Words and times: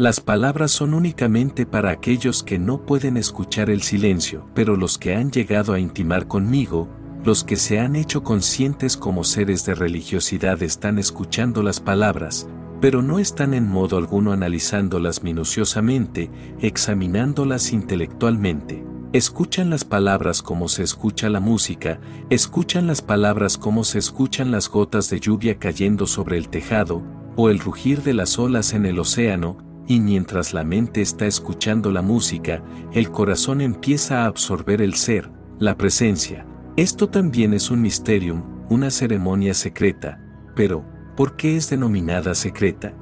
Las 0.00 0.18
palabras 0.18 0.70
son 0.70 0.94
únicamente 0.94 1.66
para 1.66 1.90
aquellos 1.90 2.42
que 2.42 2.58
no 2.58 2.86
pueden 2.86 3.18
escuchar 3.18 3.68
el 3.68 3.82
silencio, 3.82 4.48
pero 4.54 4.74
los 4.74 4.96
que 4.96 5.14
han 5.14 5.30
llegado 5.30 5.74
a 5.74 5.78
intimar 5.78 6.26
conmigo, 6.26 6.88
los 7.22 7.44
que 7.44 7.56
se 7.56 7.80
han 7.80 7.96
hecho 7.96 8.22
conscientes 8.22 8.96
como 8.96 9.24
seres 9.24 9.66
de 9.66 9.74
religiosidad 9.74 10.62
están 10.62 10.98
escuchando 10.98 11.62
las 11.62 11.80
palabras, 11.80 12.48
pero 12.80 13.02
no 13.02 13.18
están 13.18 13.52
en 13.52 13.68
modo 13.68 13.98
alguno 13.98 14.32
analizándolas 14.32 15.22
minuciosamente, 15.22 16.30
examinándolas 16.60 17.70
intelectualmente. 17.70 18.82
Escuchan 19.12 19.68
las 19.68 19.84
palabras 19.84 20.40
como 20.40 20.70
se 20.70 20.82
escucha 20.82 21.28
la 21.28 21.40
música, 21.40 22.00
escuchan 22.30 22.86
las 22.86 23.02
palabras 23.02 23.58
como 23.58 23.84
se 23.84 23.98
escuchan 23.98 24.50
las 24.50 24.70
gotas 24.70 25.10
de 25.10 25.20
lluvia 25.20 25.58
cayendo 25.58 26.06
sobre 26.06 26.38
el 26.38 26.48
tejado, 26.48 27.02
o 27.36 27.50
el 27.50 27.58
rugir 27.58 28.02
de 28.02 28.14
las 28.14 28.38
olas 28.38 28.72
en 28.72 28.86
el 28.86 28.98
océano, 28.98 29.68
y 29.90 29.98
mientras 29.98 30.54
la 30.54 30.62
mente 30.62 31.00
está 31.00 31.26
escuchando 31.26 31.90
la 31.90 32.00
música, 32.00 32.62
el 32.92 33.10
corazón 33.10 33.60
empieza 33.60 34.22
a 34.22 34.26
absorber 34.26 34.80
el 34.82 34.94
ser, 34.94 35.28
la 35.58 35.76
presencia. 35.76 36.46
Esto 36.76 37.08
también 37.08 37.52
es 37.54 37.72
un 37.72 37.82
misterium, 37.82 38.44
una 38.68 38.92
ceremonia 38.92 39.52
secreta, 39.52 40.20
pero, 40.54 40.84
¿por 41.16 41.34
qué 41.34 41.56
es 41.56 41.70
denominada 41.70 42.36
secreta? 42.36 42.94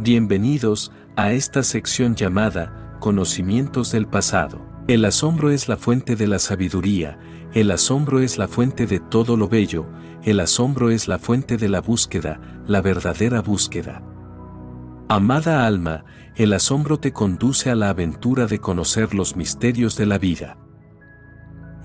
Bienvenidos 0.00 0.90
a 1.14 1.30
esta 1.30 1.62
sección 1.62 2.16
llamada 2.16 2.98
Conocimientos 2.98 3.92
del 3.92 4.08
pasado. 4.08 4.60
El 4.88 5.04
asombro 5.04 5.52
es 5.52 5.68
la 5.68 5.76
fuente 5.76 6.16
de 6.16 6.26
la 6.26 6.40
sabiduría, 6.40 7.16
el 7.52 7.70
asombro 7.70 8.18
es 8.18 8.38
la 8.38 8.48
fuente 8.48 8.88
de 8.88 8.98
todo 8.98 9.36
lo 9.36 9.48
bello, 9.48 9.86
el 10.24 10.40
asombro 10.40 10.90
es 10.90 11.06
la 11.06 11.20
fuente 11.20 11.58
de 11.58 11.68
la 11.68 11.80
búsqueda, 11.80 12.40
la 12.66 12.82
verdadera 12.82 13.40
búsqueda. 13.40 14.02
Amada 15.14 15.64
alma, 15.64 16.04
el 16.34 16.52
asombro 16.52 16.98
te 16.98 17.12
conduce 17.12 17.70
a 17.70 17.76
la 17.76 17.88
aventura 17.88 18.48
de 18.48 18.58
conocer 18.58 19.14
los 19.14 19.36
misterios 19.36 19.96
de 19.96 20.06
la 20.06 20.18
vida. 20.18 20.58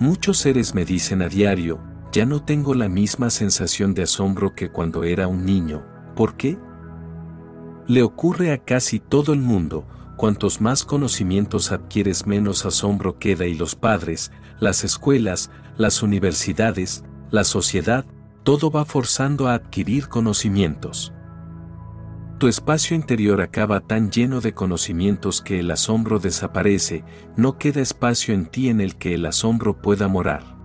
Muchos 0.00 0.38
seres 0.38 0.74
me 0.74 0.84
dicen 0.84 1.22
a 1.22 1.28
diario, 1.28 1.80
ya 2.10 2.26
no 2.26 2.42
tengo 2.42 2.74
la 2.74 2.88
misma 2.88 3.30
sensación 3.30 3.94
de 3.94 4.02
asombro 4.02 4.56
que 4.56 4.72
cuando 4.72 5.04
era 5.04 5.28
un 5.28 5.44
niño. 5.44 5.86
¿Por 6.16 6.36
qué? 6.36 6.58
Le 7.86 8.02
ocurre 8.02 8.50
a 8.50 8.58
casi 8.58 8.98
todo 8.98 9.32
el 9.32 9.38
mundo, 9.38 9.86
cuantos 10.16 10.60
más 10.60 10.84
conocimientos 10.84 11.70
adquieres 11.70 12.26
menos 12.26 12.66
asombro 12.66 13.20
queda 13.20 13.46
y 13.46 13.54
los 13.54 13.76
padres, 13.76 14.32
las 14.58 14.82
escuelas, 14.82 15.52
las 15.76 16.02
universidades, 16.02 17.04
la 17.30 17.44
sociedad, 17.44 18.04
todo 18.42 18.72
va 18.72 18.84
forzando 18.84 19.46
a 19.46 19.54
adquirir 19.54 20.08
conocimientos. 20.08 21.12
Tu 22.40 22.48
espacio 22.48 22.96
interior 22.96 23.42
acaba 23.42 23.80
tan 23.80 24.10
lleno 24.10 24.40
de 24.40 24.54
conocimientos 24.54 25.42
que 25.42 25.60
el 25.60 25.70
asombro 25.70 26.18
desaparece, 26.18 27.04
no 27.36 27.58
queda 27.58 27.82
espacio 27.82 28.32
en 28.32 28.46
ti 28.46 28.70
en 28.70 28.80
el 28.80 28.96
que 28.96 29.12
el 29.12 29.26
asombro 29.26 29.82
pueda 29.82 30.08
morar. 30.08 30.56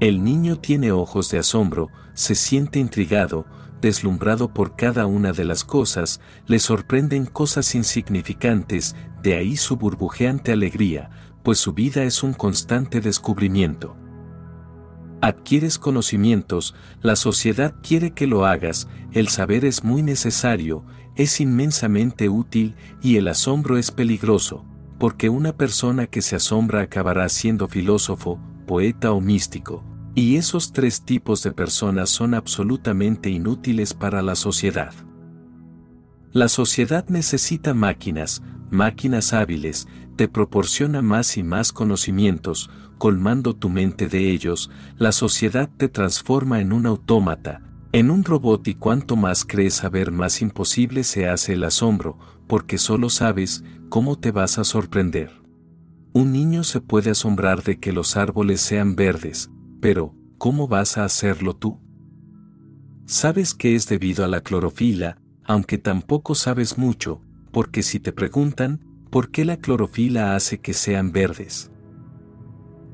El 0.00 0.24
niño 0.24 0.56
tiene 0.58 0.90
ojos 0.90 1.30
de 1.30 1.38
asombro, 1.38 1.90
se 2.12 2.34
siente 2.34 2.80
intrigado, 2.80 3.46
deslumbrado 3.80 4.52
por 4.52 4.74
cada 4.74 5.06
una 5.06 5.30
de 5.30 5.44
las 5.44 5.62
cosas, 5.62 6.20
le 6.48 6.58
sorprenden 6.58 7.26
cosas 7.26 7.76
insignificantes, 7.76 8.96
de 9.22 9.36
ahí 9.36 9.56
su 9.56 9.76
burbujeante 9.76 10.50
alegría, 10.50 11.08
pues 11.44 11.58
su 11.58 11.72
vida 11.72 12.02
es 12.02 12.24
un 12.24 12.32
constante 12.32 13.00
descubrimiento. 13.00 13.96
Adquieres 15.20 15.78
conocimientos, 15.78 16.76
la 17.02 17.16
sociedad 17.16 17.74
quiere 17.82 18.12
que 18.12 18.28
lo 18.28 18.46
hagas, 18.46 18.88
el 19.12 19.28
saber 19.28 19.64
es 19.64 19.82
muy 19.82 20.02
necesario, 20.02 20.84
es 21.16 21.40
inmensamente 21.40 22.28
útil 22.28 22.76
y 23.02 23.16
el 23.16 23.26
asombro 23.26 23.78
es 23.78 23.90
peligroso, 23.90 24.64
porque 24.98 25.28
una 25.28 25.56
persona 25.56 26.06
que 26.06 26.22
se 26.22 26.36
asombra 26.36 26.82
acabará 26.82 27.28
siendo 27.28 27.66
filósofo, 27.66 28.38
poeta 28.66 29.10
o 29.10 29.20
místico, 29.20 29.82
y 30.14 30.36
esos 30.36 30.72
tres 30.72 31.04
tipos 31.04 31.42
de 31.42 31.50
personas 31.50 32.10
son 32.10 32.34
absolutamente 32.34 33.28
inútiles 33.28 33.94
para 33.94 34.22
la 34.22 34.36
sociedad. 34.36 34.92
La 36.32 36.48
sociedad 36.48 37.04
necesita 37.08 37.74
máquinas, 37.74 38.42
máquinas 38.70 39.32
hábiles, 39.32 39.88
te 40.14 40.28
proporciona 40.28 41.02
más 41.02 41.36
y 41.36 41.42
más 41.42 41.72
conocimientos, 41.72 42.70
colmando 42.98 43.54
tu 43.54 43.68
mente 43.68 44.08
de 44.08 44.30
ellos, 44.30 44.70
la 44.96 45.12
sociedad 45.12 45.70
te 45.76 45.88
transforma 45.88 46.60
en 46.60 46.72
un 46.72 46.86
autómata, 46.86 47.62
en 47.92 48.10
un 48.10 48.24
robot 48.24 48.66
y 48.68 48.74
cuanto 48.74 49.16
más 49.16 49.44
crees 49.44 49.74
saber 49.74 50.10
más 50.12 50.42
imposible 50.42 51.04
se 51.04 51.28
hace 51.28 51.54
el 51.54 51.64
asombro, 51.64 52.18
porque 52.46 52.76
solo 52.76 53.08
sabes 53.08 53.64
cómo 53.88 54.18
te 54.18 54.30
vas 54.30 54.58
a 54.58 54.64
sorprender. 54.64 55.30
Un 56.12 56.32
niño 56.32 56.64
se 56.64 56.80
puede 56.80 57.10
asombrar 57.10 57.62
de 57.62 57.78
que 57.78 57.92
los 57.92 58.16
árboles 58.16 58.60
sean 58.60 58.96
verdes, 58.96 59.50
pero, 59.80 60.14
¿cómo 60.36 60.68
vas 60.68 60.98
a 60.98 61.04
hacerlo 61.04 61.54
tú? 61.54 61.80
Sabes 63.06 63.54
que 63.54 63.74
es 63.74 63.86
debido 63.86 64.24
a 64.24 64.28
la 64.28 64.42
clorofila, 64.42 65.18
aunque 65.44 65.78
tampoco 65.78 66.34
sabes 66.34 66.76
mucho, 66.76 67.22
porque 67.52 67.82
si 67.82 68.00
te 68.00 68.12
preguntan, 68.12 68.84
¿por 69.10 69.30
qué 69.30 69.44
la 69.44 69.56
clorofila 69.56 70.34
hace 70.34 70.60
que 70.60 70.74
sean 70.74 71.12
verdes? 71.12 71.70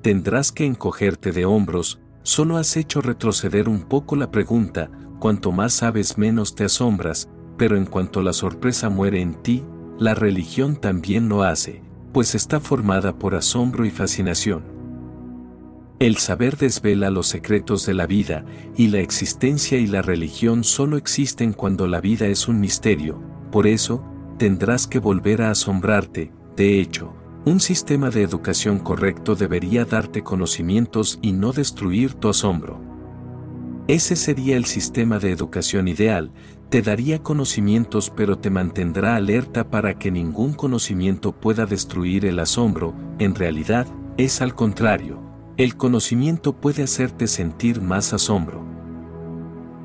Tendrás 0.05 0.53
que 0.53 0.67
encogerte 0.67 1.33
de 1.33 1.47
hombros, 1.47 1.99
solo 2.25 2.59
has 2.59 2.77
hecho 2.77 3.01
retroceder 3.01 3.71
un 3.71 3.85
poco 3.85 4.17
la 4.17 4.31
pregunta, 4.31 4.91
cuanto 5.19 5.51
más 5.51 5.73
sabes 5.73 6.19
menos 6.19 6.55
te 6.55 6.65
asombras, 6.67 7.31
pero 7.57 7.79
en 7.79 7.87
cuanto 7.87 8.21
la 8.21 8.35
sorpresa 8.35 8.91
muere 8.91 9.23
en 9.23 9.33
ti, 9.43 9.65
la 9.99 10.15
religión 10.15 10.77
también 10.77 11.31
lo 11.31 11.43
hace, 11.43 11.81
pues 12.13 12.35
está 12.35 12.61
formada 12.61 13.19
por 13.19 13.35
asombro 13.35 13.87
y 13.87 13.91
fascinación. 13.91 14.65
El 16.01 16.19
saber 16.19 16.59
desvela 16.59 17.09
los 17.09 17.27
secretos 17.27 17.87
de 17.87 17.95
la 17.95 18.07
vida, 18.07 18.45
y 18.77 18.89
la 18.89 18.99
existencia 18.99 19.79
y 19.79 19.87
la 19.87 20.03
religión 20.03 20.65
solo 20.65 20.99
existen 20.99 21.55
cuando 21.55 21.87
la 21.87 22.03
vida 22.03 22.27
es 22.27 22.47
un 22.47 22.61
misterio, 22.61 23.23
por 23.51 23.67
eso, 23.67 24.05
tendrás 24.37 24.87
que 24.87 24.99
volver 24.99 25.41
a 25.41 25.51
asombrarte, 25.51 26.31
de 26.57 26.79
hecho, 26.79 27.15
un 27.47 27.61
sistema 27.61 28.09
de 28.09 28.23
educación 28.23 28.79
correcto 28.79 29.35
debería 29.35 29.85
darte 29.85 30.23
conocimientos 30.23 31.19
y 31.21 31.33
no 31.33 31.53
destruir 31.53 32.15
tu 32.15 32.31
asombro. 32.31 32.81
Ese 33.87 34.17
sería 34.17 34.57
el 34.57 34.65
sistema 34.65 35.19
de 35.19 35.31
educación 35.31 35.89
ideal, 35.89 36.33
te 36.71 36.81
daría 36.81 37.23
conocimientos 37.23 38.11
pero 38.11 38.39
te 38.39 38.49
mantendrá 38.49 39.17
alerta 39.17 39.69
para 39.69 39.99
que 39.99 40.11
ningún 40.11 40.55
conocimiento 40.55 41.33
pueda 41.33 41.67
destruir 41.67 42.25
el 42.25 42.39
asombro, 42.39 42.95
en 43.19 43.35
realidad, 43.35 43.87
es 44.17 44.41
al 44.41 44.55
contrario, 44.55 45.21
el 45.59 45.77
conocimiento 45.77 46.55
puede 46.55 46.83
hacerte 46.83 47.27
sentir 47.27 47.83
más 47.83 48.15
asombro. 48.15 48.74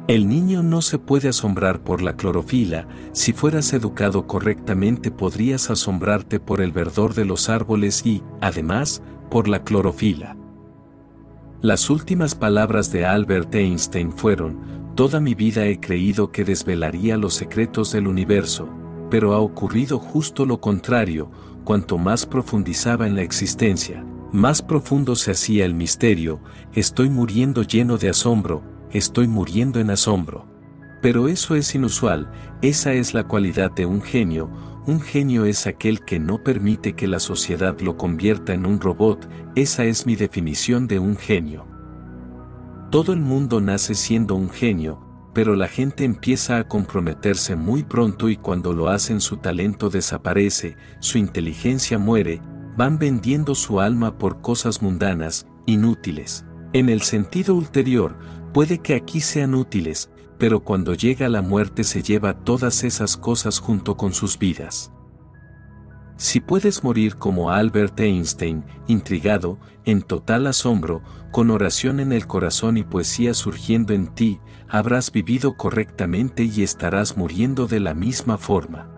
El 0.10 0.28
niño 0.28 0.64
no 0.64 0.82
se 0.82 0.98
puede 0.98 1.30
asombrar 1.30 1.84
por 1.84 2.02
la 2.02 2.16
clorofila, 2.18 2.88
si 3.12 3.32
fueras 3.32 3.74
educado 3.74 4.26
correctamente 4.26 5.12
podrías 5.12 5.70
asombrarte 5.70 6.40
por 6.40 6.62
el 6.62 6.72
verdor 6.72 7.14
de 7.14 7.26
los 7.26 7.48
árboles 7.48 8.04
y, 8.04 8.24
además, 8.42 9.04
por 9.30 9.48
la 9.48 9.64
clorofila. 9.64 10.36
Las 11.62 11.92
últimas 11.92 12.34
palabras 12.34 12.92
de 12.92 13.06
Albert 13.06 13.54
Einstein 13.54 14.12
fueron, 14.12 14.58
Toda 14.96 15.20
mi 15.20 15.36
vida 15.36 15.68
he 15.68 15.80
creído 15.80 16.32
que 16.32 16.44
desvelaría 16.44 17.16
los 17.16 17.36
secretos 17.36 17.92
del 17.92 18.08
universo, 18.08 18.68
pero 19.12 19.36
ha 19.36 19.40
ocurrido 19.40 20.00
justo 20.00 20.48
lo 20.48 20.60
contrario, 20.60 21.30
cuanto 21.64 22.00
más 22.00 22.26
profundizaba 22.26 23.06
en 23.06 23.16
la 23.16 23.22
existencia, 23.22 24.04
más 24.32 24.64
profundo 24.64 25.16
se 25.16 25.30
hacía 25.30 25.66
el 25.66 25.76
misterio, 25.76 26.40
estoy 26.74 27.12
muriendo 27.12 27.62
lleno 27.62 28.00
de 28.00 28.10
asombro, 28.10 28.79
estoy 28.92 29.28
muriendo 29.28 29.80
en 29.80 29.90
asombro. 29.90 30.46
Pero 31.02 31.28
eso 31.28 31.56
es 31.56 31.74
inusual, 31.76 32.32
esa 32.62 32.94
es 32.94 33.14
la 33.14 33.24
cualidad 33.24 33.72
de 33.72 33.86
un 33.86 34.02
genio, 34.02 34.50
un 34.86 35.02
genio 35.02 35.46
es 35.46 35.68
aquel 35.68 36.02
que 36.02 36.20
no 36.20 36.44
permite 36.44 36.94
que 36.94 37.08
la 37.08 37.20
sociedad 37.20 37.80
lo 37.80 37.96
convierta 37.96 38.54
en 38.54 38.66
un 38.66 38.82
robot, 38.82 39.30
esa 39.56 39.86
es 39.86 40.06
mi 40.06 40.16
definición 40.16 40.88
de 40.88 41.00
un 41.00 41.16
genio. 41.16 41.68
Todo 42.90 43.14
el 43.14 43.20
mundo 43.20 43.62
nace 43.62 43.94
siendo 43.94 44.34
un 44.34 44.50
genio, 44.50 45.00
pero 45.34 45.56
la 45.56 45.68
gente 45.68 46.06
empieza 46.06 46.58
a 46.58 46.68
comprometerse 46.68 47.56
muy 47.56 47.84
pronto 47.84 48.30
y 48.30 48.36
cuando 48.36 48.74
lo 48.74 48.90
hacen 48.90 49.22
su 49.22 49.38
talento 49.38 49.90
desaparece, 49.90 50.76
su 51.00 51.18
inteligencia 51.18 52.00
muere, 52.00 52.42
van 52.76 52.98
vendiendo 52.98 53.54
su 53.54 53.80
alma 53.80 54.18
por 54.18 54.42
cosas 54.42 54.82
mundanas, 54.82 55.46
inútiles. 55.66 56.46
En 56.74 56.90
el 56.90 57.02
sentido 57.02 57.56
ulterior, 57.56 58.18
Puede 58.54 58.80
que 58.80 58.96
aquí 58.96 59.22
sean 59.22 59.54
útiles, 59.54 60.10
pero 60.38 60.62
cuando 60.62 60.94
llega 60.94 61.30
la 61.30 61.42
muerte 61.42 61.84
se 61.84 62.02
lleva 62.02 62.34
todas 62.44 62.84
esas 62.84 63.18
cosas 63.18 63.60
junto 63.60 63.98
con 63.98 64.14
sus 64.14 64.40
vidas. 64.40 64.92
Si 66.20 66.42
puedes 66.42 66.84
morir 66.84 67.16
como 67.16 67.52
Albert 67.52 68.00
Einstein, 68.00 68.66
intrigado, 68.88 69.58
en 69.86 70.02
total 70.02 70.48
asombro, 70.48 71.02
con 71.32 71.50
oración 71.50 72.02
en 72.02 72.12
el 72.12 72.28
corazón 72.28 72.78
y 72.78 72.84
poesía 72.84 73.34
surgiendo 73.34 73.94
en 73.94 74.08
ti, 74.08 74.42
habrás 74.68 75.12
vivido 75.12 75.56
correctamente 75.56 76.44
y 76.44 76.64
estarás 76.64 77.16
muriendo 77.16 77.68
de 77.68 77.80
la 77.80 77.94
misma 77.94 78.38
forma. 78.38 78.90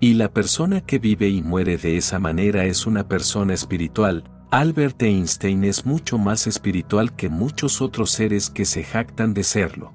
Y 0.00 0.14
la 0.14 0.32
persona 0.32 0.80
que 0.80 0.98
vive 0.98 1.28
y 1.28 1.42
muere 1.42 1.76
de 1.78 1.96
esa 1.96 2.18
manera 2.18 2.64
es 2.64 2.86
una 2.86 3.06
persona 3.06 3.54
espiritual. 3.54 4.24
Albert 4.50 5.02
Einstein 5.02 5.64
es 5.64 5.84
mucho 5.84 6.18
más 6.18 6.46
espiritual 6.46 7.16
que 7.16 7.28
muchos 7.28 7.82
otros 7.82 8.12
seres 8.12 8.48
que 8.48 8.64
se 8.64 8.84
jactan 8.84 9.34
de 9.34 9.42
serlo. 9.42 9.92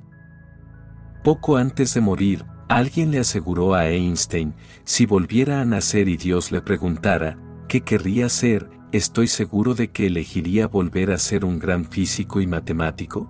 Poco 1.24 1.56
antes 1.56 1.94
de 1.94 2.02
morir, 2.02 2.44
alguien 2.68 3.12
le 3.12 3.20
aseguró 3.20 3.76
a 3.76 3.88
Einstein, 3.88 4.54
si 4.84 5.06
volviera 5.06 5.62
a 5.62 5.66
nacer 5.66 6.10
y 6.10 6.18
Dios 6.18 6.52
le 6.52 6.62
preguntara, 6.62 7.38
¿qué 7.70 7.82
querría 7.82 8.28
ser? 8.28 8.70
Estoy 8.92 9.28
seguro 9.28 9.74
de 9.74 9.90
que 9.90 10.08
elegiría 10.08 10.68
volver 10.68 11.12
a 11.12 11.18
ser 11.18 11.46
un 11.46 11.58
gran 11.58 11.86
físico 11.86 12.42
y 12.42 12.48
matemático. 12.48 13.30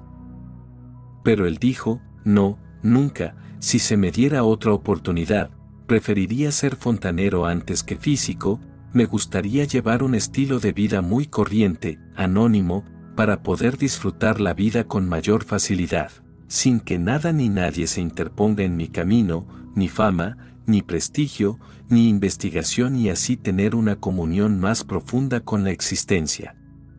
Pero 1.24 1.46
él 1.46 1.58
dijo, 1.58 2.02
no, 2.24 2.58
nunca, 2.82 3.36
si 3.60 3.78
se 3.78 3.96
me 3.96 4.10
diera 4.10 4.44
otra 4.44 4.74
oportunidad, 4.74 5.52
preferiría 5.86 6.52
ser 6.52 6.76
fontanero 6.76 7.46
antes 7.46 7.84
que 7.84 7.96
físico, 7.96 8.60
me 8.94 9.06
gustaría 9.06 9.64
llevar 9.64 10.04
un 10.04 10.16
estilo 10.16 10.60
de 10.60 10.74
vida 10.74 11.02
muy 11.02 11.26
corriente, 11.26 12.00
anónimo, 12.16 12.84
para 13.16 13.44
poder 13.44 13.78
disfrutar 13.78 14.42
la 14.42 14.54
vida 14.54 14.86
con 14.86 15.08
mayor 15.08 15.44
facilidad, 15.44 16.12
sin 16.48 16.80
que 16.80 16.98
nada 16.98 17.32
ni 17.32 17.50
nadie 17.50 17.88
se 17.88 18.02
interponga 18.02 18.64
en 18.64 18.76
mi 18.76 18.88
camino, 18.88 19.48
ni 19.76 19.88
fama, 19.88 20.38
ni 20.66 20.82
prestigio, 20.82 21.60
ni 21.90 22.10
investigación 22.10 22.96
y 22.96 23.10
así 23.10 23.38
tener 23.38 23.76
una 23.76 23.98
comunión 23.98 24.60
más 24.60 24.84
profunda 24.84 25.42
con 25.42 25.64
la 25.64 25.72
existencia. 25.72 26.56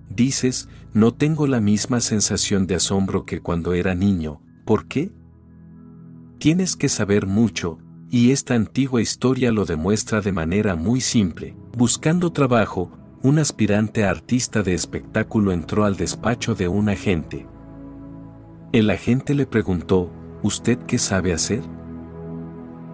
Dices, 0.09 0.69
no 0.93 1.15
tengo 1.15 1.47
la 1.47 1.61
misma 1.61 2.00
sensación 2.00 2.67
de 2.67 2.75
asombro 2.75 3.25
que 3.25 3.41
cuando 3.41 3.73
era 3.73 3.95
niño, 3.95 4.43
¿por 4.65 4.87
qué? 4.87 5.11
Tienes 6.38 6.77
que 6.77 6.88
saber 6.88 7.27
mucho, 7.27 7.79
y 8.12 8.31
esta 8.31 8.55
antigua 8.55 9.00
historia 9.00 9.50
lo 9.53 9.64
demuestra 9.64 10.20
de 10.20 10.32
manera 10.32 10.76
muy 10.76 11.00
simple. 11.00 11.56
Buscando 11.75 12.31
trabajo, 12.31 12.93
un 13.23 13.38
aspirante 13.38 14.05
artista 14.05 14.62
de 14.62 14.75
espectáculo 14.75 15.50
entró 15.50 15.87
al 15.87 15.97
despacho 15.97 16.55
de 16.55 16.69
un 16.69 16.91
agente. 16.91 17.47
El 18.73 18.91
agente 18.91 19.32
le 19.35 19.47
preguntó, 19.47 20.12
¿Usted 20.43 20.79
qué 20.81 20.99
sabe 20.99 21.32
hacer? 21.32 21.62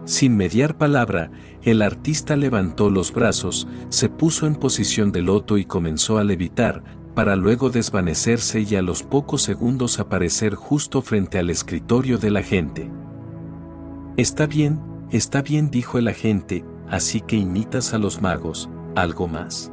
Sin 0.04 0.36
mediar 0.36 0.78
palabra, 0.78 1.32
el 1.62 1.82
artista 1.82 2.36
levantó 2.36 2.88
los 2.88 3.12
brazos, 3.12 3.66
se 3.88 4.08
puso 4.08 4.46
en 4.46 4.54
posición 4.54 5.10
de 5.10 5.22
loto 5.22 5.58
y 5.58 5.64
comenzó 5.64 6.18
a 6.18 6.24
levitar, 6.24 6.84
para 7.16 7.34
luego 7.34 7.70
desvanecerse 7.70 8.60
y 8.60 8.76
a 8.76 8.82
los 8.82 9.02
pocos 9.02 9.42
segundos 9.42 9.98
aparecer 9.98 10.54
justo 10.54 11.02
frente 11.02 11.40
al 11.40 11.50
escritorio 11.50 12.18
del 12.18 12.36
agente. 12.36 12.88
Está 14.16 14.46
bien, 14.46 14.80
está 15.10 15.42
bien, 15.42 15.70
dijo 15.70 15.98
el 15.98 16.08
agente, 16.08 16.64
así 16.88 17.20
que 17.20 17.36
imitas 17.36 17.94
a 17.94 17.98
los 17.98 18.20
magos, 18.20 18.68
¿algo 18.94 19.28
más? 19.28 19.72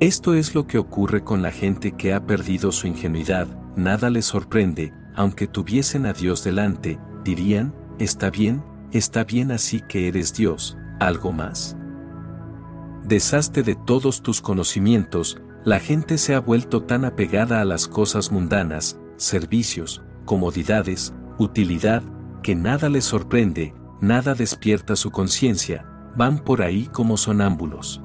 Esto 0.00 0.34
es 0.34 0.54
lo 0.54 0.66
que 0.66 0.78
ocurre 0.78 1.24
con 1.24 1.42
la 1.42 1.50
gente 1.50 1.92
que 1.92 2.14
ha 2.14 2.24
perdido 2.24 2.70
su 2.70 2.86
ingenuidad, 2.86 3.48
nada 3.76 4.10
les 4.10 4.26
sorprende, 4.26 4.92
aunque 5.16 5.46
tuviesen 5.46 6.06
a 6.06 6.12
Dios 6.12 6.44
delante, 6.44 6.98
dirían, 7.24 7.74
está 7.98 8.30
bien, 8.30 8.62
está 8.92 9.24
bien 9.24 9.50
así 9.50 9.82
que 9.88 10.08
eres 10.08 10.32
Dios, 10.34 10.76
¿algo 11.00 11.32
más? 11.32 11.76
Deshazte 13.04 13.62
de 13.62 13.74
todos 13.74 14.22
tus 14.22 14.40
conocimientos, 14.40 15.40
la 15.64 15.80
gente 15.80 16.18
se 16.18 16.34
ha 16.34 16.40
vuelto 16.40 16.82
tan 16.82 17.04
apegada 17.04 17.60
a 17.60 17.64
las 17.64 17.88
cosas 17.88 18.30
mundanas, 18.30 18.98
servicios, 19.16 20.02
comodidades, 20.24 21.12
utilidad, 21.38 22.02
que 22.42 22.54
nada 22.54 22.88
les 22.88 23.04
sorprende, 23.04 23.74
nada 24.00 24.34
despierta 24.34 24.96
su 24.96 25.10
conciencia, 25.10 25.86
van 26.16 26.38
por 26.38 26.62
ahí 26.62 26.86
como 26.86 27.16
sonámbulos. 27.16 28.02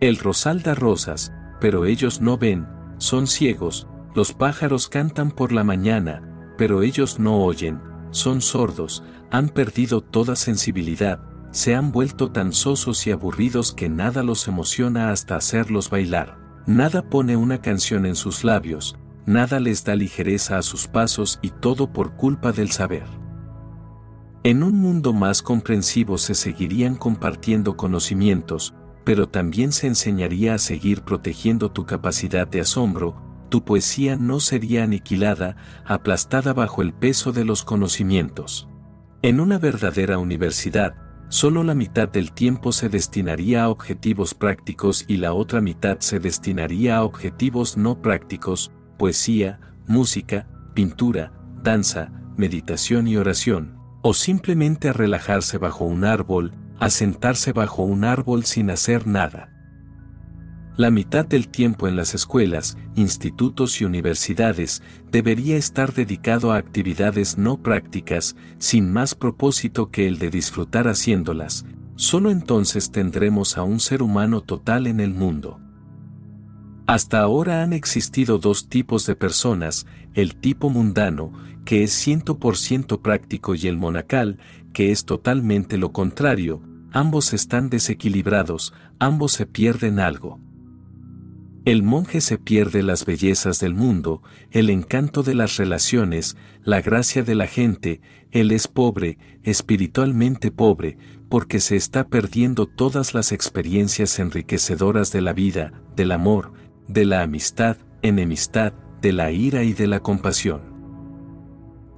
El 0.00 0.16
rosal 0.16 0.62
da 0.62 0.74
rosas, 0.74 1.32
pero 1.60 1.84
ellos 1.84 2.20
no 2.20 2.38
ven, 2.38 2.66
son 2.98 3.26
ciegos, 3.26 3.86
los 4.14 4.32
pájaros 4.32 4.88
cantan 4.88 5.30
por 5.30 5.52
la 5.52 5.62
mañana, 5.62 6.22
pero 6.56 6.82
ellos 6.82 7.18
no 7.18 7.44
oyen, 7.44 7.80
son 8.10 8.40
sordos, 8.40 9.04
han 9.30 9.48
perdido 9.48 10.00
toda 10.00 10.36
sensibilidad, 10.36 11.20
se 11.52 11.74
han 11.74 11.92
vuelto 11.92 12.30
tan 12.30 12.52
sosos 12.52 13.06
y 13.06 13.12
aburridos 13.12 13.72
que 13.72 13.88
nada 13.88 14.22
los 14.22 14.48
emociona 14.48 15.10
hasta 15.10 15.36
hacerlos 15.36 15.90
bailar, 15.90 16.38
nada 16.66 17.08
pone 17.08 17.36
una 17.36 17.60
canción 17.60 18.06
en 18.06 18.16
sus 18.16 18.44
labios, 18.44 18.96
nada 19.26 19.60
les 19.60 19.84
da 19.84 19.94
ligereza 19.94 20.58
a 20.58 20.62
sus 20.62 20.88
pasos 20.88 21.38
y 21.42 21.50
todo 21.50 21.92
por 21.92 22.16
culpa 22.16 22.52
del 22.52 22.70
saber. 22.70 23.19
En 24.42 24.62
un 24.62 24.78
mundo 24.78 25.12
más 25.12 25.42
comprensivo 25.42 26.16
se 26.16 26.34
seguirían 26.34 26.94
compartiendo 26.96 27.76
conocimientos, 27.76 28.74
pero 29.04 29.28
también 29.28 29.70
se 29.70 29.86
enseñaría 29.86 30.54
a 30.54 30.58
seguir 30.58 31.02
protegiendo 31.02 31.70
tu 31.70 31.84
capacidad 31.84 32.48
de 32.48 32.62
asombro, 32.62 33.20
tu 33.50 33.62
poesía 33.66 34.16
no 34.16 34.40
sería 34.40 34.84
aniquilada, 34.84 35.56
aplastada 35.84 36.54
bajo 36.54 36.80
el 36.80 36.94
peso 36.94 37.32
de 37.32 37.44
los 37.44 37.64
conocimientos. 37.64 38.66
En 39.20 39.40
una 39.40 39.58
verdadera 39.58 40.16
universidad, 40.16 40.94
solo 41.28 41.62
la 41.62 41.74
mitad 41.74 42.08
del 42.08 42.32
tiempo 42.32 42.72
se 42.72 42.88
destinaría 42.88 43.64
a 43.64 43.68
objetivos 43.68 44.32
prácticos 44.32 45.04
y 45.06 45.18
la 45.18 45.34
otra 45.34 45.60
mitad 45.60 45.98
se 45.98 46.18
destinaría 46.18 46.96
a 46.96 47.04
objetivos 47.04 47.76
no 47.76 48.00
prácticos, 48.00 48.72
poesía, 48.96 49.60
música, 49.86 50.48
pintura, 50.72 51.30
danza, 51.62 52.10
meditación 52.38 53.06
y 53.06 53.18
oración 53.18 53.79
o 54.02 54.14
simplemente 54.14 54.88
a 54.88 54.92
relajarse 54.92 55.58
bajo 55.58 55.84
un 55.84 56.04
árbol, 56.04 56.52
a 56.78 56.90
sentarse 56.90 57.52
bajo 57.52 57.82
un 57.82 58.04
árbol 58.04 58.44
sin 58.44 58.70
hacer 58.70 59.06
nada. 59.06 59.50
La 60.76 60.90
mitad 60.90 61.26
del 61.26 61.48
tiempo 61.48 61.88
en 61.88 61.96
las 61.96 62.14
escuelas, 62.14 62.78
institutos 62.94 63.80
y 63.80 63.84
universidades 63.84 64.82
debería 65.10 65.56
estar 65.56 65.92
dedicado 65.92 66.52
a 66.52 66.56
actividades 66.56 67.36
no 67.36 67.62
prácticas, 67.62 68.34
sin 68.58 68.90
más 68.90 69.14
propósito 69.14 69.90
que 69.90 70.08
el 70.08 70.18
de 70.18 70.30
disfrutar 70.30 70.88
haciéndolas, 70.88 71.66
solo 71.96 72.30
entonces 72.30 72.90
tendremos 72.90 73.58
a 73.58 73.62
un 73.62 73.78
ser 73.78 74.02
humano 74.02 74.40
total 74.40 74.86
en 74.86 75.00
el 75.00 75.12
mundo. 75.12 75.60
Hasta 76.86 77.20
ahora 77.20 77.62
han 77.62 77.74
existido 77.74 78.38
dos 78.38 78.68
tipos 78.68 79.06
de 79.06 79.16
personas, 79.16 79.86
el 80.14 80.34
tipo 80.34 80.70
mundano, 80.70 81.30
que 81.64 81.82
es 81.82 82.06
100% 82.06 83.00
práctico 83.00 83.54
y 83.54 83.66
el 83.66 83.76
monacal, 83.76 84.38
que 84.72 84.90
es 84.90 85.04
totalmente 85.04 85.78
lo 85.78 85.92
contrario, 85.92 86.62
ambos 86.92 87.32
están 87.32 87.70
desequilibrados, 87.70 88.74
ambos 88.98 89.32
se 89.32 89.46
pierden 89.46 89.98
algo. 90.00 90.40
El 91.66 91.82
monje 91.82 92.22
se 92.22 92.38
pierde 92.38 92.82
las 92.82 93.04
bellezas 93.04 93.60
del 93.60 93.74
mundo, 93.74 94.22
el 94.50 94.70
encanto 94.70 95.22
de 95.22 95.34
las 95.34 95.58
relaciones, 95.58 96.36
la 96.64 96.80
gracia 96.80 97.22
de 97.22 97.34
la 97.34 97.46
gente, 97.46 98.00
él 98.30 98.50
es 98.50 98.66
pobre, 98.66 99.18
espiritualmente 99.42 100.50
pobre, 100.50 100.96
porque 101.28 101.60
se 101.60 101.76
está 101.76 102.08
perdiendo 102.08 102.66
todas 102.66 103.12
las 103.12 103.30
experiencias 103.30 104.18
enriquecedoras 104.18 105.12
de 105.12 105.20
la 105.20 105.34
vida, 105.34 105.72
del 105.94 106.12
amor, 106.12 106.54
de 106.88 107.04
la 107.04 107.22
amistad, 107.22 107.76
enemistad, 108.02 108.72
de 109.02 109.12
la 109.12 109.30
ira 109.30 109.62
y 109.62 109.74
de 109.74 109.86
la 109.86 110.00
compasión. 110.00 110.69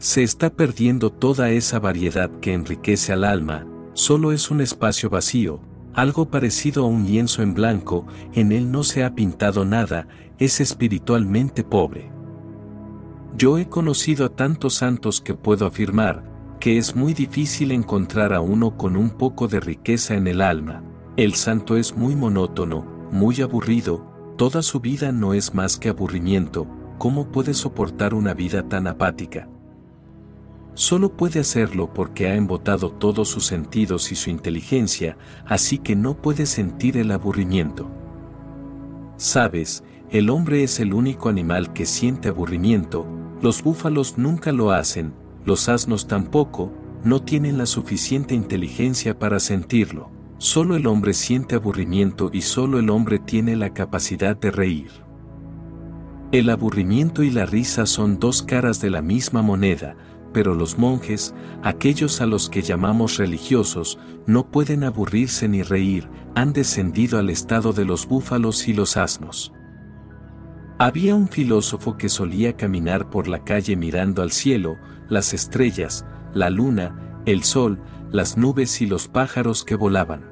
Se 0.02 0.24
está 0.24 0.50
perdiendo 0.50 1.10
toda 1.12 1.50
esa 1.50 1.78
variedad 1.78 2.28
que 2.40 2.52
enriquece 2.52 3.12
al 3.12 3.22
alma, 3.22 3.68
solo 3.92 4.32
es 4.32 4.50
un 4.50 4.60
espacio 4.60 5.08
vacío, 5.08 5.60
algo 5.94 6.28
parecido 6.28 6.82
a 6.82 6.88
un 6.88 7.06
lienzo 7.06 7.40
en 7.40 7.54
blanco, 7.54 8.08
en 8.32 8.50
él 8.50 8.72
no 8.72 8.82
se 8.82 9.04
ha 9.04 9.14
pintado 9.14 9.64
nada, 9.64 10.08
es 10.40 10.60
espiritualmente 10.60 11.62
pobre. 11.62 12.10
Yo 13.36 13.58
he 13.58 13.68
conocido 13.68 14.26
a 14.26 14.30
tantos 14.30 14.74
santos 14.74 15.20
que 15.20 15.34
puedo 15.34 15.66
afirmar, 15.66 16.24
que 16.58 16.78
es 16.78 16.96
muy 16.96 17.14
difícil 17.14 17.70
encontrar 17.70 18.32
a 18.32 18.40
uno 18.40 18.76
con 18.76 18.96
un 18.96 19.10
poco 19.10 19.46
de 19.46 19.60
riqueza 19.60 20.16
en 20.16 20.26
el 20.26 20.40
alma. 20.40 20.82
El 21.16 21.34
santo 21.34 21.76
es 21.76 21.96
muy 21.96 22.16
monótono, 22.16 23.08
muy 23.12 23.40
aburrido, 23.40 24.10
Toda 24.36 24.62
su 24.62 24.80
vida 24.80 25.12
no 25.12 25.32
es 25.32 25.54
más 25.54 25.76
que 25.76 25.90
aburrimiento, 25.90 26.66
¿cómo 26.98 27.30
puede 27.30 27.54
soportar 27.54 28.14
una 28.14 28.34
vida 28.34 28.68
tan 28.68 28.88
apática? 28.88 29.51
Solo 30.74 31.16
puede 31.16 31.40
hacerlo 31.40 31.92
porque 31.92 32.28
ha 32.28 32.34
embotado 32.34 32.90
todos 32.90 33.28
sus 33.28 33.46
sentidos 33.46 34.10
y 34.10 34.14
su 34.14 34.30
inteligencia, 34.30 35.18
así 35.46 35.78
que 35.78 35.94
no 35.94 36.16
puede 36.16 36.46
sentir 36.46 36.96
el 36.96 37.10
aburrimiento. 37.10 37.90
Sabes, 39.16 39.84
el 40.10 40.30
hombre 40.30 40.62
es 40.62 40.80
el 40.80 40.94
único 40.94 41.28
animal 41.28 41.72
que 41.72 41.86
siente 41.86 42.28
aburrimiento, 42.28 43.06
los 43.42 43.62
búfalos 43.62 44.18
nunca 44.18 44.52
lo 44.52 44.72
hacen, 44.72 45.12
los 45.44 45.68
asnos 45.68 46.06
tampoco, 46.06 46.72
no 47.04 47.20
tienen 47.20 47.58
la 47.58 47.66
suficiente 47.66 48.34
inteligencia 48.34 49.18
para 49.18 49.40
sentirlo. 49.40 50.10
Solo 50.38 50.76
el 50.76 50.86
hombre 50.86 51.14
siente 51.14 51.56
aburrimiento 51.56 52.30
y 52.32 52.42
solo 52.42 52.78
el 52.78 52.90
hombre 52.90 53.18
tiene 53.18 53.56
la 53.56 53.74
capacidad 53.74 54.36
de 54.36 54.50
reír. 54.50 54.90
El 56.32 56.48
aburrimiento 56.48 57.22
y 57.22 57.30
la 57.30 57.44
risa 57.44 57.86
son 57.86 58.18
dos 58.18 58.42
caras 58.42 58.80
de 58.80 58.90
la 58.90 59.02
misma 59.02 59.42
moneda, 59.42 59.96
pero 60.32 60.54
los 60.54 60.78
monjes, 60.78 61.34
aquellos 61.62 62.20
a 62.20 62.26
los 62.26 62.48
que 62.48 62.62
llamamos 62.62 63.18
religiosos, 63.18 63.98
no 64.26 64.50
pueden 64.50 64.84
aburrirse 64.84 65.48
ni 65.48 65.62
reír, 65.62 66.08
han 66.34 66.52
descendido 66.52 67.18
al 67.18 67.30
estado 67.30 67.72
de 67.72 67.84
los 67.84 68.06
búfalos 68.06 68.68
y 68.68 68.72
los 68.72 68.96
asnos. 68.96 69.52
Había 70.78 71.14
un 71.14 71.28
filósofo 71.28 71.96
que 71.96 72.08
solía 72.08 72.56
caminar 72.56 73.10
por 73.10 73.28
la 73.28 73.44
calle 73.44 73.76
mirando 73.76 74.22
al 74.22 74.32
cielo, 74.32 74.78
las 75.08 75.34
estrellas, 75.34 76.04
la 76.34 76.50
luna, 76.50 77.20
el 77.26 77.44
sol, 77.44 77.78
las 78.10 78.36
nubes 78.36 78.80
y 78.80 78.86
los 78.86 79.08
pájaros 79.08 79.64
que 79.64 79.76
volaban. 79.76 80.24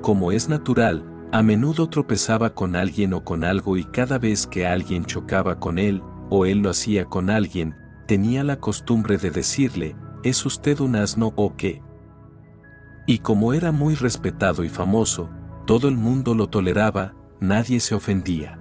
Como 0.00 0.30
es 0.30 0.48
natural, 0.48 1.04
a 1.32 1.42
menudo 1.42 1.88
tropezaba 1.88 2.54
con 2.54 2.76
alguien 2.76 3.14
o 3.14 3.24
con 3.24 3.42
algo 3.42 3.76
y 3.76 3.84
cada 3.84 4.18
vez 4.18 4.46
que 4.46 4.66
alguien 4.66 5.04
chocaba 5.04 5.58
con 5.58 5.78
él, 5.78 6.02
o 6.30 6.46
él 6.46 6.58
lo 6.58 6.70
hacía 6.70 7.06
con 7.06 7.30
alguien, 7.30 7.74
tenía 8.06 8.44
la 8.44 8.60
costumbre 8.60 9.18
de 9.18 9.30
decirle, 9.30 9.96
¿es 10.22 10.46
usted 10.46 10.80
un 10.80 10.96
asno 10.96 11.32
o 11.36 11.56
qué? 11.56 11.82
Y 13.06 13.18
como 13.18 13.52
era 13.52 13.72
muy 13.72 13.94
respetado 13.94 14.64
y 14.64 14.68
famoso, 14.68 15.30
todo 15.66 15.88
el 15.88 15.96
mundo 15.96 16.34
lo 16.34 16.48
toleraba, 16.48 17.14
nadie 17.40 17.80
se 17.80 17.94
ofendía. 17.94 18.58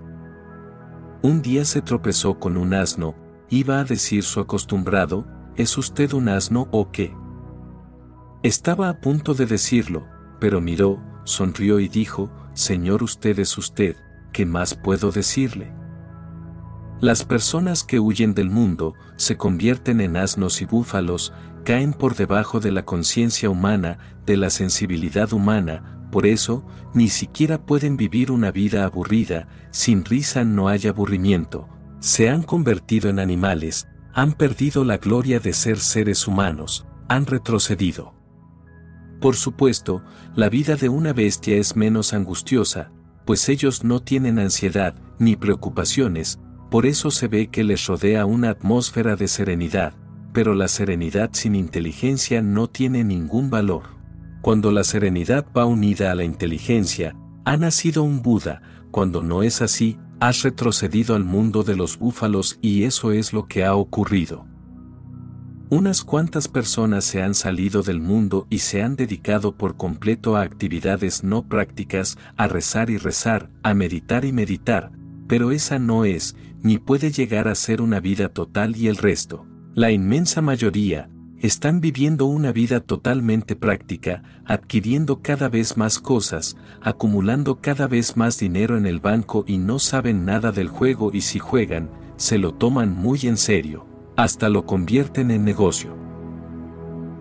Un 1.21 1.41
día 1.41 1.65
se 1.65 1.81
tropezó 1.81 2.39
con 2.39 2.57
un 2.57 2.73
asno, 2.73 3.15
iba 3.49 3.79
a 3.79 3.83
decir 3.83 4.23
su 4.23 4.39
acostumbrado, 4.39 5.25
¿es 5.55 5.77
usted 5.77 6.13
un 6.13 6.29
asno 6.29 6.67
o 6.71 6.91
qué? 6.91 7.15
Estaba 8.43 8.89
a 8.89 8.99
punto 8.99 9.33
de 9.33 9.45
decirlo, 9.45 10.05
pero 10.39 10.61
miró, 10.61 11.01
sonrió 11.23 11.79
y 11.79 11.87
dijo, 11.87 12.31
Señor 12.53 13.03
usted 13.03 13.39
es 13.39 13.57
usted, 13.57 13.95
¿qué 14.31 14.45
más 14.45 14.75
puedo 14.75 15.11
decirle? 15.11 15.73
Las 17.01 17.25
personas 17.25 17.83
que 17.83 17.99
huyen 17.99 18.33
del 18.33 18.49
mundo, 18.49 18.93
se 19.17 19.35
convierten 19.35 19.99
en 19.99 20.15
asnos 20.15 20.61
y 20.61 20.65
búfalos, 20.65 21.33
caen 21.65 21.93
por 21.93 22.15
debajo 22.15 22.59
de 22.59 22.71
la 22.71 22.85
conciencia 22.85 23.49
humana, 23.49 23.97
de 24.25 24.37
la 24.37 24.49
sensibilidad 24.49 25.33
humana, 25.33 26.07
por 26.11 26.25
eso, 26.25 26.65
ni 26.93 27.09
siquiera 27.09 27.65
pueden 27.65 27.97
vivir 27.97 28.31
una 28.31 28.51
vida 28.51 28.85
aburrida, 28.85 29.49
sin 29.71 30.05
risa 30.05 30.45
no 30.45 30.69
hay 30.69 30.87
aburrimiento. 30.87 31.67
Se 31.99 32.29
han 32.29 32.43
convertido 32.43 33.09
en 33.09 33.19
animales, 33.19 33.87
han 34.13 34.31
perdido 34.31 34.85
la 34.85 34.97
gloria 34.97 35.41
de 35.41 35.51
ser 35.51 35.79
seres 35.79 36.25
humanos, 36.27 36.85
han 37.09 37.25
retrocedido. 37.25 38.13
Por 39.19 39.35
supuesto, 39.35 40.03
la 40.35 40.47
vida 40.47 40.77
de 40.77 40.87
una 40.87 41.11
bestia 41.11 41.57
es 41.57 41.75
menos 41.75 42.13
angustiosa, 42.13 42.91
pues 43.25 43.49
ellos 43.49 43.83
no 43.83 44.01
tienen 44.01 44.39
ansiedad, 44.39 44.95
ni 45.19 45.35
preocupaciones, 45.35 46.39
por 46.75 46.85
eso 46.85 47.09
se 47.09 47.29
ve 47.29 47.47
que 47.47 47.63
les 47.63 47.87
rodea 47.87 48.25
una 48.25 48.49
atmósfera 48.49 49.15
de 49.15 49.29
serenidad, 49.29 49.93
pero 50.33 50.53
la 50.53 50.67
serenidad 50.67 51.29
sin 51.31 51.55
inteligencia 51.55 52.41
no 52.41 52.67
tiene 52.67 53.05
ningún 53.05 53.49
valor. 53.49 53.83
Cuando 54.41 54.73
la 54.73 54.83
serenidad 54.83 55.45
va 55.55 55.63
unida 55.63 56.11
a 56.11 56.15
la 56.15 56.25
inteligencia, 56.25 57.15
ha 57.45 57.55
nacido 57.55 58.03
un 58.03 58.21
Buda, 58.21 58.61
cuando 58.91 59.23
no 59.23 59.41
es 59.41 59.61
así, 59.61 59.97
has 60.19 60.43
retrocedido 60.43 61.15
al 61.15 61.23
mundo 61.23 61.63
de 61.63 61.77
los 61.77 61.97
búfalos 61.97 62.59
y 62.61 62.83
eso 62.83 63.13
es 63.13 63.31
lo 63.31 63.47
que 63.47 63.63
ha 63.63 63.73
ocurrido. 63.73 64.45
Unas 65.69 66.03
cuantas 66.03 66.49
personas 66.49 67.05
se 67.05 67.21
han 67.21 67.35
salido 67.35 67.83
del 67.83 68.01
mundo 68.01 68.47
y 68.49 68.57
se 68.59 68.83
han 68.83 68.97
dedicado 68.97 69.55
por 69.55 69.77
completo 69.77 70.35
a 70.35 70.41
actividades 70.41 71.23
no 71.23 71.47
prácticas, 71.47 72.17
a 72.35 72.49
rezar 72.49 72.89
y 72.89 72.97
rezar, 72.97 73.49
a 73.63 73.73
meditar 73.73 74.25
y 74.25 74.33
meditar, 74.33 74.91
pero 75.27 75.51
esa 75.51 75.79
no 75.79 76.05
es, 76.05 76.35
ni 76.65 76.79
puede 76.79 77.11
llegar 77.11 77.47
a 77.47 77.53
ser 77.53 77.79
una 77.79 77.99
vida 77.99 78.29
total 78.29 78.75
y 78.75 78.87
el 78.87 78.97
resto, 78.97 79.45
la 79.75 79.91
inmensa 79.91 80.41
mayoría, 80.41 81.11
están 81.39 81.79
viviendo 81.79 82.25
una 82.25 82.51
vida 82.51 82.79
totalmente 82.79 83.55
práctica, 83.55 84.23
adquiriendo 84.45 85.21
cada 85.21 85.47
vez 85.47 85.77
más 85.77 85.99
cosas, 85.99 86.57
acumulando 86.81 87.61
cada 87.61 87.85
vez 87.85 88.17
más 88.17 88.39
dinero 88.39 88.77
en 88.77 88.87
el 88.87 88.99
banco 88.99 89.43
y 89.45 89.59
no 89.59 89.77
saben 89.77 90.25
nada 90.25 90.51
del 90.51 90.67
juego 90.67 91.11
y 91.13 91.21
si 91.21 91.37
juegan, 91.37 91.91
se 92.17 92.39
lo 92.39 92.55
toman 92.55 92.95
muy 92.95 93.19
en 93.27 93.37
serio, 93.37 93.85
hasta 94.17 94.49
lo 94.49 94.65
convierten 94.65 95.29
en 95.29 95.45
negocio. 95.45 95.95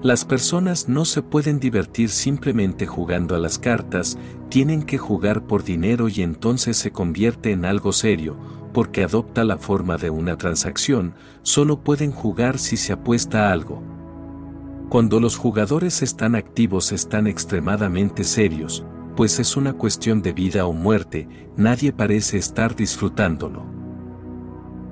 Las 0.02 0.24
personas 0.24 0.88
no 0.88 1.04
se 1.04 1.20
pueden 1.20 1.60
divertir 1.60 2.08
simplemente 2.08 2.86
jugando 2.86 3.34
a 3.34 3.38
las 3.38 3.58
cartas, 3.58 4.16
tienen 4.48 4.84
que 4.84 4.96
jugar 4.96 5.46
por 5.46 5.64
dinero 5.64 6.08
y 6.08 6.22
entonces 6.22 6.78
se 6.78 6.92
convierte 6.92 7.50
en 7.50 7.66
algo 7.66 7.92
serio, 7.92 8.38
porque 8.74 9.04
adopta 9.04 9.44
la 9.44 9.56
forma 9.56 9.96
de 9.96 10.10
una 10.10 10.36
transacción, 10.36 11.14
solo 11.42 11.80
pueden 11.80 12.10
jugar 12.10 12.58
si 12.58 12.76
se 12.76 12.92
apuesta 12.92 13.48
a 13.48 13.52
algo. 13.52 13.82
Cuando 14.90 15.20
los 15.20 15.36
jugadores 15.36 16.02
están 16.02 16.34
activos 16.34 16.92
están 16.92 17.26
extremadamente 17.26 18.24
serios, 18.24 18.84
pues 19.16 19.38
es 19.38 19.56
una 19.56 19.74
cuestión 19.74 20.22
de 20.22 20.32
vida 20.32 20.66
o 20.66 20.72
muerte, 20.72 21.28
nadie 21.56 21.92
parece 21.92 22.36
estar 22.36 22.74
disfrutándolo. 22.74 23.64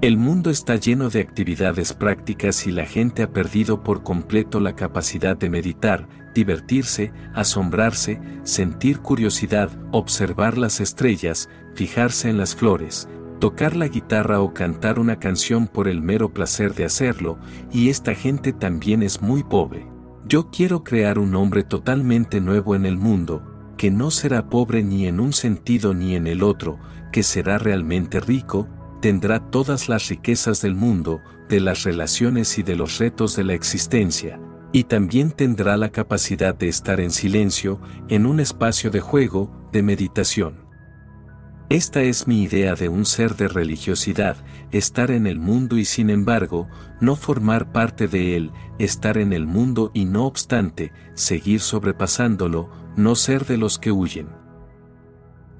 El 0.01 0.17
mundo 0.17 0.51
está 0.51 0.77
lleno 0.77 1.11
de 1.11 1.21
actividades 1.21 1.93
prácticas 1.93 2.67
y 2.67 2.73
la 2.73 2.87
gente 2.87 3.23
ha 3.23 3.33
perdido 3.33 3.83
por 3.83 4.03
completo 4.03 4.61
la 4.61 4.75
capacidad 4.75 5.37
de 5.37 5.51
meditar, 5.51 6.09
divertirse, 6.35 7.12
asombrarse, 7.35 8.21
sentir 8.45 9.01
curiosidad, 9.01 9.71
observar 9.93 10.57
las 10.57 10.81
estrellas, 10.81 11.49
fijarse 11.75 12.31
en 12.31 12.39
las 12.39 12.57
flores, 12.57 13.09
tocar 13.42 13.75
la 13.75 13.88
guitarra 13.88 14.40
o 14.40 14.54
cantar 14.54 15.00
una 15.00 15.18
canción 15.18 15.66
por 15.66 15.88
el 15.88 16.00
mero 16.00 16.32
placer 16.32 16.75
de 16.75 16.84
hacerlo, 16.84 17.40
y 17.72 17.88
esta 17.88 18.14
gente 18.14 18.52
también 18.52 19.02
es 19.02 19.20
muy 19.20 19.42
pobre. 19.42 19.84
Yo 20.28 20.52
quiero 20.52 20.84
crear 20.84 21.18
un 21.18 21.34
hombre 21.34 21.64
totalmente 21.64 22.40
nuevo 22.40 22.76
en 22.76 22.87
el 22.87 22.96
mundo, 22.96 23.42
que 23.76 23.90
no 23.90 24.12
será 24.12 24.49
pobre 24.49 24.84
ni 24.84 25.08
en 25.08 25.18
un 25.18 25.32
sentido 25.32 25.92
ni 25.92 26.14
en 26.14 26.28
el 26.28 26.44
otro, 26.44 26.78
que 27.11 27.25
será 27.25 27.58
realmente 27.58 28.20
rico, 28.20 28.68
tendrá 29.00 29.40
todas 29.50 29.88
las 29.88 30.06
riquezas 30.06 30.62
del 30.62 30.76
mundo, 30.76 31.20
de 31.49 31.58
las 31.58 31.82
relaciones 31.82 32.58
y 32.58 32.62
de 32.62 32.76
los 32.76 32.99
retos 32.99 33.34
de 33.34 33.42
la 33.42 33.54
existencia, 33.54 34.38
y 34.70 34.84
también 34.84 35.32
tendrá 35.32 35.76
la 35.76 35.90
capacidad 35.90 36.54
de 36.54 36.68
estar 36.68 37.00
en 37.00 37.11
silencio, 37.11 37.80
en 38.08 38.25
un 38.25 38.38
espacio 38.38 38.92
de 38.92 39.00
juego, 39.00 39.50
de 39.72 39.82
meditación. 39.82 40.72
Esta 41.73 42.02
es 42.02 42.29
mi 42.29 42.43
idea 42.43 42.75
de 42.75 42.91
un 42.91 43.07
ser 43.07 43.35
de 43.35 43.49
religiosidad, 43.49 44.37
estar 44.73 45.11
en 45.11 45.26
el 45.26 45.38
mundo 45.38 45.79
y 45.79 45.87
sin 45.87 46.11
embargo, 46.11 46.69
no 47.00 47.17
formar 47.17 47.73
parte 47.73 48.09
de 48.09 48.37
él, 48.37 48.50
estar 48.79 49.17
en 49.17 49.33
el 49.33 49.47
mundo 49.47 49.91
y 49.95 50.05
no 50.05 50.26
obstante, 50.26 50.93
seguir 51.14 51.61
sobrepasándolo, 51.61 52.69
no 52.95 53.14
ser 53.14 53.47
de 53.47 53.57
los 53.57 53.79
que 53.79 53.91
huyen. 53.91 54.29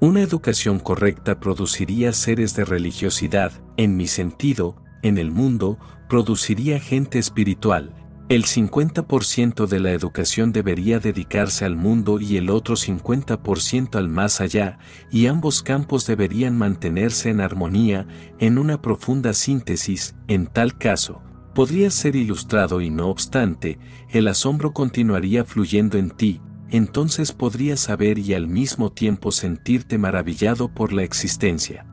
Una 0.01 0.21
educación 0.21 0.77
correcta 0.77 1.39
produciría 1.39 2.13
seres 2.13 2.55
de 2.55 2.63
religiosidad, 2.63 3.51
en 3.77 3.97
mi 3.97 4.05
sentido, 4.05 4.75
en 5.01 5.17
el 5.17 5.31
mundo, 5.31 5.79
produciría 6.09 6.79
gente 6.79 7.17
espiritual. 7.17 7.91
El 8.29 8.45
50% 8.45 9.67
de 9.67 9.79
la 9.81 9.91
educación 9.91 10.53
debería 10.53 10.99
dedicarse 10.99 11.65
al 11.65 11.75
mundo 11.75 12.21
y 12.21 12.37
el 12.37 12.49
otro 12.49 12.75
50% 12.75 13.95
al 13.95 14.07
más 14.07 14.39
allá, 14.39 14.79
y 15.11 15.27
ambos 15.27 15.61
campos 15.61 16.07
deberían 16.07 16.57
mantenerse 16.57 17.29
en 17.29 17.41
armonía, 17.41 18.07
en 18.39 18.57
una 18.57 18.81
profunda 18.81 19.33
síntesis, 19.33 20.15
en 20.29 20.47
tal 20.47 20.77
caso, 20.77 21.21
podría 21.53 21.91
ser 21.91 22.15
ilustrado 22.15 22.79
y 22.79 22.89
no 22.89 23.09
obstante, 23.09 23.77
el 24.09 24.29
asombro 24.29 24.71
continuaría 24.71 25.43
fluyendo 25.43 25.97
en 25.97 26.09
ti, 26.09 26.41
entonces 26.69 27.33
podrías 27.33 27.81
saber 27.81 28.17
y 28.17 28.33
al 28.33 28.47
mismo 28.47 28.91
tiempo 28.91 29.33
sentirte 29.33 29.97
maravillado 29.97 30.73
por 30.73 30.93
la 30.93 31.03
existencia. 31.03 31.85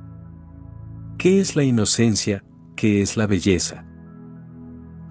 ¿Qué 1.18 1.40
es 1.40 1.56
la 1.56 1.64
inocencia? 1.64 2.44
¿Qué 2.76 3.02
es 3.02 3.16
la 3.16 3.26
belleza? 3.26 3.89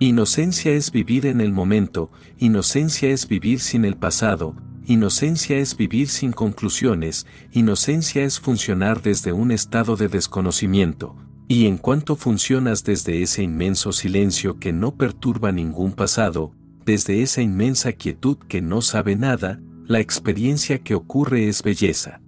Inocencia 0.01 0.71
es 0.71 0.93
vivir 0.93 1.25
en 1.25 1.41
el 1.41 1.51
momento, 1.51 2.09
inocencia 2.37 3.09
es 3.09 3.27
vivir 3.27 3.59
sin 3.59 3.83
el 3.83 3.97
pasado, 3.97 4.55
inocencia 4.85 5.57
es 5.57 5.75
vivir 5.75 6.07
sin 6.07 6.31
conclusiones, 6.31 7.27
inocencia 7.51 8.23
es 8.23 8.39
funcionar 8.39 9.01
desde 9.01 9.33
un 9.33 9.51
estado 9.51 9.97
de 9.97 10.07
desconocimiento, 10.07 11.17
y 11.49 11.65
en 11.65 11.77
cuanto 11.77 12.15
funcionas 12.15 12.85
desde 12.85 13.21
ese 13.21 13.43
inmenso 13.43 13.91
silencio 13.91 14.57
que 14.57 14.71
no 14.71 14.95
perturba 14.95 15.51
ningún 15.51 15.91
pasado, 15.91 16.53
desde 16.85 17.21
esa 17.21 17.41
inmensa 17.41 17.91
quietud 17.91 18.37
que 18.47 18.61
no 18.61 18.81
sabe 18.81 19.17
nada, 19.17 19.59
la 19.85 19.99
experiencia 19.99 20.79
que 20.79 20.95
ocurre 20.95 21.49
es 21.49 21.61
belleza. 21.61 22.21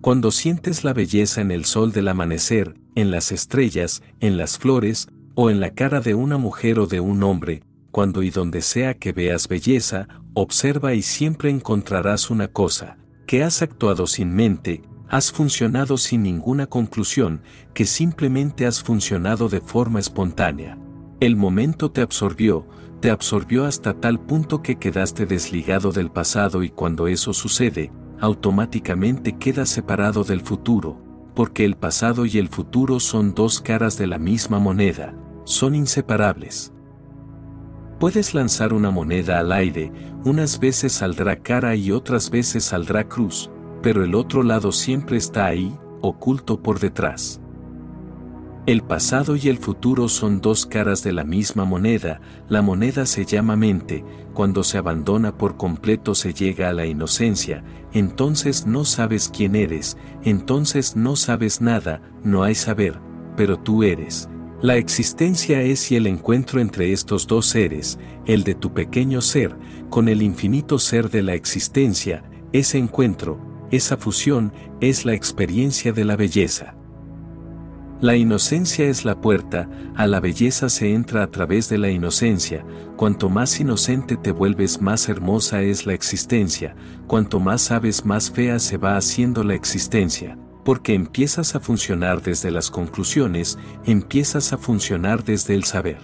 Cuando 0.00 0.30
sientes 0.30 0.84
la 0.84 0.94
belleza 0.94 1.42
en 1.42 1.50
el 1.50 1.66
sol 1.66 1.92
del 1.92 2.08
amanecer, 2.08 2.76
en 2.94 3.10
las 3.10 3.30
estrellas, 3.30 4.02
en 4.20 4.38
las 4.38 4.56
flores, 4.56 5.08
o 5.36 5.50
en 5.50 5.60
la 5.60 5.70
cara 5.70 6.00
de 6.00 6.14
una 6.14 6.38
mujer 6.38 6.78
o 6.78 6.86
de 6.86 6.98
un 6.98 7.22
hombre, 7.22 7.62
cuando 7.90 8.22
y 8.22 8.30
donde 8.30 8.62
sea 8.62 8.94
que 8.94 9.12
veas 9.12 9.48
belleza, 9.48 10.08
observa 10.32 10.94
y 10.94 11.02
siempre 11.02 11.50
encontrarás 11.50 12.30
una 12.30 12.48
cosa, 12.48 12.96
que 13.26 13.44
has 13.44 13.60
actuado 13.60 14.06
sin 14.06 14.34
mente, 14.34 14.82
has 15.10 15.30
funcionado 15.30 15.98
sin 15.98 16.22
ninguna 16.22 16.66
conclusión, 16.66 17.42
que 17.74 17.84
simplemente 17.84 18.64
has 18.66 18.82
funcionado 18.82 19.50
de 19.50 19.60
forma 19.60 20.00
espontánea. 20.00 20.78
El 21.20 21.36
momento 21.36 21.90
te 21.90 22.00
absorbió, 22.00 22.66
te 23.00 23.10
absorbió 23.10 23.66
hasta 23.66 23.92
tal 23.92 24.18
punto 24.18 24.62
que 24.62 24.76
quedaste 24.76 25.26
desligado 25.26 25.92
del 25.92 26.10
pasado 26.10 26.62
y 26.62 26.70
cuando 26.70 27.08
eso 27.08 27.34
sucede, 27.34 27.92
automáticamente 28.20 29.36
quedas 29.36 29.68
separado 29.68 30.24
del 30.24 30.40
futuro, 30.40 30.98
porque 31.34 31.66
el 31.66 31.76
pasado 31.76 32.24
y 32.24 32.38
el 32.38 32.48
futuro 32.48 33.00
son 33.00 33.34
dos 33.34 33.60
caras 33.60 33.98
de 33.98 34.06
la 34.06 34.18
misma 34.18 34.58
moneda, 34.58 35.14
son 35.46 35.76
inseparables. 35.76 36.72
Puedes 38.00 38.34
lanzar 38.34 38.74
una 38.74 38.90
moneda 38.90 39.38
al 39.38 39.52
aire, 39.52 39.92
unas 40.24 40.58
veces 40.58 40.92
saldrá 40.92 41.36
cara 41.36 41.76
y 41.76 41.92
otras 41.92 42.30
veces 42.30 42.64
saldrá 42.64 43.08
cruz, 43.08 43.48
pero 43.80 44.04
el 44.04 44.14
otro 44.14 44.42
lado 44.42 44.72
siempre 44.72 45.16
está 45.16 45.46
ahí, 45.46 45.74
oculto 46.02 46.60
por 46.62 46.80
detrás. 46.80 47.40
El 48.66 48.82
pasado 48.82 49.36
y 49.36 49.48
el 49.48 49.58
futuro 49.58 50.08
son 50.08 50.40
dos 50.40 50.66
caras 50.66 51.04
de 51.04 51.12
la 51.12 51.22
misma 51.22 51.64
moneda, 51.64 52.20
la 52.48 52.60
moneda 52.60 53.06
se 53.06 53.24
llama 53.24 53.54
mente, 53.54 54.04
cuando 54.34 54.64
se 54.64 54.78
abandona 54.78 55.38
por 55.38 55.56
completo 55.56 56.16
se 56.16 56.34
llega 56.34 56.68
a 56.68 56.72
la 56.72 56.86
inocencia, 56.86 57.62
entonces 57.92 58.66
no 58.66 58.84
sabes 58.84 59.30
quién 59.32 59.54
eres, 59.54 59.96
entonces 60.24 60.96
no 60.96 61.14
sabes 61.14 61.60
nada, 61.60 62.02
no 62.24 62.42
hay 62.42 62.56
saber, 62.56 62.98
pero 63.36 63.56
tú 63.56 63.84
eres. 63.84 64.28
La 64.62 64.76
existencia 64.76 65.60
es 65.60 65.92
y 65.92 65.96
el 65.96 66.06
encuentro 66.06 66.60
entre 66.60 66.92
estos 66.92 67.26
dos 67.26 67.44
seres, 67.44 67.98
el 68.24 68.42
de 68.42 68.54
tu 68.54 68.72
pequeño 68.72 69.20
ser, 69.20 69.54
con 69.90 70.08
el 70.08 70.22
infinito 70.22 70.78
ser 70.78 71.10
de 71.10 71.22
la 71.22 71.34
existencia, 71.34 72.24
ese 72.52 72.78
encuentro, 72.78 73.38
esa 73.70 73.98
fusión, 73.98 74.54
es 74.80 75.04
la 75.04 75.12
experiencia 75.12 75.92
de 75.92 76.06
la 76.06 76.16
belleza. 76.16 76.74
La 78.00 78.16
inocencia 78.16 78.86
es 78.86 79.04
la 79.04 79.20
puerta, 79.20 79.68
a 79.94 80.06
la 80.06 80.20
belleza 80.20 80.70
se 80.70 80.94
entra 80.94 81.22
a 81.22 81.30
través 81.30 81.68
de 81.68 81.76
la 81.76 81.90
inocencia, 81.90 82.64
cuanto 82.96 83.28
más 83.28 83.60
inocente 83.60 84.16
te 84.16 84.32
vuelves 84.32 84.80
más 84.80 85.10
hermosa 85.10 85.62
es 85.62 85.84
la 85.84 85.92
existencia, 85.92 86.74
cuanto 87.06 87.40
más 87.40 87.60
sabes 87.60 88.06
más 88.06 88.30
fea 88.30 88.58
se 88.58 88.78
va 88.78 88.96
haciendo 88.96 89.44
la 89.44 89.54
existencia, 89.54 90.38
porque 90.66 90.94
empiezas 90.94 91.54
a 91.54 91.60
funcionar 91.60 92.22
desde 92.22 92.50
las 92.50 92.72
conclusiones, 92.72 93.56
empiezas 93.84 94.52
a 94.52 94.58
funcionar 94.58 95.22
desde 95.22 95.54
el 95.54 95.62
saber. 95.62 96.00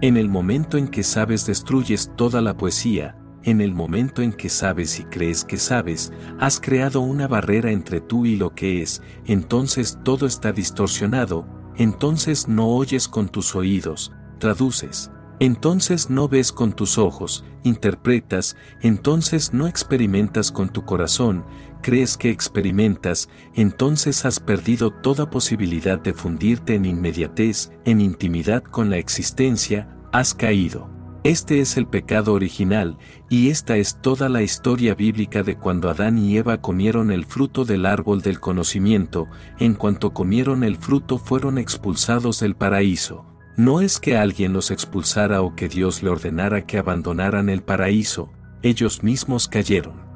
En 0.00 0.16
el 0.16 0.28
momento 0.28 0.76
en 0.76 0.88
que 0.88 1.04
sabes 1.04 1.46
destruyes 1.46 2.10
toda 2.16 2.40
la 2.40 2.56
poesía, 2.56 3.16
en 3.44 3.60
el 3.60 3.72
momento 3.72 4.20
en 4.20 4.32
que 4.32 4.48
sabes 4.48 4.98
y 4.98 5.04
crees 5.04 5.44
que 5.44 5.58
sabes, 5.58 6.12
has 6.40 6.58
creado 6.58 7.02
una 7.02 7.28
barrera 7.28 7.70
entre 7.70 8.00
tú 8.00 8.26
y 8.26 8.34
lo 8.34 8.52
que 8.52 8.82
es, 8.82 9.00
entonces 9.26 10.00
todo 10.02 10.26
está 10.26 10.50
distorsionado, 10.50 11.46
entonces 11.76 12.48
no 12.48 12.66
oyes 12.66 13.06
con 13.06 13.28
tus 13.28 13.54
oídos, 13.54 14.12
traduces, 14.40 15.08
entonces 15.38 16.10
no 16.10 16.28
ves 16.28 16.52
con 16.52 16.72
tus 16.72 16.98
ojos, 16.98 17.44
interpretas, 17.62 18.56
entonces 18.82 19.54
no 19.54 19.66
experimentas 19.66 20.52
con 20.52 20.68
tu 20.68 20.84
corazón, 20.84 21.44
crees 21.80 22.16
que 22.16 22.30
experimentas, 22.30 23.28
entonces 23.54 24.24
has 24.24 24.40
perdido 24.40 24.90
toda 24.90 25.30
posibilidad 25.30 25.98
de 25.98 26.12
fundirte 26.12 26.74
en 26.74 26.84
inmediatez, 26.84 27.70
en 27.84 28.00
intimidad 28.00 28.62
con 28.62 28.90
la 28.90 28.98
existencia, 28.98 29.88
has 30.12 30.34
caído. 30.34 30.88
Este 31.22 31.60
es 31.60 31.76
el 31.76 31.86
pecado 31.86 32.32
original, 32.32 32.96
y 33.28 33.50
esta 33.50 33.76
es 33.76 34.00
toda 34.00 34.30
la 34.30 34.42
historia 34.42 34.94
bíblica 34.94 35.42
de 35.42 35.56
cuando 35.56 35.90
Adán 35.90 36.16
y 36.16 36.38
Eva 36.38 36.62
comieron 36.62 37.10
el 37.10 37.26
fruto 37.26 37.66
del 37.66 37.84
árbol 37.84 38.22
del 38.22 38.40
conocimiento, 38.40 39.26
en 39.58 39.74
cuanto 39.74 40.14
comieron 40.14 40.64
el 40.64 40.76
fruto 40.76 41.18
fueron 41.18 41.58
expulsados 41.58 42.40
del 42.40 42.56
paraíso. 42.56 43.26
No 43.58 43.82
es 43.82 44.00
que 44.00 44.16
alguien 44.16 44.54
los 44.54 44.70
expulsara 44.70 45.42
o 45.42 45.54
que 45.54 45.68
Dios 45.68 46.02
le 46.02 46.08
ordenara 46.08 46.64
que 46.64 46.78
abandonaran 46.78 47.50
el 47.50 47.62
paraíso, 47.62 48.32
ellos 48.62 49.02
mismos 49.02 49.46
cayeron. 49.46 50.09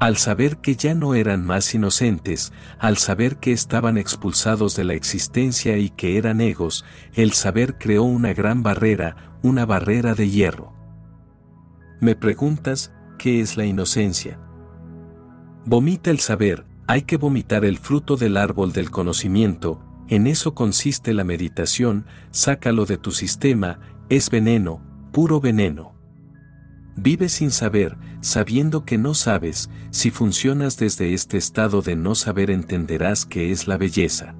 Al 0.00 0.16
saber 0.16 0.58
que 0.58 0.76
ya 0.76 0.94
no 0.94 1.14
eran 1.14 1.44
más 1.44 1.74
inocentes, 1.74 2.52
al 2.78 2.98
saber 2.98 3.38
que 3.38 3.50
estaban 3.50 3.98
expulsados 3.98 4.76
de 4.76 4.84
la 4.84 4.94
existencia 4.94 5.76
y 5.76 5.90
que 5.90 6.18
eran 6.18 6.40
egos, 6.40 6.84
el 7.14 7.32
saber 7.32 7.78
creó 7.78 8.04
una 8.04 8.32
gran 8.32 8.62
barrera, 8.62 9.38
una 9.42 9.66
barrera 9.66 10.14
de 10.14 10.30
hierro. 10.30 10.72
Me 12.00 12.14
preguntas, 12.14 12.92
¿qué 13.18 13.40
es 13.40 13.56
la 13.56 13.64
inocencia? 13.64 14.38
Vomita 15.64 16.10
el 16.10 16.20
saber, 16.20 16.64
hay 16.86 17.02
que 17.02 17.16
vomitar 17.16 17.64
el 17.64 17.78
fruto 17.78 18.16
del 18.16 18.36
árbol 18.36 18.72
del 18.72 18.92
conocimiento, 18.92 19.82
en 20.08 20.28
eso 20.28 20.54
consiste 20.54 21.12
la 21.12 21.24
meditación, 21.24 22.06
sácalo 22.30 22.86
de 22.86 22.98
tu 22.98 23.10
sistema, 23.10 23.80
es 24.08 24.30
veneno, 24.30 24.80
puro 25.12 25.40
veneno. 25.40 25.97
Vive 27.00 27.28
sin 27.28 27.52
saber, 27.52 27.96
sabiendo 28.20 28.84
que 28.84 28.98
no 28.98 29.14
sabes, 29.14 29.70
si 29.90 30.10
funcionas 30.10 30.78
desde 30.78 31.14
este 31.14 31.36
estado 31.36 31.80
de 31.80 31.94
no 31.94 32.16
saber 32.16 32.50
entenderás 32.50 33.24
qué 33.24 33.52
es 33.52 33.68
la 33.68 33.76
belleza. 33.76 34.34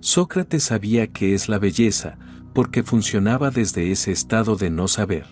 Sócrates 0.00 0.64
sabía 0.64 1.06
qué 1.06 1.34
es 1.34 1.48
la 1.48 1.60
belleza, 1.60 2.18
porque 2.52 2.82
funcionaba 2.82 3.52
desde 3.52 3.92
ese 3.92 4.10
estado 4.10 4.56
de 4.56 4.70
no 4.70 4.88
saber. 4.88 5.26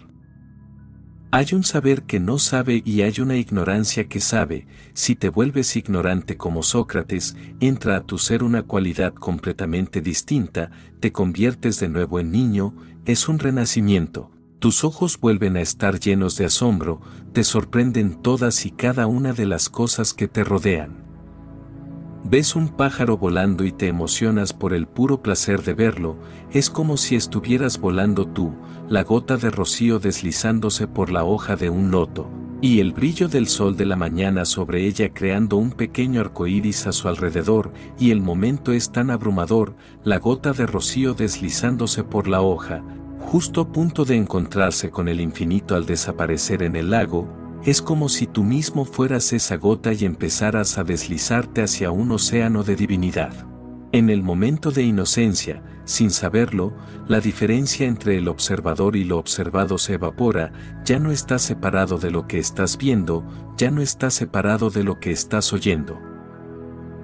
Hay 1.32 1.46
un 1.54 1.64
saber 1.64 2.04
que 2.04 2.20
no 2.20 2.38
sabe 2.38 2.82
y 2.84 3.02
hay 3.02 3.18
una 3.18 3.34
ignorancia 3.34 4.06
que 4.06 4.20
sabe, 4.20 4.68
si 4.94 5.16
te 5.16 5.28
vuelves 5.28 5.74
ignorante 5.74 6.36
como 6.36 6.62
Sócrates, 6.62 7.36
entra 7.58 7.96
a 7.96 8.00
tu 8.02 8.18
ser 8.18 8.44
una 8.44 8.62
cualidad 8.62 9.12
completamente 9.12 10.00
distinta, 10.02 10.70
te 11.00 11.10
conviertes 11.10 11.80
de 11.80 11.88
nuevo 11.88 12.20
en 12.20 12.30
niño, 12.30 12.76
es 13.06 13.28
un 13.28 13.40
renacimiento, 13.40 14.30
tus 14.58 14.84
ojos 14.84 15.20
vuelven 15.20 15.56
a 15.56 15.60
estar 15.60 16.00
llenos 16.00 16.36
de 16.36 16.46
asombro, 16.46 17.00
te 17.32 17.44
sorprenden 17.44 18.22
todas 18.22 18.64
y 18.64 18.70
cada 18.70 19.06
una 19.06 19.32
de 19.32 19.46
las 19.46 19.68
cosas 19.68 20.14
que 20.14 20.28
te 20.28 20.44
rodean. 20.44 21.04
Ves 22.24 22.56
un 22.56 22.68
pájaro 22.68 23.18
volando 23.18 23.64
y 23.64 23.70
te 23.70 23.86
emocionas 23.86 24.52
por 24.52 24.72
el 24.72 24.86
puro 24.88 25.22
placer 25.22 25.62
de 25.62 25.74
verlo, 25.74 26.16
es 26.50 26.70
como 26.70 26.96
si 26.96 27.14
estuvieras 27.14 27.78
volando 27.78 28.26
tú, 28.26 28.52
la 28.88 29.04
gota 29.04 29.36
de 29.36 29.50
rocío 29.50 29.98
deslizándose 29.98 30.88
por 30.88 31.10
la 31.10 31.24
hoja 31.24 31.54
de 31.54 31.70
un 31.70 31.90
loto, 31.90 32.28
y 32.60 32.80
el 32.80 32.92
brillo 32.92 33.28
del 33.28 33.46
sol 33.46 33.76
de 33.76 33.84
la 33.84 33.94
mañana 33.94 34.44
sobre 34.44 34.86
ella 34.86 35.12
creando 35.12 35.56
un 35.56 35.70
pequeño 35.70 36.20
arcoíris 36.20 36.86
a 36.86 36.92
su 36.92 37.06
alrededor, 37.08 37.72
y 37.98 38.10
el 38.10 38.22
momento 38.22 38.72
es 38.72 38.90
tan 38.90 39.10
abrumador, 39.10 39.76
la 40.02 40.18
gota 40.18 40.52
de 40.52 40.66
rocío 40.66 41.14
deslizándose 41.14 42.02
por 42.02 42.26
la 42.26 42.40
hoja, 42.40 42.82
justo 43.26 43.60
a 43.60 43.72
punto 43.72 44.04
de 44.04 44.16
encontrarse 44.16 44.90
con 44.90 45.08
el 45.08 45.20
infinito 45.20 45.74
al 45.74 45.84
desaparecer 45.84 46.62
en 46.62 46.76
el 46.76 46.90
lago, 46.90 47.28
es 47.64 47.82
como 47.82 48.08
si 48.08 48.28
tú 48.28 48.44
mismo 48.44 48.84
fueras 48.84 49.32
esa 49.32 49.56
gota 49.56 49.92
y 49.92 50.04
empezaras 50.04 50.78
a 50.78 50.84
deslizarte 50.84 51.62
hacia 51.62 51.90
un 51.90 52.12
océano 52.12 52.62
de 52.62 52.76
divinidad. 52.76 53.32
En 53.90 54.10
el 54.10 54.22
momento 54.22 54.70
de 54.70 54.84
inocencia, 54.84 55.62
sin 55.84 56.10
saberlo, 56.10 56.76
la 57.08 57.18
diferencia 57.20 57.86
entre 57.86 58.16
el 58.16 58.28
observador 58.28 58.94
y 58.94 59.02
lo 59.02 59.18
observado 59.18 59.76
se 59.78 59.94
evapora, 59.94 60.52
ya 60.84 61.00
no 61.00 61.10
estás 61.10 61.42
separado 61.42 61.98
de 61.98 62.12
lo 62.12 62.28
que 62.28 62.38
estás 62.38 62.78
viendo, 62.78 63.26
ya 63.56 63.72
no 63.72 63.82
estás 63.82 64.14
separado 64.14 64.70
de 64.70 64.84
lo 64.84 65.00
que 65.00 65.10
estás 65.10 65.52
oyendo. 65.52 66.00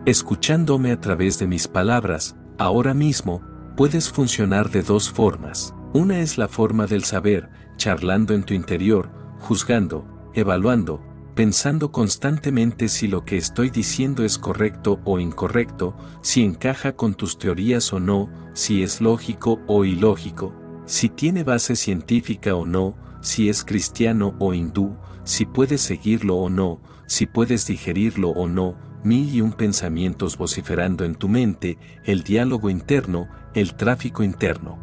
Escuchándome 0.06 0.92
a 0.92 1.00
través 1.00 1.40
de 1.40 1.48
mis 1.48 1.66
palabras, 1.66 2.36
ahora 2.58 2.94
mismo, 2.94 3.42
puedes 3.76 4.08
funcionar 4.08 4.70
de 4.70 4.82
dos 4.82 5.10
formas. 5.10 5.74
Una 5.94 6.20
es 6.20 6.38
la 6.38 6.48
forma 6.48 6.86
del 6.86 7.04
saber, 7.04 7.50
charlando 7.76 8.32
en 8.32 8.44
tu 8.44 8.54
interior, 8.54 9.10
juzgando, 9.40 10.06
evaluando, 10.32 11.02
pensando 11.34 11.92
constantemente 11.92 12.88
si 12.88 13.08
lo 13.08 13.26
que 13.26 13.36
estoy 13.36 13.68
diciendo 13.68 14.24
es 14.24 14.38
correcto 14.38 15.00
o 15.04 15.20
incorrecto, 15.20 15.94
si 16.22 16.44
encaja 16.44 16.96
con 16.96 17.14
tus 17.14 17.36
teorías 17.36 17.92
o 17.92 18.00
no, 18.00 18.30
si 18.54 18.82
es 18.82 19.02
lógico 19.02 19.60
o 19.66 19.84
ilógico, 19.84 20.54
si 20.86 21.10
tiene 21.10 21.44
base 21.44 21.76
científica 21.76 22.54
o 22.54 22.64
no, 22.64 22.96
si 23.20 23.50
es 23.50 23.62
cristiano 23.62 24.34
o 24.38 24.54
hindú, 24.54 24.96
si 25.24 25.44
puedes 25.44 25.82
seguirlo 25.82 26.36
o 26.36 26.48
no, 26.48 26.80
si 27.06 27.26
puedes 27.26 27.66
digerirlo 27.66 28.30
o 28.30 28.48
no, 28.48 28.78
mil 29.04 29.34
y 29.34 29.42
un 29.42 29.52
pensamientos 29.52 30.38
vociferando 30.38 31.04
en 31.04 31.16
tu 31.16 31.28
mente, 31.28 31.76
el 32.04 32.22
diálogo 32.22 32.70
interno, 32.70 33.28
el 33.52 33.74
tráfico 33.74 34.22
interno. 34.22 34.81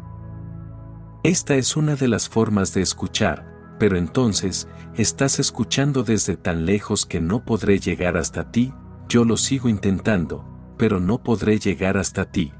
Esta 1.22 1.56
es 1.56 1.76
una 1.76 1.96
de 1.96 2.08
las 2.08 2.30
formas 2.30 2.72
de 2.72 2.80
escuchar, 2.80 3.76
pero 3.78 3.98
entonces, 3.98 4.68
estás 4.94 5.38
escuchando 5.38 6.02
desde 6.02 6.38
tan 6.38 6.64
lejos 6.64 7.04
que 7.04 7.20
no 7.20 7.44
podré 7.44 7.78
llegar 7.78 8.16
hasta 8.16 8.50
ti, 8.50 8.72
yo 9.06 9.26
lo 9.26 9.36
sigo 9.36 9.68
intentando, 9.68 10.46
pero 10.78 10.98
no 10.98 11.22
podré 11.22 11.58
llegar 11.58 11.98
hasta 11.98 12.30
ti. 12.30 12.54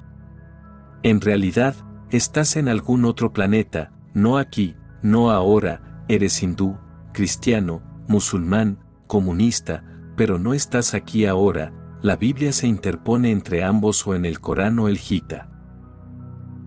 En 1.02 1.22
realidad, 1.22 1.74
estás 2.10 2.56
en 2.56 2.68
algún 2.68 3.06
otro 3.06 3.32
planeta, 3.32 3.92
no 4.12 4.36
aquí, 4.36 4.76
no 5.00 5.30
ahora, 5.30 6.04
eres 6.08 6.42
hindú, 6.42 6.76
cristiano, 7.14 7.82
musulmán, 8.08 8.78
comunista, 9.06 9.84
pero 10.18 10.38
no 10.38 10.52
estás 10.52 10.92
aquí 10.92 11.24
ahora, 11.24 11.72
la 12.02 12.16
Biblia 12.16 12.52
se 12.52 12.66
interpone 12.66 13.30
entre 13.30 13.64
ambos 13.64 14.06
o 14.06 14.14
en 14.14 14.26
el 14.26 14.38
Corán 14.38 14.78
o 14.80 14.88
el 14.88 14.98
Gita. 14.98 15.48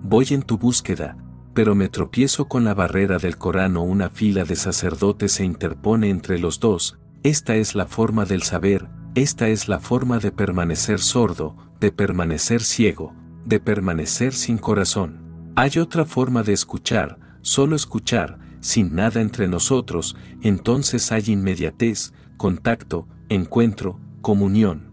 voy 0.02 0.26
en 0.32 0.42
tu 0.42 0.58
búsqueda, 0.58 1.18
pero 1.54 1.76
me 1.76 1.90
tropiezo 1.90 2.48
con 2.48 2.64
la 2.64 2.74
barrera 2.74 3.18
del 3.18 3.38
Corán 3.38 3.78
o 3.78 3.84
una 3.84 4.10
fila 4.10 4.44
de 4.44 4.56
sacerdotes 4.56 5.34
se 5.34 5.46
interpone 5.46 6.10
entre 6.10 6.40
los 6.40 6.60
dos, 6.60 6.98
esta 7.24 7.56
es 7.56 7.76
la 7.76 7.86
forma 7.86 8.26
del 8.26 8.44
saber, 8.44 8.90
esta 9.16 9.48
es 9.48 9.68
la 9.68 9.80
forma 9.80 10.20
de 10.20 10.32
permanecer 10.32 11.00
sordo, 11.00 11.56
de 11.80 11.92
permanecer 11.92 12.62
ciego, 12.62 13.14
de 13.46 13.60
permanecer 13.60 14.34
sin 14.34 14.58
corazón. 14.58 15.52
Hay 15.56 15.78
otra 15.78 16.06
forma 16.06 16.42
de 16.44 16.54
escuchar, 16.54 17.20
solo 17.42 17.76
escuchar, 17.76 18.40
sin 18.60 18.96
nada 18.96 19.22
entre 19.22 19.48
nosotros, 19.48 20.16
entonces 20.42 21.12
hay 21.12 21.26
inmediatez, 21.28 22.14
contacto, 22.38 23.08
encuentro, 23.30 24.00
comunión. 24.22 24.92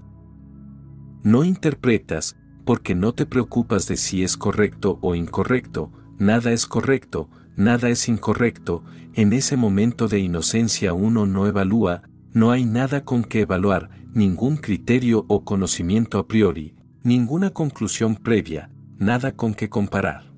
No 1.23 1.45
interpretas, 1.45 2.37
porque 2.65 2.95
no 2.95 3.15
te 3.15 3.27
preocupas 3.27 3.87
de 3.87 3.97
si 3.97 4.23
es 4.23 4.37
correcto 4.37 4.99
o 5.01 5.15
incorrecto, 5.15 5.91
nada 6.21 6.53
es 6.53 6.67
correcto, 6.67 7.29
nada 7.57 7.89
es 7.89 8.09
incorrecto, 8.09 8.85
en 9.15 9.33
ese 9.33 9.57
momento 9.57 10.07
de 10.07 10.21
inocencia 10.21 10.93
uno 10.93 11.27
no 11.27 11.47
evalúa, 11.47 12.03
no 12.33 12.53
hay 12.53 12.65
nada 12.65 13.05
con 13.05 13.25
que 13.25 13.41
evaluar, 13.41 13.91
ningún 14.15 14.57
criterio 14.57 15.25
o 15.29 15.45
conocimiento 15.45 16.19
a 16.19 16.29
priori, 16.29 16.77
ninguna 17.03 17.51
conclusión 17.51 18.15
previa, 18.15 18.71
nada 18.99 19.33
con 19.33 19.55
que 19.55 19.69
comparar. 19.69 20.31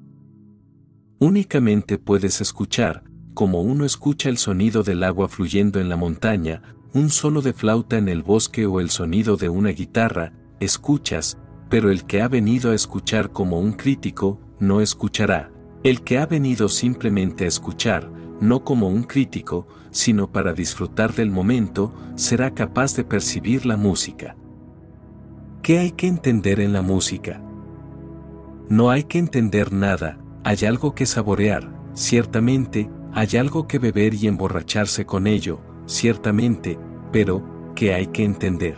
Únicamente 1.18 1.98
puedes 1.98 2.40
escuchar, 2.40 3.04
como 3.34 3.60
uno 3.60 3.84
escucha 3.84 4.28
el 4.28 4.38
sonido 4.38 4.82
del 4.82 5.02
agua 5.02 5.28
fluyendo 5.28 5.80
en 5.80 5.88
la 5.88 5.96
montaña, 5.96 6.62
un 6.94 7.10
solo 7.10 7.42
de 7.42 7.52
flauta 7.52 7.98
en 7.98 8.08
el 8.08 8.22
bosque 8.22 8.66
o 8.66 8.80
el 8.80 8.90
sonido 8.90 9.36
de 9.36 9.48
una 9.48 9.70
guitarra, 9.70 10.32
escuchas, 10.60 11.38
pero 11.68 11.90
el 11.90 12.04
que 12.04 12.22
ha 12.22 12.28
venido 12.28 12.70
a 12.70 12.74
escuchar 12.74 13.32
como 13.32 13.58
un 13.58 13.72
crítico, 13.72 14.40
no 14.60 14.80
escuchará. 14.80 15.51
El 15.84 16.02
que 16.02 16.18
ha 16.18 16.26
venido 16.26 16.68
simplemente 16.68 17.44
a 17.44 17.48
escuchar, 17.48 18.08
no 18.40 18.62
como 18.62 18.88
un 18.88 19.02
crítico, 19.02 19.66
sino 19.90 20.30
para 20.30 20.52
disfrutar 20.52 21.12
del 21.12 21.30
momento, 21.30 21.92
será 22.14 22.54
capaz 22.54 22.94
de 22.94 23.04
percibir 23.04 23.66
la 23.66 23.76
música. 23.76 24.36
¿Qué 25.60 25.80
hay 25.80 25.90
que 25.92 26.06
entender 26.06 26.60
en 26.60 26.72
la 26.72 26.82
música? 26.82 27.42
No 28.68 28.90
hay 28.90 29.04
que 29.04 29.18
entender 29.18 29.72
nada, 29.72 30.18
hay 30.44 30.64
algo 30.66 30.94
que 30.94 31.04
saborear, 31.04 31.72
ciertamente, 31.94 32.88
hay 33.12 33.36
algo 33.36 33.66
que 33.66 33.78
beber 33.78 34.14
y 34.14 34.28
emborracharse 34.28 35.04
con 35.04 35.26
ello, 35.26 35.60
ciertamente, 35.86 36.78
pero, 37.10 37.72
¿qué 37.74 37.92
hay 37.92 38.06
que 38.06 38.24
entender? 38.24 38.76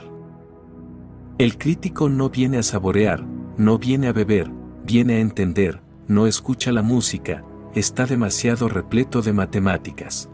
El 1.37 1.59
crítico 1.59 2.09
no 2.09 2.31
viene 2.31 2.59
a 2.59 2.63
saborear, 2.63 3.25
no 3.59 3.79
viene 3.79 4.09
a 4.09 4.13
beber, 4.13 4.51
viene 4.85 5.17
a 5.17 5.21
entender, 5.21 5.84
no 6.09 6.27
escucha 6.27 6.73
la 6.73 6.83
música, 6.83 7.45
está 7.75 8.07
demasiado 8.07 8.69
repleto 8.69 9.23
de 9.23 9.33
matemáticas. 9.33 10.29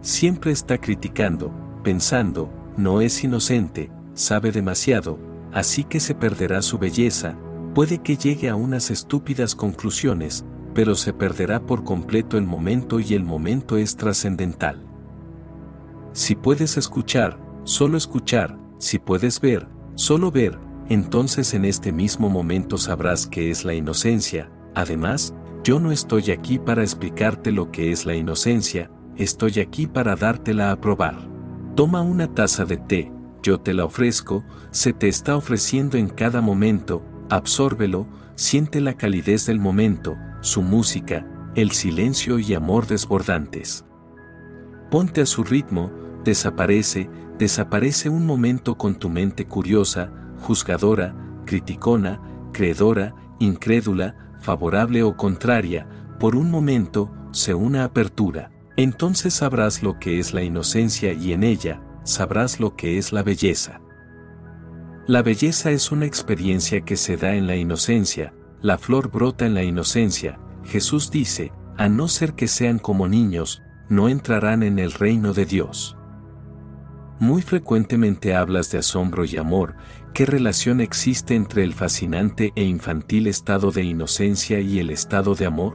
Siempre 0.00 0.52
está 0.52 0.78
criticando, 0.78 1.52
pensando, 1.82 2.50
no 2.76 3.00
es 3.00 3.22
inocente, 3.24 3.90
sabe 4.14 4.52
demasiado, 4.52 5.18
así 5.52 5.84
que 5.84 6.00
se 6.00 6.14
perderá 6.14 6.62
su 6.62 6.78
belleza, 6.78 7.36
puede 7.74 7.98
que 7.98 8.16
llegue 8.16 8.48
a 8.48 8.54
unas 8.54 8.90
estúpidas 8.90 9.54
conclusiones, 9.54 10.44
pero 10.74 10.94
se 10.94 11.12
perderá 11.12 11.60
por 11.60 11.84
completo 11.84 12.38
el 12.38 12.44
momento 12.44 13.00
y 13.00 13.14
el 13.14 13.24
momento 13.24 13.76
es 13.76 13.96
trascendental. 13.96 14.86
Si 16.12 16.34
puedes 16.34 16.76
escuchar, 16.76 17.40
solo 17.64 17.96
escuchar, 17.96 18.58
si 18.78 18.98
puedes 18.98 19.40
ver, 19.40 19.68
solo 19.94 20.30
ver, 20.30 20.58
entonces 20.88 21.54
en 21.54 21.64
este 21.64 21.92
mismo 21.92 22.28
momento 22.30 22.78
sabrás 22.78 23.26
qué 23.26 23.50
es 23.50 23.64
la 23.64 23.74
inocencia. 23.74 24.50
Además, 24.74 25.34
yo 25.64 25.80
no 25.80 25.92
estoy 25.92 26.30
aquí 26.30 26.58
para 26.58 26.82
explicarte 26.82 27.52
lo 27.52 27.70
que 27.70 27.92
es 27.92 28.06
la 28.06 28.14
inocencia, 28.14 28.90
estoy 29.16 29.60
aquí 29.60 29.86
para 29.86 30.16
dártela 30.16 30.70
a 30.70 30.80
probar. 30.80 31.16
Toma 31.74 32.02
una 32.02 32.26
taza 32.32 32.64
de 32.64 32.76
té, 32.76 33.12
yo 33.42 33.60
te 33.60 33.74
la 33.74 33.84
ofrezco, 33.84 34.44
se 34.70 34.92
te 34.92 35.08
está 35.08 35.36
ofreciendo 35.36 35.98
en 35.98 36.08
cada 36.08 36.40
momento, 36.40 37.02
absórbelo, 37.28 38.06
siente 38.34 38.80
la 38.80 38.94
calidez 38.94 39.46
del 39.46 39.58
momento, 39.58 40.16
su 40.40 40.62
música, 40.62 41.26
el 41.54 41.72
silencio 41.72 42.38
y 42.38 42.54
amor 42.54 42.86
desbordantes. 42.86 43.84
Ponte 44.90 45.20
a 45.20 45.26
su 45.26 45.44
ritmo, 45.44 45.90
desaparece, 46.24 47.10
desaparece 47.38 48.08
un 48.08 48.26
momento 48.26 48.76
con 48.76 48.94
tu 48.94 49.08
mente 49.08 49.46
curiosa, 49.46 50.12
juzgadora, 50.42 51.14
criticona, 51.44 52.20
creedora, 52.52 53.14
incrédula, 53.38 54.29
favorable 54.40 55.02
o 55.02 55.16
contraria, 55.16 55.86
por 56.18 56.36
un 56.36 56.50
momento, 56.50 57.12
se 57.32 57.54
una 57.54 57.84
apertura. 57.84 58.50
Entonces 58.76 59.34
sabrás 59.34 59.82
lo 59.82 59.98
que 59.98 60.18
es 60.18 60.32
la 60.32 60.42
inocencia 60.42 61.12
y 61.12 61.32
en 61.32 61.44
ella, 61.44 61.82
sabrás 62.04 62.60
lo 62.60 62.76
que 62.76 62.98
es 62.98 63.12
la 63.12 63.22
belleza. 63.22 63.80
La 65.06 65.22
belleza 65.22 65.70
es 65.70 65.92
una 65.92 66.06
experiencia 66.06 66.82
que 66.82 66.96
se 66.96 67.16
da 67.16 67.34
en 67.34 67.46
la 67.46 67.56
inocencia, 67.56 68.34
la 68.62 68.78
flor 68.78 69.10
brota 69.10 69.46
en 69.46 69.54
la 69.54 69.62
inocencia, 69.62 70.38
Jesús 70.64 71.10
dice, 71.10 71.52
a 71.76 71.88
no 71.88 72.08
ser 72.08 72.34
que 72.34 72.46
sean 72.46 72.78
como 72.78 73.08
niños, 73.08 73.62
no 73.88 74.08
entrarán 74.08 74.62
en 74.62 74.78
el 74.78 74.92
reino 74.92 75.32
de 75.32 75.46
Dios. 75.46 75.96
Muy 77.20 77.42
frecuentemente 77.42 78.34
hablas 78.34 78.70
de 78.70 78.78
asombro 78.78 79.26
y 79.26 79.36
amor, 79.36 79.76
¿qué 80.14 80.24
relación 80.24 80.80
existe 80.80 81.34
entre 81.34 81.64
el 81.64 81.74
fascinante 81.74 82.50
e 82.56 82.64
infantil 82.64 83.26
estado 83.26 83.70
de 83.72 83.84
inocencia 83.84 84.58
y 84.60 84.78
el 84.78 84.88
estado 84.88 85.34
de 85.34 85.44
amor? 85.44 85.74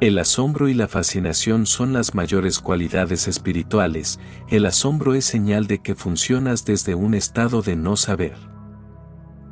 El 0.00 0.18
asombro 0.18 0.68
y 0.68 0.72
la 0.72 0.88
fascinación 0.88 1.66
son 1.66 1.92
las 1.92 2.14
mayores 2.14 2.58
cualidades 2.58 3.28
espirituales, 3.28 4.18
el 4.48 4.64
asombro 4.64 5.12
es 5.12 5.26
señal 5.26 5.66
de 5.66 5.80
que 5.80 5.94
funcionas 5.94 6.64
desde 6.64 6.94
un 6.94 7.12
estado 7.12 7.60
de 7.60 7.76
no 7.76 7.96
saber. 7.96 8.36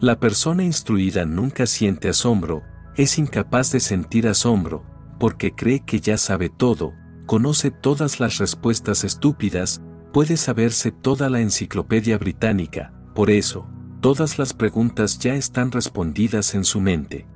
La 0.01 0.19
persona 0.19 0.65
instruida 0.65 1.27
nunca 1.27 1.67
siente 1.67 2.09
asombro, 2.09 2.63
es 2.97 3.19
incapaz 3.19 3.73
de 3.73 3.81
sentir 3.81 4.27
asombro, 4.27 4.87
porque 5.21 5.53
cree 5.53 5.81
que 5.81 6.01
ya 6.01 6.17
sabe 6.17 6.49
todo, 6.49 6.95
conoce 7.27 7.71
todas 7.71 8.21
las 8.21 8.39
respuestas 8.39 9.05
estúpidas, 9.05 9.83
puede 10.17 10.39
saberse 10.39 10.93
toda 10.93 11.29
la 11.29 11.43
enciclopedia 11.43 12.17
británica, 12.17 12.91
por 13.15 13.29
eso, 13.29 13.69
todas 14.01 14.39
las 14.39 14.55
preguntas 14.55 15.19
ya 15.19 15.35
están 15.35 15.71
respondidas 15.71 16.55
en 16.55 16.65
su 16.65 16.81
mente. 16.81 17.27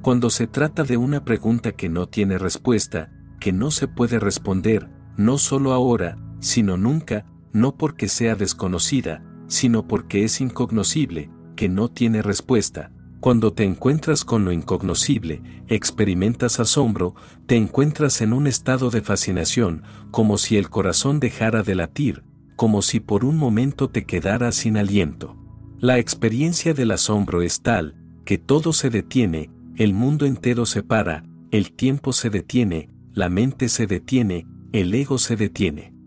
Cuando 0.00 0.30
se 0.30 0.46
trata 0.46 0.82
de 0.82 0.96
una 0.96 1.26
pregunta 1.26 1.72
que 1.72 1.90
no 1.90 2.08
tiene 2.08 2.38
respuesta, 2.38 3.12
que 3.38 3.52
no 3.52 3.70
se 3.70 3.86
puede 3.86 4.18
responder, 4.18 4.88
no 5.18 5.36
solo 5.36 5.74
ahora, 5.74 6.16
sino 6.40 6.78
nunca, 6.78 7.26
no 7.52 7.76
porque 7.76 8.08
sea 8.08 8.34
desconocida, 8.34 9.22
sino 9.46 9.86
porque 9.86 10.24
es 10.24 10.40
incognoscible, 10.40 11.30
que 11.54 11.68
no 11.68 11.90
tiene 11.90 12.22
respuesta. 12.22 12.92
Cuando 13.20 13.52
te 13.52 13.64
encuentras 13.64 14.24
con 14.24 14.44
lo 14.44 14.52
incognoscible, 14.52 15.42
experimentas 15.66 16.60
asombro, 16.60 17.16
te 17.46 17.56
encuentras 17.56 18.20
en 18.20 18.32
un 18.32 18.46
estado 18.46 18.90
de 18.90 19.02
fascinación, 19.02 19.82
como 20.12 20.38
si 20.38 20.56
el 20.56 20.70
corazón 20.70 21.18
dejara 21.18 21.64
de 21.64 21.74
latir, 21.74 22.22
como 22.54 22.80
si 22.80 23.00
por 23.00 23.24
un 23.24 23.36
momento 23.36 23.90
te 23.90 24.04
quedara 24.06 24.52
sin 24.52 24.76
aliento. 24.76 25.36
La 25.80 25.98
experiencia 25.98 26.74
del 26.74 26.92
asombro 26.92 27.42
es 27.42 27.60
tal, 27.60 27.96
que 28.24 28.38
todo 28.38 28.72
se 28.72 28.88
detiene, 28.88 29.50
el 29.76 29.94
mundo 29.94 30.24
entero 30.24 30.64
se 30.64 30.84
para, 30.84 31.24
el 31.50 31.72
tiempo 31.72 32.12
se 32.12 32.30
detiene, 32.30 32.90
la 33.14 33.28
mente 33.28 33.68
se 33.68 33.88
detiene, 33.88 34.46
el 34.72 34.94
ego 34.94 35.18
se 35.18 35.34
detiene. 35.34 35.97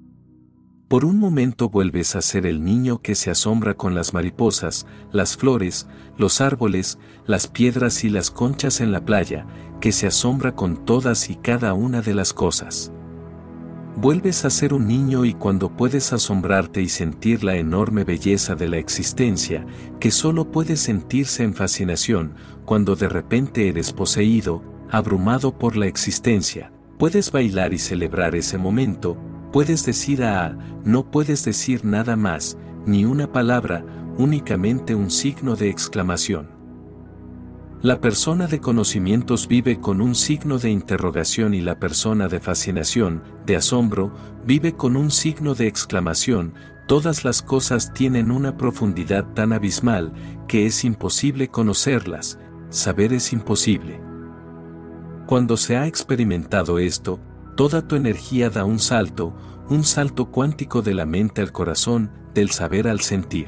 Por 0.92 1.06
un 1.06 1.20
momento 1.20 1.70
vuelves 1.70 2.18
a 2.18 2.22
ser 2.22 2.46
el 2.46 2.66
niño 2.66 3.02
que 3.02 3.16
se 3.16 3.32
asombra 3.32 3.76
con 3.76 3.96
las 3.96 4.14
mariposas, 4.14 4.86
las 5.14 5.38
flores, 5.38 5.88
los 6.18 6.42
árboles, 6.42 7.00
las 7.26 7.48
piedras 7.48 8.04
y 8.04 8.10
las 8.10 8.30
conchas 8.30 8.82
en 8.82 8.92
la 8.92 9.06
playa, 9.06 9.48
que 9.80 9.94
se 9.94 10.08
asombra 10.08 10.54
con 10.54 10.84
todas 10.84 11.30
y 11.30 11.38
cada 11.38 11.74
una 11.74 12.02
de 12.02 12.14
las 12.14 12.34
cosas. 12.34 12.92
Vuelves 13.96 14.44
a 14.44 14.50
ser 14.50 14.74
un 14.74 14.86
niño 14.86 15.24
y 15.24 15.34
cuando 15.34 15.78
puedes 15.78 16.12
asombrarte 16.12 16.82
y 16.82 16.90
sentir 16.90 17.46
la 17.46 17.56
enorme 17.56 18.04
belleza 18.04 18.56
de 18.56 18.68
la 18.68 18.78
existencia, 18.78 19.66
que 19.98 20.12
solo 20.12 20.52
puedes 20.52 20.82
sentirse 20.82 21.44
en 21.44 21.54
fascinación, 21.54 22.34
cuando 22.66 22.98
de 22.98 23.08
repente 23.08 23.70
eres 23.70 23.94
poseído, 23.94 24.62
abrumado 24.90 25.58
por 25.58 25.78
la 25.78 25.88
existencia, 25.88 26.74
puedes 26.98 27.32
bailar 27.32 27.74
y 27.74 27.78
celebrar 27.78 28.36
ese 28.36 28.58
momento, 28.58 29.31
Puedes 29.52 29.86
decir 29.86 30.24
a, 30.24 30.58
no 30.86 31.12
puedes 31.12 31.44
decir 31.44 31.84
nada 31.84 32.16
más, 32.16 32.58
ni 32.86 33.06
una 33.06 33.32
palabra, 33.32 33.86
únicamente 34.18 34.96
un 34.96 35.12
signo 35.12 35.56
de 35.56 35.70
exclamación. 35.70 36.50
La 37.82 38.00
persona 38.00 38.46
de 38.46 38.60
conocimientos 38.60 39.48
vive 39.48 39.80
con 39.80 40.02
un 40.02 40.14
signo 40.14 40.60
de 40.60 40.70
interrogación 40.70 41.56
y 41.56 41.62
la 41.62 41.80
persona 41.80 42.28
de 42.28 42.40
fascinación, 42.40 43.24
de 43.48 43.56
asombro, 43.56 44.14
vive 44.46 44.74
con 44.74 44.96
un 44.96 45.10
signo 45.10 45.56
de 45.56 45.68
exclamación, 45.68 46.54
todas 46.88 47.26
las 47.26 47.42
cosas 47.42 47.92
tienen 47.92 48.30
una 48.30 48.56
profundidad 48.56 49.34
tan 49.34 49.52
abismal 49.52 50.14
que 50.48 50.68
es 50.68 50.86
imposible 50.86 51.48
conocerlas, 51.48 52.38
saber 52.70 53.14
es 53.14 53.34
imposible. 53.34 54.00
Cuando 55.26 55.58
se 55.58 55.76
ha 55.76 55.88
experimentado 55.88 56.78
esto, 56.78 57.20
toda 57.56 57.88
tu 57.88 57.96
energía 57.96 58.50
da 58.50 58.66
un 58.66 58.80
salto, 58.80 59.36
un 59.70 59.84
salto 59.84 60.32
cuántico 60.32 60.82
de 60.82 60.94
la 60.94 61.06
mente 61.06 61.42
al 61.42 61.52
corazón, 61.52 62.12
del 62.34 62.52
saber 62.52 62.88
al 62.88 63.02
sentir. 63.02 63.48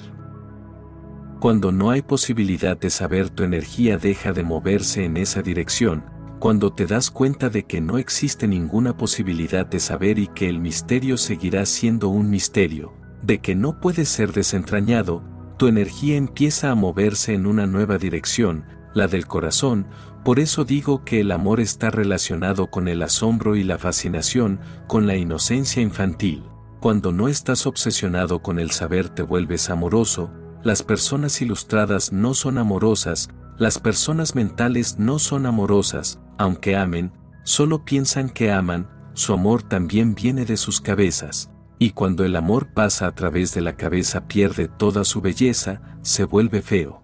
Cuando 1.39 1.71
no 1.71 1.89
hay 1.89 2.01
posibilidad 2.01 2.77
de 2.77 2.89
saber 2.89 3.29
tu 3.29 3.43
energía 3.43 3.97
deja 3.97 4.31
de 4.31 4.43
moverse 4.43 5.03
en 5.03 5.17
esa 5.17 5.41
dirección, 5.41 6.05
cuando 6.39 6.73
te 6.73 6.85
das 6.85 7.11
cuenta 7.11 7.49
de 7.49 7.63
que 7.63 7.81
no 7.81 7.97
existe 7.97 8.47
ninguna 8.47 8.97
posibilidad 8.97 9.65
de 9.65 9.79
saber 9.79 10.19
y 10.19 10.27
que 10.27 10.49
el 10.49 10.59
misterio 10.59 11.17
seguirá 11.17 11.65
siendo 11.65 12.09
un 12.09 12.29
misterio, 12.29 12.93
de 13.21 13.39
que 13.39 13.55
no 13.55 13.79
puede 13.79 14.05
ser 14.05 14.33
desentrañado, 14.33 15.23
tu 15.57 15.67
energía 15.67 16.17
empieza 16.17 16.71
a 16.71 16.75
moverse 16.75 17.33
en 17.33 17.45
una 17.45 17.65
nueva 17.65 17.97
dirección, 17.97 18.65
la 18.93 19.07
del 19.07 19.25
corazón, 19.25 19.87
por 20.23 20.39
eso 20.39 20.63
digo 20.63 21.03
que 21.03 21.19
el 21.19 21.31
amor 21.31 21.59
está 21.59 21.91
relacionado 21.91 22.67
con 22.67 22.87
el 22.87 23.01
asombro 23.01 23.55
y 23.55 23.63
la 23.63 23.77
fascinación, 23.77 24.59
con 24.87 25.05
la 25.05 25.15
inocencia 25.17 25.81
infantil. 25.81 26.43
Cuando 26.79 27.11
no 27.11 27.27
estás 27.27 27.65
obsesionado 27.65 28.41
con 28.41 28.59
el 28.59 28.71
saber 28.71 29.09
te 29.09 29.21
vuelves 29.21 29.69
amoroso, 29.69 30.31
las 30.63 30.81
personas 30.81 31.41
ilustradas 31.41 32.13
no 32.13 32.33
son 32.33 32.57
amorosas, 32.57 33.29
las 33.57 33.79
personas 33.79 34.33
mentales 34.33 34.97
no 34.97 35.19
son 35.19 35.45
amorosas, 35.45 36.19
aunque 36.37 36.75
amen, 36.77 37.11
solo 37.43 37.83
piensan 37.83 38.29
que 38.29 38.51
aman, 38.51 38.89
su 39.13 39.33
amor 39.33 39.61
también 39.61 40.15
viene 40.15 40.45
de 40.45 40.57
sus 40.57 40.79
cabezas, 40.81 41.51
y 41.79 41.91
cuando 41.91 42.23
el 42.23 42.35
amor 42.35 42.73
pasa 42.73 43.07
a 43.07 43.13
través 43.13 43.53
de 43.53 43.61
la 43.61 43.75
cabeza 43.75 44.27
pierde 44.27 44.69
toda 44.69 45.03
su 45.03 45.21
belleza, 45.21 45.81
se 46.01 46.23
vuelve 46.23 46.61
feo. 46.61 47.02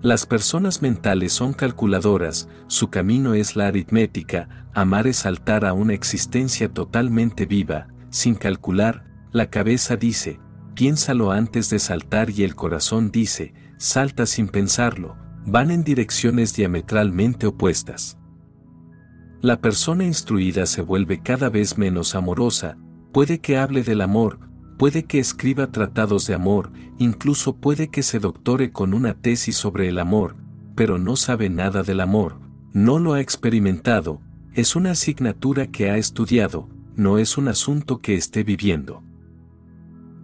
Las 0.00 0.26
personas 0.26 0.80
mentales 0.80 1.32
son 1.32 1.52
calculadoras, 1.52 2.48
su 2.68 2.88
camino 2.88 3.34
es 3.34 3.56
la 3.56 3.66
aritmética, 3.66 4.68
amar 4.72 5.08
es 5.08 5.16
saltar 5.16 5.64
a 5.64 5.72
una 5.72 5.92
existencia 5.92 6.72
totalmente 6.72 7.46
viva, 7.46 7.88
sin 8.10 8.36
calcular, 8.36 9.04
la 9.32 9.50
cabeza 9.50 9.96
dice, 9.96 10.38
piénsalo 10.74 11.32
antes 11.32 11.68
de 11.68 11.80
saltar 11.80 12.30
y 12.30 12.44
el 12.44 12.54
corazón 12.54 13.10
dice, 13.10 13.54
salta 13.76 14.24
sin 14.26 14.46
pensarlo, 14.46 15.16
van 15.44 15.72
en 15.72 15.82
direcciones 15.82 16.54
diametralmente 16.54 17.48
opuestas. 17.48 18.18
La 19.40 19.60
persona 19.60 20.04
instruida 20.04 20.66
se 20.66 20.80
vuelve 20.80 21.22
cada 21.22 21.48
vez 21.48 21.76
menos 21.76 22.14
amorosa, 22.14 22.76
puede 23.12 23.40
que 23.40 23.58
hable 23.58 23.82
del 23.82 24.00
amor, 24.00 24.47
puede 24.78 25.04
que 25.04 25.18
escriba 25.18 25.70
tratados 25.72 26.26
de 26.26 26.34
amor, 26.34 26.70
incluso 26.98 27.56
puede 27.56 27.88
que 27.88 28.02
se 28.02 28.20
doctore 28.20 28.70
con 28.70 28.94
una 28.94 29.14
tesis 29.14 29.56
sobre 29.56 29.88
el 29.88 29.98
amor, 29.98 30.36
pero 30.74 30.98
no 30.98 31.16
sabe 31.16 31.50
nada 31.50 31.82
del 31.82 32.00
amor, 32.00 32.38
no 32.72 32.98
lo 33.00 33.14
ha 33.14 33.20
experimentado, 33.20 34.20
es 34.54 34.76
una 34.76 34.92
asignatura 34.92 35.66
que 35.66 35.90
ha 35.90 35.96
estudiado, 35.96 36.68
no 36.94 37.18
es 37.18 37.36
un 37.36 37.48
asunto 37.48 37.98
que 37.98 38.14
esté 38.14 38.44
viviendo. 38.44 39.02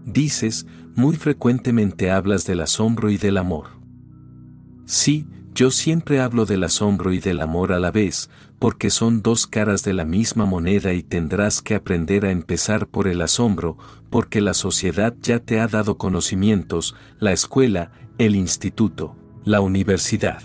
Dices, 0.06 0.66
muy 0.94 1.16
frecuentemente 1.16 2.10
hablas 2.10 2.46
del 2.46 2.60
asombro 2.60 3.10
y 3.10 3.16
del 3.16 3.38
amor. 3.38 3.66
Sí, 4.84 5.26
yo 5.54 5.70
siempre 5.70 6.20
hablo 6.20 6.46
del 6.46 6.62
asombro 6.62 7.12
y 7.12 7.18
del 7.18 7.40
amor 7.40 7.72
a 7.72 7.80
la 7.80 7.90
vez, 7.90 8.30
porque 8.64 8.88
son 8.88 9.20
dos 9.20 9.46
caras 9.46 9.82
de 9.82 9.92
la 9.92 10.06
misma 10.06 10.46
moneda 10.46 10.94
y 10.94 11.02
tendrás 11.02 11.60
que 11.60 11.74
aprender 11.74 12.24
a 12.24 12.30
empezar 12.30 12.86
por 12.86 13.08
el 13.08 13.20
asombro, 13.20 13.76
porque 14.08 14.40
la 14.40 14.54
sociedad 14.54 15.14
ya 15.20 15.38
te 15.38 15.60
ha 15.60 15.68
dado 15.68 15.98
conocimientos, 15.98 16.96
la 17.18 17.32
escuela, 17.32 17.92
el 18.16 18.34
instituto, 18.34 19.16
la 19.44 19.60
universidad. 19.60 20.42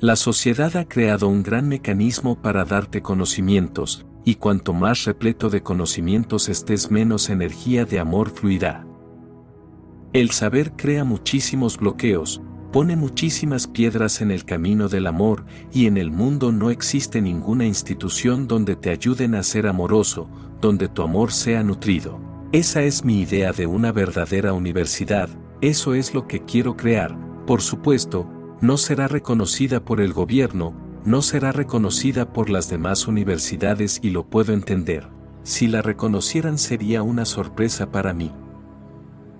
La 0.00 0.16
sociedad 0.16 0.78
ha 0.78 0.88
creado 0.88 1.28
un 1.28 1.42
gran 1.42 1.68
mecanismo 1.68 2.40
para 2.40 2.64
darte 2.64 3.02
conocimientos, 3.02 4.06
y 4.24 4.36
cuanto 4.36 4.72
más 4.72 5.04
repleto 5.04 5.50
de 5.50 5.62
conocimientos 5.62 6.48
estés 6.48 6.90
menos 6.90 7.28
energía 7.28 7.84
de 7.84 7.98
amor 7.98 8.30
fluirá. 8.30 8.86
El 10.14 10.30
saber 10.30 10.72
crea 10.72 11.04
muchísimos 11.04 11.76
bloqueos, 11.76 12.40
pone 12.74 12.96
muchísimas 12.96 13.68
piedras 13.68 14.20
en 14.20 14.32
el 14.32 14.44
camino 14.44 14.88
del 14.88 15.06
amor 15.06 15.44
y 15.72 15.86
en 15.86 15.96
el 15.96 16.10
mundo 16.10 16.50
no 16.50 16.70
existe 16.70 17.20
ninguna 17.20 17.66
institución 17.66 18.48
donde 18.48 18.74
te 18.74 18.90
ayuden 18.90 19.36
a 19.36 19.44
ser 19.44 19.68
amoroso, 19.68 20.28
donde 20.60 20.88
tu 20.88 21.02
amor 21.02 21.30
sea 21.30 21.62
nutrido. 21.62 22.18
Esa 22.50 22.82
es 22.82 23.04
mi 23.04 23.20
idea 23.20 23.52
de 23.52 23.68
una 23.68 23.92
verdadera 23.92 24.54
universidad, 24.54 25.28
eso 25.60 25.94
es 25.94 26.14
lo 26.14 26.26
que 26.26 26.44
quiero 26.44 26.76
crear, 26.76 27.16
por 27.46 27.62
supuesto, 27.62 28.28
no 28.60 28.76
será 28.76 29.06
reconocida 29.06 29.84
por 29.84 30.00
el 30.00 30.12
gobierno, 30.12 30.74
no 31.04 31.22
será 31.22 31.52
reconocida 31.52 32.32
por 32.32 32.50
las 32.50 32.68
demás 32.68 33.06
universidades 33.06 34.00
y 34.02 34.10
lo 34.10 34.26
puedo 34.26 34.52
entender. 34.52 35.06
Si 35.44 35.68
la 35.68 35.80
reconocieran 35.80 36.58
sería 36.58 37.04
una 37.04 37.24
sorpresa 37.24 37.92
para 37.92 38.12
mí. 38.12 38.32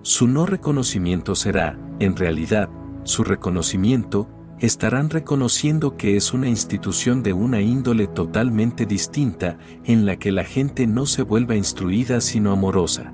Su 0.02 0.28
no 0.28 0.46
reconocimiento 0.46 1.34
será, 1.34 1.76
en 1.98 2.14
realidad, 2.14 2.68
su 3.04 3.24
reconocimiento, 3.24 4.28
estarán 4.58 5.10
reconociendo 5.10 5.96
que 5.96 6.16
es 6.16 6.32
una 6.32 6.48
institución 6.48 7.22
de 7.22 7.32
una 7.32 7.60
índole 7.60 8.06
totalmente 8.06 8.86
distinta 8.86 9.58
en 9.84 10.06
la 10.06 10.16
que 10.16 10.32
la 10.32 10.44
gente 10.44 10.86
no 10.86 11.06
se 11.06 11.22
vuelva 11.22 11.56
instruida 11.56 12.20
sino 12.20 12.52
amorosa. 12.52 13.12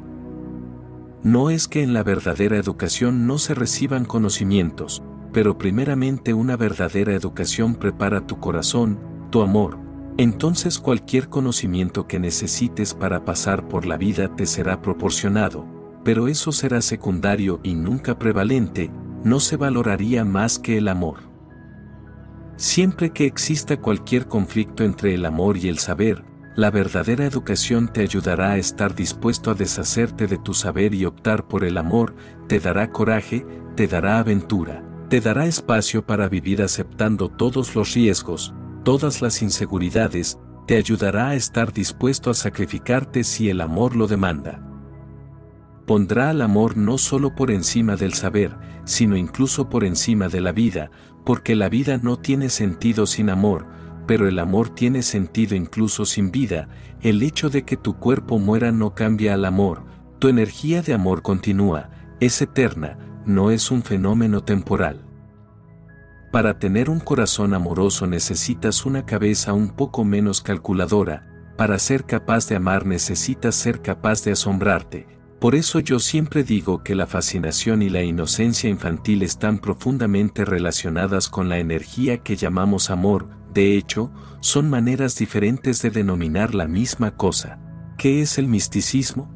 No 1.22 1.50
es 1.50 1.68
que 1.68 1.82
en 1.82 1.92
la 1.92 2.02
verdadera 2.02 2.56
educación 2.56 3.26
no 3.26 3.38
se 3.38 3.54
reciban 3.54 4.04
conocimientos, 4.04 5.02
pero 5.32 5.58
primeramente 5.58 6.34
una 6.34 6.56
verdadera 6.56 7.14
educación 7.14 7.74
prepara 7.74 8.26
tu 8.26 8.38
corazón, 8.38 8.98
tu 9.30 9.42
amor, 9.42 9.78
entonces 10.16 10.78
cualquier 10.78 11.28
conocimiento 11.28 12.06
que 12.06 12.18
necesites 12.18 12.94
para 12.94 13.24
pasar 13.24 13.68
por 13.68 13.86
la 13.86 13.96
vida 13.96 14.34
te 14.34 14.46
será 14.46 14.82
proporcionado, 14.82 15.66
pero 16.04 16.28
eso 16.28 16.52
será 16.52 16.82
secundario 16.82 17.60
y 17.62 17.74
nunca 17.74 18.18
prevalente, 18.18 18.90
no 19.24 19.40
se 19.40 19.56
valoraría 19.56 20.24
más 20.24 20.58
que 20.58 20.78
el 20.78 20.88
amor. 20.88 21.18
Siempre 22.56 23.10
que 23.10 23.26
exista 23.26 23.78
cualquier 23.78 24.26
conflicto 24.28 24.84
entre 24.84 25.14
el 25.14 25.24
amor 25.24 25.56
y 25.56 25.68
el 25.68 25.78
saber, 25.78 26.24
la 26.56 26.70
verdadera 26.70 27.24
educación 27.24 27.88
te 27.88 28.02
ayudará 28.02 28.52
a 28.52 28.58
estar 28.58 28.94
dispuesto 28.94 29.50
a 29.50 29.54
deshacerte 29.54 30.26
de 30.26 30.36
tu 30.36 30.52
saber 30.52 30.94
y 30.94 31.04
optar 31.04 31.48
por 31.48 31.64
el 31.64 31.78
amor, 31.78 32.14
te 32.48 32.60
dará 32.60 32.90
coraje, 32.90 33.46
te 33.76 33.86
dará 33.86 34.18
aventura, 34.18 34.84
te 35.08 35.20
dará 35.20 35.46
espacio 35.46 36.04
para 36.04 36.28
vivir 36.28 36.60
aceptando 36.62 37.28
todos 37.28 37.74
los 37.74 37.94
riesgos, 37.94 38.54
todas 38.84 39.22
las 39.22 39.42
inseguridades, 39.42 40.38
te 40.66 40.76
ayudará 40.76 41.28
a 41.28 41.34
estar 41.34 41.72
dispuesto 41.72 42.30
a 42.30 42.34
sacrificarte 42.34 43.24
si 43.24 43.48
el 43.48 43.60
amor 43.60 43.96
lo 43.96 44.06
demanda 44.06 44.69
pondrá 45.86 46.30
al 46.30 46.42
amor 46.42 46.76
no 46.76 46.98
solo 46.98 47.34
por 47.34 47.50
encima 47.50 47.96
del 47.96 48.14
saber, 48.14 48.56
sino 48.84 49.16
incluso 49.16 49.68
por 49.68 49.84
encima 49.84 50.28
de 50.28 50.40
la 50.40 50.52
vida, 50.52 50.90
porque 51.24 51.56
la 51.56 51.68
vida 51.68 51.98
no 52.02 52.18
tiene 52.18 52.48
sentido 52.48 53.06
sin 53.06 53.30
amor, 53.30 53.66
pero 54.06 54.28
el 54.28 54.38
amor 54.38 54.70
tiene 54.70 55.02
sentido 55.02 55.54
incluso 55.54 56.04
sin 56.04 56.30
vida, 56.30 56.68
el 57.00 57.22
hecho 57.22 57.50
de 57.50 57.64
que 57.64 57.76
tu 57.76 57.98
cuerpo 57.98 58.38
muera 58.38 58.72
no 58.72 58.94
cambia 58.94 59.34
al 59.34 59.44
amor, 59.44 59.84
tu 60.18 60.28
energía 60.28 60.82
de 60.82 60.94
amor 60.94 61.22
continúa, 61.22 61.90
es 62.20 62.40
eterna, 62.42 62.98
no 63.24 63.50
es 63.50 63.70
un 63.70 63.82
fenómeno 63.82 64.42
temporal. 64.42 65.06
Para 66.32 66.58
tener 66.58 66.90
un 66.90 67.00
corazón 67.00 67.54
amoroso 67.54 68.06
necesitas 68.06 68.86
una 68.86 69.04
cabeza 69.04 69.52
un 69.52 69.70
poco 69.70 70.04
menos 70.04 70.42
calculadora, 70.42 71.26
para 71.56 71.78
ser 71.78 72.04
capaz 72.04 72.48
de 72.48 72.56
amar 72.56 72.86
necesitas 72.86 73.54
ser 73.54 73.82
capaz 73.82 74.22
de 74.24 74.32
asombrarte, 74.32 75.06
por 75.40 75.54
eso 75.54 75.80
yo 75.80 75.98
siempre 75.98 76.44
digo 76.44 76.82
que 76.82 76.94
la 76.94 77.06
fascinación 77.06 77.80
y 77.80 77.88
la 77.88 78.02
inocencia 78.02 78.68
infantil 78.68 79.22
están 79.22 79.58
profundamente 79.58 80.44
relacionadas 80.44 81.30
con 81.30 81.48
la 81.48 81.58
energía 81.58 82.18
que 82.18 82.36
llamamos 82.36 82.90
amor, 82.90 83.28
de 83.54 83.76
hecho, 83.76 84.12
son 84.40 84.68
maneras 84.68 85.16
diferentes 85.16 85.80
de 85.80 85.90
denominar 85.90 86.54
la 86.54 86.68
misma 86.68 87.16
cosa. 87.16 87.58
¿Qué 87.96 88.20
es 88.20 88.36
el 88.36 88.48
misticismo? 88.48 89.34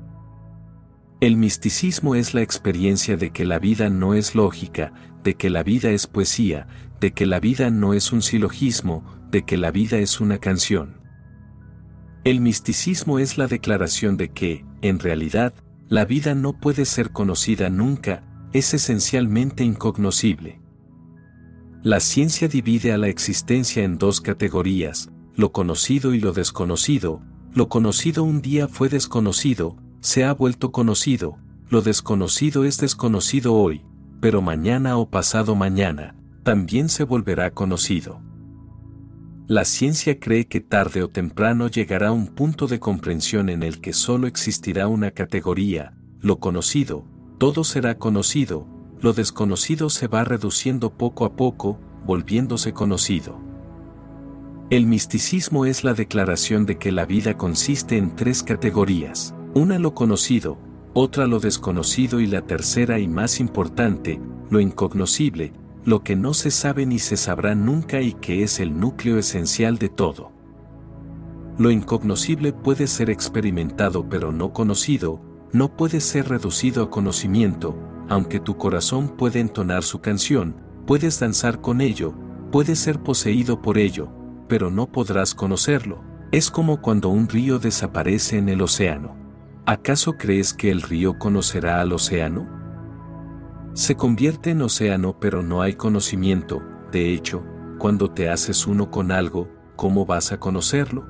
El 1.20 1.38
misticismo 1.38 2.14
es 2.14 2.34
la 2.34 2.42
experiencia 2.42 3.16
de 3.16 3.30
que 3.30 3.46
la 3.46 3.58
vida 3.58 3.88
no 3.88 4.12
es 4.12 4.34
lógica, 4.34 4.92
de 5.22 5.36
que 5.36 5.48
la 5.48 5.62
vida 5.62 5.90
es 5.90 6.06
poesía, 6.06 6.66
de 7.00 7.12
que 7.12 7.24
la 7.24 7.40
vida 7.40 7.70
no 7.70 7.94
es 7.94 8.12
un 8.12 8.20
silogismo, 8.20 9.04
de 9.30 9.44
que 9.44 9.56
la 9.56 9.70
vida 9.70 9.96
es 9.96 10.20
una 10.20 10.36
canción. 10.36 11.00
El 12.24 12.40
misticismo 12.40 13.18
es 13.18 13.38
la 13.38 13.46
declaración 13.46 14.18
de 14.18 14.28
que, 14.28 14.64
en 14.82 14.98
realidad, 14.98 15.54
la 15.88 16.04
vida 16.04 16.34
no 16.34 16.54
puede 16.54 16.84
ser 16.84 17.10
conocida 17.10 17.68
nunca, 17.68 18.24
es 18.52 18.72
esencialmente 18.72 19.64
incognoscible. 19.64 20.60
La 21.82 22.00
ciencia 22.00 22.48
divide 22.48 22.92
a 22.92 22.98
la 22.98 23.08
existencia 23.08 23.84
en 23.84 23.98
dos 23.98 24.20
categorías, 24.20 25.10
lo 25.36 25.52
conocido 25.52 26.14
y 26.14 26.20
lo 26.20 26.32
desconocido, 26.32 27.20
lo 27.52 27.68
conocido 27.68 28.24
un 28.24 28.40
día 28.40 28.68
fue 28.68 28.88
desconocido, 28.88 29.76
se 30.00 30.24
ha 30.24 30.32
vuelto 30.32 30.72
conocido, 30.72 31.36
lo 31.68 31.82
desconocido 31.82 32.64
es 32.64 32.78
desconocido 32.78 33.54
hoy, 33.54 33.82
pero 34.20 34.40
mañana 34.40 34.96
o 34.96 35.10
pasado 35.10 35.54
mañana, 35.54 36.16
también 36.42 36.88
se 36.88 37.04
volverá 37.04 37.50
conocido. 37.50 38.23
La 39.46 39.66
ciencia 39.66 40.18
cree 40.18 40.46
que 40.46 40.62
tarde 40.62 41.02
o 41.02 41.10
temprano 41.10 41.68
llegará 41.68 42.12
un 42.12 42.28
punto 42.28 42.66
de 42.66 42.80
comprensión 42.80 43.50
en 43.50 43.62
el 43.62 43.82
que 43.82 43.92
solo 43.92 44.26
existirá 44.26 44.88
una 44.88 45.10
categoría, 45.10 45.92
lo 46.22 46.38
conocido, 46.38 47.04
todo 47.36 47.62
será 47.62 47.98
conocido, 47.98 48.66
lo 49.02 49.12
desconocido 49.12 49.90
se 49.90 50.08
va 50.08 50.24
reduciendo 50.24 50.96
poco 50.96 51.26
a 51.26 51.36
poco, 51.36 51.78
volviéndose 52.06 52.72
conocido. 52.72 53.38
El 54.70 54.86
misticismo 54.86 55.66
es 55.66 55.84
la 55.84 55.92
declaración 55.92 56.64
de 56.64 56.78
que 56.78 56.90
la 56.90 57.04
vida 57.04 57.36
consiste 57.36 57.98
en 57.98 58.16
tres 58.16 58.42
categorías, 58.42 59.34
una 59.52 59.78
lo 59.78 59.92
conocido, 59.92 60.56
otra 60.94 61.26
lo 61.26 61.38
desconocido 61.38 62.20
y 62.20 62.26
la 62.26 62.46
tercera 62.46 62.98
y 62.98 63.08
más 63.08 63.40
importante, 63.40 64.18
lo 64.48 64.58
incognoscible, 64.58 65.52
lo 65.84 66.02
que 66.02 66.16
no 66.16 66.32
se 66.32 66.50
sabe 66.50 66.86
ni 66.86 66.98
se 66.98 67.16
sabrá 67.16 67.54
nunca 67.54 68.00
y 68.00 68.14
que 68.14 68.42
es 68.42 68.58
el 68.60 68.78
núcleo 68.78 69.18
esencial 69.18 69.78
de 69.78 69.90
todo. 69.90 70.32
Lo 71.58 71.70
incognoscible 71.70 72.52
puede 72.52 72.86
ser 72.86 73.10
experimentado 73.10 74.08
pero 74.08 74.32
no 74.32 74.52
conocido, 74.52 75.20
no 75.52 75.76
puede 75.76 76.00
ser 76.00 76.28
reducido 76.28 76.84
a 76.84 76.90
conocimiento, 76.90 77.76
aunque 78.08 78.40
tu 78.40 78.56
corazón 78.56 79.08
puede 79.08 79.40
entonar 79.40 79.82
su 79.82 80.00
canción, 80.00 80.56
puedes 80.86 81.20
danzar 81.20 81.60
con 81.60 81.80
ello, 81.80 82.14
puedes 82.50 82.78
ser 82.78 83.00
poseído 83.00 83.62
por 83.62 83.78
ello, 83.78 84.08
pero 84.48 84.70
no 84.70 84.90
podrás 84.90 85.34
conocerlo. 85.34 86.02
Es 86.32 86.50
como 86.50 86.80
cuando 86.80 87.10
un 87.10 87.28
río 87.28 87.58
desaparece 87.58 88.38
en 88.38 88.48
el 88.48 88.62
océano. 88.62 89.16
¿Acaso 89.66 90.14
crees 90.14 90.52
que 90.52 90.70
el 90.70 90.82
río 90.82 91.18
conocerá 91.18 91.80
al 91.80 91.92
océano? 91.92 92.53
Se 93.74 93.96
convierte 93.96 94.50
en 94.50 94.62
océano 94.62 95.18
pero 95.18 95.42
no 95.42 95.60
hay 95.60 95.74
conocimiento, 95.74 96.62
de 96.92 97.12
hecho, 97.12 97.44
cuando 97.78 98.08
te 98.08 98.28
haces 98.28 98.68
uno 98.68 98.88
con 98.88 99.10
algo, 99.10 99.48
¿cómo 99.74 100.06
vas 100.06 100.30
a 100.30 100.38
conocerlo? 100.38 101.08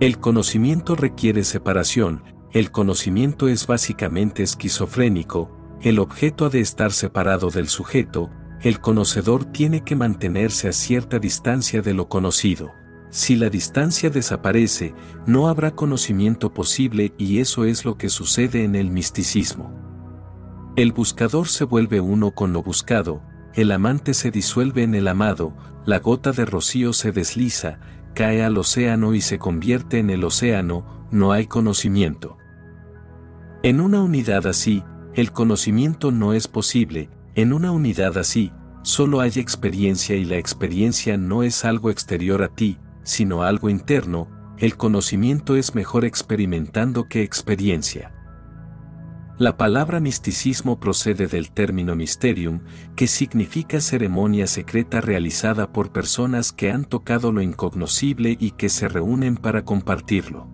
El 0.00 0.18
conocimiento 0.18 0.96
requiere 0.96 1.44
separación, 1.44 2.24
el 2.52 2.72
conocimiento 2.72 3.46
es 3.46 3.68
básicamente 3.68 4.42
esquizofrénico, 4.42 5.56
el 5.80 6.00
objeto 6.00 6.46
ha 6.46 6.48
de 6.48 6.58
estar 6.58 6.90
separado 6.90 7.50
del 7.50 7.68
sujeto, 7.68 8.30
el 8.62 8.80
conocedor 8.80 9.44
tiene 9.44 9.84
que 9.84 9.94
mantenerse 9.94 10.66
a 10.66 10.72
cierta 10.72 11.20
distancia 11.20 11.82
de 11.82 11.94
lo 11.94 12.08
conocido. 12.08 12.72
Si 13.10 13.36
la 13.36 13.48
distancia 13.48 14.10
desaparece, 14.10 14.92
no 15.24 15.48
habrá 15.48 15.70
conocimiento 15.70 16.52
posible 16.52 17.14
y 17.16 17.38
eso 17.38 17.64
es 17.64 17.84
lo 17.84 17.96
que 17.96 18.08
sucede 18.08 18.64
en 18.64 18.74
el 18.74 18.90
misticismo. 18.90 19.77
El 20.78 20.92
buscador 20.92 21.48
se 21.48 21.64
vuelve 21.64 22.00
uno 22.00 22.30
con 22.30 22.52
lo 22.52 22.62
buscado, 22.62 23.20
el 23.54 23.72
amante 23.72 24.14
se 24.14 24.30
disuelve 24.30 24.84
en 24.84 24.94
el 24.94 25.08
amado, 25.08 25.52
la 25.84 25.98
gota 25.98 26.30
de 26.30 26.44
rocío 26.44 26.92
se 26.92 27.10
desliza, 27.10 27.80
cae 28.14 28.44
al 28.44 28.56
océano 28.56 29.12
y 29.12 29.20
se 29.20 29.40
convierte 29.40 29.98
en 29.98 30.08
el 30.08 30.22
océano, 30.22 31.08
no 31.10 31.32
hay 31.32 31.48
conocimiento. 31.48 32.36
En 33.64 33.80
una 33.80 34.00
unidad 34.00 34.46
así, 34.46 34.84
el 35.14 35.32
conocimiento 35.32 36.12
no 36.12 36.32
es 36.32 36.46
posible, 36.46 37.10
en 37.34 37.52
una 37.52 37.72
unidad 37.72 38.16
así, 38.16 38.52
solo 38.82 39.18
hay 39.18 39.32
experiencia 39.34 40.14
y 40.14 40.24
la 40.24 40.36
experiencia 40.36 41.16
no 41.16 41.42
es 41.42 41.64
algo 41.64 41.90
exterior 41.90 42.44
a 42.44 42.54
ti, 42.54 42.78
sino 43.02 43.42
algo 43.42 43.68
interno, 43.68 44.28
el 44.58 44.76
conocimiento 44.76 45.56
es 45.56 45.74
mejor 45.74 46.04
experimentando 46.04 47.08
que 47.08 47.24
experiencia. 47.24 48.12
La 49.38 49.56
palabra 49.56 50.00
misticismo 50.00 50.80
procede 50.80 51.28
del 51.28 51.52
término 51.52 51.94
mysterium, 51.94 52.62
que 52.96 53.06
significa 53.06 53.80
ceremonia 53.80 54.48
secreta 54.48 55.00
realizada 55.00 55.72
por 55.72 55.92
personas 55.92 56.52
que 56.52 56.72
han 56.72 56.84
tocado 56.84 57.30
lo 57.30 57.40
incognoscible 57.40 58.36
y 58.40 58.50
que 58.50 58.68
se 58.68 58.88
reúnen 58.88 59.36
para 59.36 59.64
compartirlo. 59.64 60.48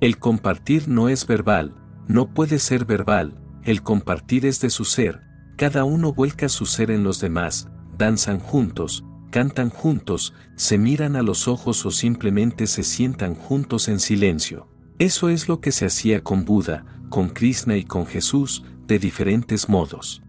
El 0.00 0.18
compartir 0.18 0.88
no 0.88 1.10
es 1.10 1.26
verbal, 1.26 1.74
no 2.08 2.32
puede 2.32 2.58
ser 2.58 2.86
verbal, 2.86 3.38
el 3.64 3.82
compartir 3.82 4.46
es 4.46 4.62
de 4.62 4.70
su 4.70 4.86
ser, 4.86 5.20
cada 5.58 5.84
uno 5.84 6.14
vuelca 6.14 6.48
su 6.48 6.64
ser 6.64 6.90
en 6.90 7.04
los 7.04 7.20
demás, 7.20 7.68
danzan 7.98 8.38
juntos, 8.38 9.04
cantan 9.30 9.68
juntos, 9.68 10.32
se 10.56 10.78
miran 10.78 11.16
a 11.16 11.22
los 11.22 11.48
ojos 11.48 11.84
o 11.84 11.90
simplemente 11.90 12.66
se 12.66 12.82
sientan 12.82 13.34
juntos 13.34 13.88
en 13.88 14.00
silencio. 14.00 14.70
Eso 14.98 15.28
es 15.28 15.48
lo 15.48 15.60
que 15.60 15.70
se 15.70 15.86
hacía 15.86 16.22
con 16.22 16.44
Buda, 16.44 16.86
con 17.14 17.28
Krishna 17.28 17.76
y 17.76 17.84
con 17.84 18.06
Jesús, 18.06 18.64
de 18.88 18.98
diferentes 18.98 19.68
modos. 19.68 20.20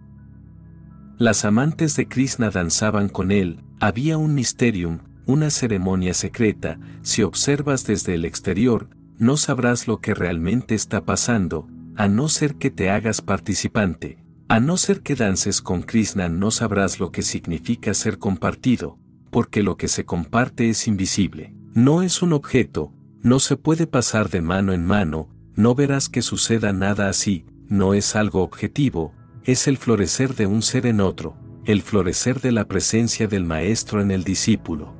Las 1.17 1.43
amantes 1.43 1.95
de 1.95 2.07
Krishna 2.07 2.51
danzaban 2.51 3.09
con 3.09 3.31
él, 3.31 3.63
había 3.79 4.19
un 4.19 4.35
mysterium, 4.35 4.99
una 5.25 5.49
ceremonia 5.49 6.13
secreta, 6.13 6.77
si 7.01 7.23
observas 7.23 7.87
desde 7.87 8.13
el 8.13 8.23
exterior, 8.23 8.87
no 9.17 9.35
sabrás 9.35 9.87
lo 9.87 9.99
que 9.99 10.13
realmente 10.13 10.75
está 10.75 11.03
pasando, 11.05 11.67
a 11.95 12.07
no 12.07 12.29
ser 12.29 12.53
que 12.53 12.69
te 12.69 12.91
hagas 12.91 13.19
participante, 13.19 14.23
a 14.47 14.59
no 14.59 14.77
ser 14.77 15.01
que 15.01 15.15
dances 15.15 15.63
con 15.63 15.81
Krishna 15.81 16.29
no 16.29 16.51
sabrás 16.51 16.99
lo 16.99 17.11
que 17.11 17.23
significa 17.23 17.95
ser 17.95 18.19
compartido, 18.19 18.99
porque 19.31 19.63
lo 19.63 19.75
que 19.75 19.87
se 19.87 20.05
comparte 20.05 20.69
es 20.69 20.87
invisible, 20.87 21.55
no 21.73 22.03
es 22.03 22.21
un 22.21 22.31
objeto, 22.31 22.93
no 23.23 23.39
se 23.39 23.57
puede 23.57 23.87
pasar 23.87 24.29
de 24.29 24.41
mano 24.43 24.71
en 24.71 24.85
mano, 24.85 25.34
no 25.55 25.75
verás 25.75 26.09
que 26.09 26.21
suceda 26.21 26.73
nada 26.73 27.09
así, 27.09 27.45
no 27.67 27.93
es 27.93 28.15
algo 28.15 28.41
objetivo, 28.41 29.13
es 29.43 29.67
el 29.67 29.77
florecer 29.77 30.35
de 30.35 30.47
un 30.47 30.61
ser 30.61 30.85
en 30.85 31.01
otro, 31.01 31.37
el 31.65 31.81
florecer 31.81 32.41
de 32.41 32.51
la 32.51 32.67
presencia 32.67 33.27
del 33.27 33.45
maestro 33.45 34.01
en 34.01 34.11
el 34.11 34.23
discípulo. 34.23 34.93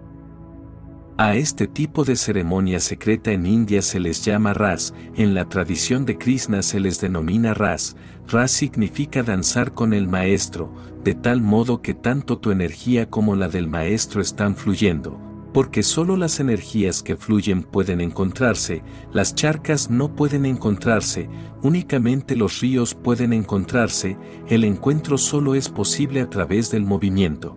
A 1.18 1.36
este 1.36 1.68
tipo 1.68 2.04
de 2.04 2.18
ceremonia 2.18 2.82
secreta 2.82 3.32
en 3.32 3.46
India 3.46 3.82
se 3.82 4.02
les 4.02 4.26
llama 4.26 4.54
ras, 4.54 4.94
en 5.16 5.34
la 5.34 5.48
tradición 5.48 6.06
de 6.06 6.18
Krishna 6.18 6.62
se 6.62 6.80
les 6.82 7.00
denomina 7.00 7.54
ras, 7.54 7.96
ras 8.28 8.52
significa 8.52 9.24
danzar 9.24 9.72
con 9.72 9.94
el 9.94 10.08
maestro, 10.10 10.74
de 11.06 11.16
tal 11.16 11.42
modo 11.42 11.82
que 11.82 11.94
tanto 11.94 12.38
tu 12.38 12.52
energía 12.52 13.10
como 13.10 13.36
la 13.36 13.48
del 13.48 13.68
maestro 13.68 14.22
están 14.22 14.58
fluyendo, 14.58 15.18
porque 15.56 15.84
solo 15.84 16.18
las 16.18 16.42
energías 16.42 17.02
que 17.02 17.16
fluyen 17.16 17.64
pueden 17.64 18.02
encontrarse, 18.02 18.84
las 19.14 19.36
charcas 19.36 19.90
no 19.90 20.14
pueden 20.14 20.46
encontrarse, 20.46 21.30
únicamente 21.62 22.36
los 22.36 22.60
ríos 22.60 22.94
pueden 22.94 23.32
encontrarse, 23.32 24.18
el 24.50 24.66
encuentro 24.66 25.18
solo 25.18 25.56
es 25.56 25.70
posible 25.70 26.20
a 26.20 26.30
través 26.30 26.72
del 26.72 26.84
movimiento. 26.84 27.56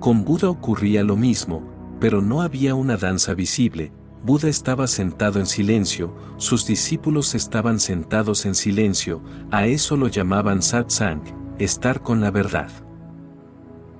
Con 0.00 0.24
Buda 0.24 0.50
ocurría 0.50 1.04
lo 1.04 1.14
mismo, 1.14 1.62
pero 2.00 2.20
no 2.20 2.42
había 2.42 2.74
una 2.74 2.96
danza 2.96 3.34
visible, 3.34 3.92
Buda 4.24 4.48
estaba 4.48 4.88
sentado 4.88 5.38
en 5.38 5.46
silencio, 5.46 6.12
sus 6.38 6.66
discípulos 6.66 7.36
estaban 7.36 7.78
sentados 7.78 8.46
en 8.46 8.56
silencio, 8.56 9.22
a 9.52 9.68
eso 9.68 9.96
lo 9.96 10.08
llamaban 10.08 10.60
satsang, 10.60 11.22
estar 11.60 12.02
con 12.02 12.20
la 12.20 12.32
verdad. 12.32 12.72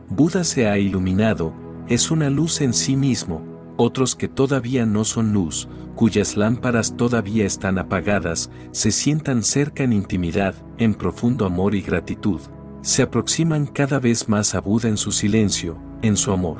Buda 0.08 0.42
se 0.42 0.66
ha 0.66 0.76
iluminado, 0.76 1.63
es 1.88 2.10
una 2.10 2.30
luz 2.30 2.60
en 2.60 2.72
sí 2.72 2.96
mismo, 2.96 3.42
otros 3.76 4.14
que 4.14 4.28
todavía 4.28 4.86
no 4.86 5.04
son 5.04 5.32
luz, 5.32 5.68
cuyas 5.94 6.36
lámparas 6.36 6.96
todavía 6.96 7.44
están 7.44 7.78
apagadas, 7.78 8.50
se 8.72 8.90
sientan 8.90 9.42
cerca 9.42 9.84
en 9.84 9.92
intimidad, 9.92 10.54
en 10.78 10.94
profundo 10.94 11.44
amor 11.46 11.74
y 11.74 11.82
gratitud, 11.82 12.40
se 12.82 13.02
aproximan 13.02 13.66
cada 13.66 13.98
vez 13.98 14.28
más 14.28 14.54
a 14.54 14.60
Buda 14.60 14.88
en 14.88 14.96
su 14.96 15.12
silencio, 15.12 15.78
en 16.02 16.16
su 16.16 16.32
amor. 16.32 16.58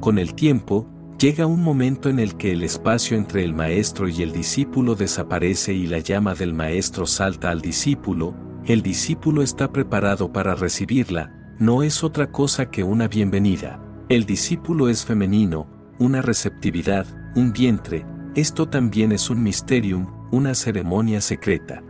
Con 0.00 0.18
el 0.18 0.34
tiempo, 0.34 0.88
llega 1.18 1.46
un 1.46 1.62
momento 1.62 2.08
en 2.08 2.18
el 2.18 2.36
que 2.36 2.52
el 2.52 2.62
espacio 2.62 3.16
entre 3.16 3.44
el 3.44 3.54
maestro 3.54 4.08
y 4.08 4.22
el 4.22 4.32
discípulo 4.32 4.94
desaparece 4.94 5.74
y 5.74 5.86
la 5.86 5.98
llama 5.98 6.34
del 6.34 6.54
maestro 6.54 7.06
salta 7.06 7.50
al 7.50 7.60
discípulo, 7.60 8.34
el 8.64 8.82
discípulo 8.82 9.42
está 9.42 9.72
preparado 9.72 10.32
para 10.32 10.54
recibirla, 10.54 11.37
no 11.58 11.82
es 11.82 12.04
otra 12.04 12.30
cosa 12.30 12.70
que 12.70 12.84
una 12.84 13.08
bienvenida. 13.08 13.80
El 14.08 14.26
discípulo 14.26 14.88
es 14.88 15.04
femenino, 15.04 15.68
una 15.98 16.22
receptividad, 16.22 17.06
un 17.34 17.52
vientre, 17.52 18.06
esto 18.36 18.68
también 18.68 19.10
es 19.10 19.28
un 19.28 19.42
misterium, 19.42 20.06
una 20.30 20.54
ceremonia 20.54 21.20
secreta. 21.20 21.82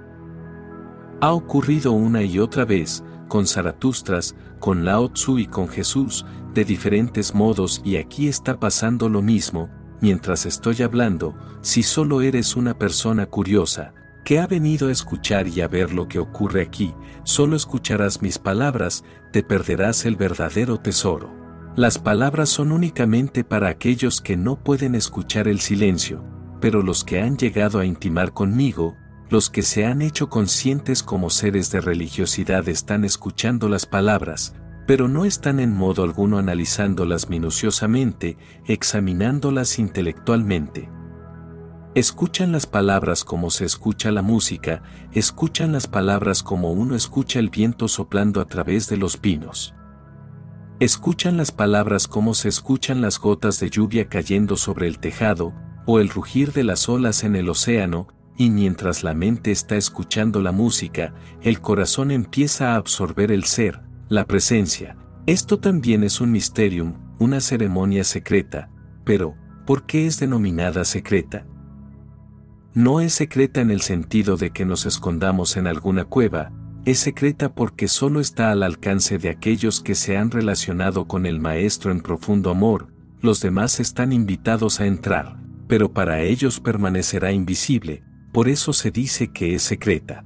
Ha 1.21 1.33
ocurrido 1.33 1.93
una 1.93 2.23
y 2.23 2.39
otra 2.39 2.65
vez, 2.65 3.05
con 3.29 3.47
Zaratustras, 3.47 4.35
con 4.59 4.87
Lao 4.87 5.11
Tzu 5.11 5.39
y 5.39 5.47
con 5.47 5.69
Jesús, 5.69 6.25
de 6.55 6.65
diferentes 6.65 7.35
modos 7.35 7.83
y 7.85 7.97
aquí 7.97 8.27
está 8.27 8.59
pasando 8.59 9.11
lo 9.11 9.21
mismo, 9.21 9.69
mientras 10.01 10.47
estoy 10.47 10.81
hablando, 10.81 11.37
si 11.61 11.83
solo 11.83 12.23
eres 12.23 12.57
una 12.57 12.79
persona 12.79 13.27
curiosa, 13.27 13.93
que 14.29 14.41
ha 14.41 14.47
venido 14.47 14.89
a 14.89 14.93
escuchar 14.93 15.49
y 15.49 15.63
a 15.63 15.69
ver 15.69 15.95
lo 15.95 16.07
que 16.07 16.19
ocurre 16.19 16.61
aquí, 16.61 16.93
solo 17.25 17.57
escucharás 17.57 18.21
mis 18.21 18.39
palabras, 18.39 19.03
te 19.33 19.43
perderás 19.43 20.05
el 20.05 20.17
verdadero 20.17 20.77
tesoro. 20.77 21.35
Las 21.77 21.99
palabras 21.99 22.51
son 22.51 22.71
únicamente 22.73 23.43
para 23.43 23.71
aquellos 23.71 24.21
que 24.21 24.37
no 24.37 24.63
pueden 24.63 24.95
escuchar 24.95 25.49
el 25.49 25.61
silencio, 25.61 26.23
pero 26.61 26.83
los 26.83 27.05
que 27.05 27.23
han 27.23 27.39
llegado 27.39 27.79
a 27.79 27.87
intimar 27.87 28.35
conmigo, 28.35 28.99
los 29.31 29.49
que 29.49 29.63
se 29.63 29.87
han 29.87 30.03
hecho 30.03 30.29
conscientes 30.29 31.03
como 31.03 31.31
seres 31.31 31.71
de 31.71 31.81
religiosidad 31.81 32.69
están 32.69 33.07
escuchando 33.07 33.71
las 33.71 33.87
palabras, 33.87 34.55
pero 34.87 35.09
no 35.09 35.25
están 35.25 35.59
en 35.59 35.75
modo 35.75 36.03
alguno 36.03 36.37
analizándolas 36.37 37.31
minuciosamente, 37.31 38.37
examinándolas 38.67 39.79
intelectualmente. 39.79 40.91
Escuchan 41.95 42.53
las 42.53 42.67
palabras 42.67 43.25
como 43.25 43.51
se 43.51 43.65
escucha 43.65 44.13
la 44.13 44.21
música, 44.21 44.83
escuchan 45.13 45.73
las 45.73 45.87
palabras 45.87 46.43
como 46.43 46.71
uno 46.71 46.95
escucha 46.95 47.39
el 47.39 47.49
viento 47.49 47.89
soplando 47.89 48.43
a 48.43 48.45
través 48.45 48.89
de 48.89 48.99
los 48.99 49.17
pinos. 49.17 49.75
Escuchan 50.81 51.39
las 51.39 51.51
palabras 51.51 52.07
como 52.07 52.35
se 52.35 52.51
escuchan 52.51 53.01
las 53.01 53.19
gotas 53.19 53.59
de 53.59 53.71
lluvia 53.71 54.09
cayendo 54.09 54.57
sobre 54.57 54.87
el 54.87 54.99
tejado, 54.99 55.55
o 55.87 55.99
el 55.99 56.11
rugir 56.11 56.53
de 56.53 56.63
las 56.63 56.89
olas 56.91 57.25
en 57.25 57.35
el 57.35 57.49
océano, 57.49 58.07
y 58.37 58.51
mientras 58.51 59.03
la 59.03 59.15
mente 59.15 59.51
está 59.51 59.77
escuchando 59.77 60.43
la 60.43 60.53
música, 60.53 61.15
el 61.43 61.61
corazón 61.61 62.11
empieza 62.11 62.75
a 62.75 62.77
absorber 62.77 63.33
el 63.33 63.45
ser, 63.45 63.81
la 64.09 64.27
presencia. 64.27 64.97
Esto 65.27 65.59
también 65.59 66.05
es 66.05 66.21
un 66.21 66.31
misterium, 66.31 66.95
una 67.19 67.41
ceremonia 67.41 68.05
secreta, 68.05 68.71
pero, 69.05 69.35
¿por 69.67 69.87
qué 69.87 70.07
es 70.07 70.21
denominada 70.21 70.85
secreta? 70.85 71.47
No 72.79 73.01
es 73.01 73.13
secreta 73.13 73.61
en 73.61 73.73
el 73.73 73.81
sentido 73.81 74.37
de 74.37 74.51
que 74.51 74.65
nos 74.65 74.87
escondamos 74.87 75.57
en 75.57 75.67
alguna 75.67 76.05
cueva, 76.05 76.53
es 76.85 77.01
secreta 77.01 77.53
porque 77.53 77.89
solo 77.89 78.21
está 78.21 78.53
al 78.53 78.63
alcance 78.63 79.19
de 79.19 79.31
aquellos 79.31 79.81
que 79.81 79.97
se 79.97 80.17
han 80.17 80.31
relacionado 80.31 81.09
con 81.09 81.27
el 81.27 81.41
Maestro 81.41 81.91
en 81.91 82.01
profundo 82.01 82.51
amor, 82.51 82.95
los 83.21 83.41
demás 83.41 83.81
están 83.81 84.13
invitados 84.13 84.79
a 84.79 84.87
entrar, 84.87 85.43
pero 85.67 85.93
para 85.93 86.21
ellos 86.21 86.61
permanecerá 86.61 87.33
invisible, 87.33 88.05
por 88.33 88.49
eso 88.49 88.73
se 88.73 88.93
dice 88.93 89.33
que 89.33 89.57
es 89.57 89.63
secreta. 89.63 90.25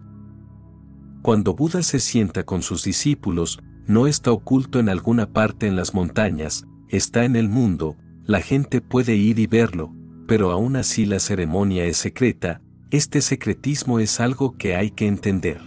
Cuando 1.22 1.55
Buda 1.55 1.82
se 1.82 2.00
sienta 2.00 2.44
con 2.44 2.61
sus 2.61 2.84
discípulos, 2.84 3.61
no 3.86 4.07
está 4.07 4.30
oculto 4.30 4.78
en 4.78 4.90
alguna 4.90 5.32
parte 5.32 5.68
en 5.68 5.74
las 5.74 5.94
montañas, 5.94 6.66
está 6.90 7.24
en 7.24 7.34
el 7.34 7.48
mundo, 7.48 7.96
la 8.26 8.42
gente 8.42 8.82
puede 8.82 9.16
ir 9.16 9.38
y 9.38 9.46
verlo, 9.46 9.94
pero 10.26 10.50
aún 10.50 10.76
así 10.76 11.06
la 11.06 11.18
ceremonia 11.18 11.84
es 11.84 11.96
secreta, 11.96 12.60
este 12.90 13.20
secretismo 13.20 13.98
es 13.98 14.20
algo 14.20 14.56
que 14.56 14.76
hay 14.76 14.90
que 14.90 15.06
entender. 15.06 15.60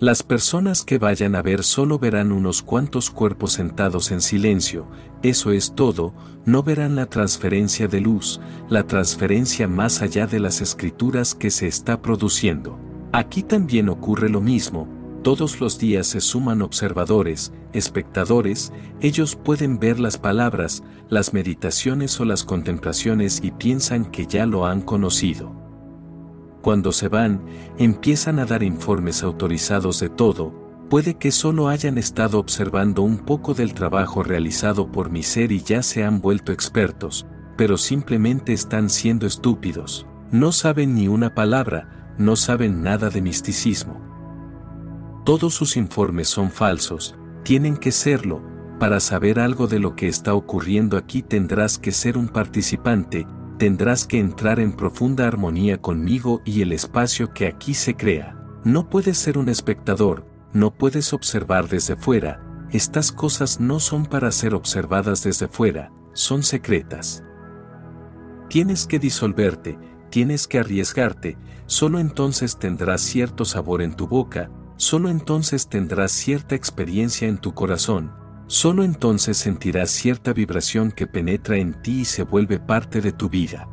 Las 0.00 0.22
personas 0.22 0.84
que 0.84 0.98
vayan 0.98 1.34
a 1.34 1.42
ver 1.42 1.62
solo 1.62 1.98
verán 1.98 2.32
unos 2.32 2.62
cuantos 2.62 3.10
cuerpos 3.10 3.52
sentados 3.52 4.10
en 4.10 4.20
silencio, 4.20 4.86
eso 5.22 5.52
es 5.52 5.74
todo, 5.74 6.12
no 6.44 6.62
verán 6.62 6.96
la 6.96 7.06
transferencia 7.06 7.88
de 7.88 8.00
luz, 8.00 8.40
la 8.68 8.86
transferencia 8.86 9.66
más 9.68 10.02
allá 10.02 10.26
de 10.26 10.40
las 10.40 10.60
escrituras 10.60 11.34
que 11.34 11.50
se 11.50 11.66
está 11.66 12.02
produciendo. 12.02 12.78
Aquí 13.12 13.42
también 13.42 13.88
ocurre 13.88 14.28
lo 14.28 14.40
mismo, 14.40 14.88
todos 15.24 15.58
los 15.58 15.78
días 15.78 16.06
se 16.06 16.20
suman 16.20 16.60
observadores, 16.60 17.52
espectadores, 17.72 18.72
ellos 19.00 19.36
pueden 19.36 19.78
ver 19.78 19.98
las 19.98 20.18
palabras, 20.18 20.84
las 21.08 21.32
meditaciones 21.32 22.20
o 22.20 22.26
las 22.26 22.44
contemplaciones 22.44 23.40
y 23.42 23.50
piensan 23.50 24.04
que 24.04 24.26
ya 24.26 24.44
lo 24.44 24.66
han 24.66 24.82
conocido. 24.82 25.52
Cuando 26.60 26.92
se 26.92 27.08
van, 27.08 27.42
empiezan 27.78 28.38
a 28.38 28.44
dar 28.44 28.62
informes 28.62 29.22
autorizados 29.22 29.98
de 29.98 30.10
todo, 30.10 30.52
puede 30.90 31.14
que 31.14 31.32
solo 31.32 31.68
hayan 31.68 31.96
estado 31.96 32.38
observando 32.38 33.00
un 33.00 33.16
poco 33.16 33.54
del 33.54 33.72
trabajo 33.72 34.22
realizado 34.22 34.92
por 34.92 35.10
mi 35.10 35.22
ser 35.22 35.52
y 35.52 35.62
ya 35.62 35.82
se 35.82 36.04
han 36.04 36.20
vuelto 36.20 36.52
expertos, 36.52 37.26
pero 37.56 37.78
simplemente 37.78 38.52
están 38.52 38.90
siendo 38.90 39.26
estúpidos, 39.26 40.06
no 40.30 40.52
saben 40.52 40.94
ni 40.94 41.08
una 41.08 41.34
palabra, 41.34 42.14
no 42.18 42.36
saben 42.36 42.82
nada 42.82 43.08
de 43.08 43.22
misticismo. 43.22 44.13
Todos 45.24 45.54
sus 45.54 45.78
informes 45.78 46.28
son 46.28 46.50
falsos, 46.50 47.16
tienen 47.44 47.78
que 47.78 47.92
serlo, 47.92 48.42
para 48.78 49.00
saber 49.00 49.40
algo 49.40 49.66
de 49.66 49.78
lo 49.78 49.96
que 49.96 50.06
está 50.06 50.34
ocurriendo 50.34 50.98
aquí 50.98 51.22
tendrás 51.22 51.78
que 51.78 51.92
ser 51.92 52.18
un 52.18 52.28
participante, 52.28 53.26
tendrás 53.58 54.06
que 54.06 54.18
entrar 54.18 54.60
en 54.60 54.72
profunda 54.72 55.26
armonía 55.26 55.80
conmigo 55.80 56.42
y 56.44 56.60
el 56.60 56.72
espacio 56.72 57.32
que 57.32 57.46
aquí 57.46 57.72
se 57.72 57.94
crea. 57.94 58.36
No 58.64 58.90
puedes 58.90 59.16
ser 59.16 59.38
un 59.38 59.48
espectador, 59.48 60.26
no 60.52 60.74
puedes 60.74 61.14
observar 61.14 61.68
desde 61.68 61.96
fuera, 61.96 62.44
estas 62.70 63.10
cosas 63.10 63.60
no 63.60 63.80
son 63.80 64.04
para 64.04 64.30
ser 64.30 64.54
observadas 64.54 65.22
desde 65.22 65.48
fuera, 65.48 65.90
son 66.12 66.42
secretas. 66.42 67.24
Tienes 68.50 68.86
que 68.86 68.98
disolverte, 68.98 69.78
tienes 70.10 70.46
que 70.46 70.58
arriesgarte, 70.58 71.38
solo 71.64 71.98
entonces 71.98 72.58
tendrás 72.58 73.00
cierto 73.00 73.46
sabor 73.46 73.80
en 73.80 73.94
tu 73.94 74.06
boca, 74.06 74.50
solo 74.76 75.08
entonces 75.08 75.68
tendrás 75.68 76.12
cierta 76.12 76.54
experiencia 76.54 77.28
en 77.28 77.38
tu 77.38 77.54
corazón, 77.54 78.12
solo 78.46 78.84
entonces 78.84 79.36
sentirás 79.36 79.90
cierta 79.90 80.32
vibración 80.32 80.90
que 80.90 81.06
penetra 81.06 81.56
en 81.56 81.80
ti 81.82 82.00
y 82.00 82.04
se 82.04 82.22
vuelve 82.22 82.58
parte 82.58 83.00
de 83.00 83.12
tu 83.12 83.28
vida. 83.28 83.68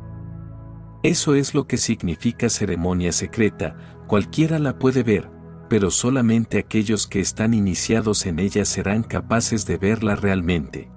Eso 1.02 1.34
es 1.34 1.54
lo 1.54 1.66
que 1.66 1.78
significa 1.78 2.48
ceremonia 2.48 3.12
secreta, 3.12 3.76
cualquiera 4.06 4.58
la 4.58 4.78
puede 4.78 5.02
ver, 5.02 5.30
pero 5.68 5.90
solamente 5.90 6.58
aquellos 6.58 7.06
que 7.06 7.20
están 7.20 7.54
iniciados 7.54 8.26
en 8.26 8.38
ella 8.38 8.64
serán 8.64 9.02
capaces 9.02 9.66
de 9.66 9.78
verla 9.78 10.16
realmente. 10.16 10.90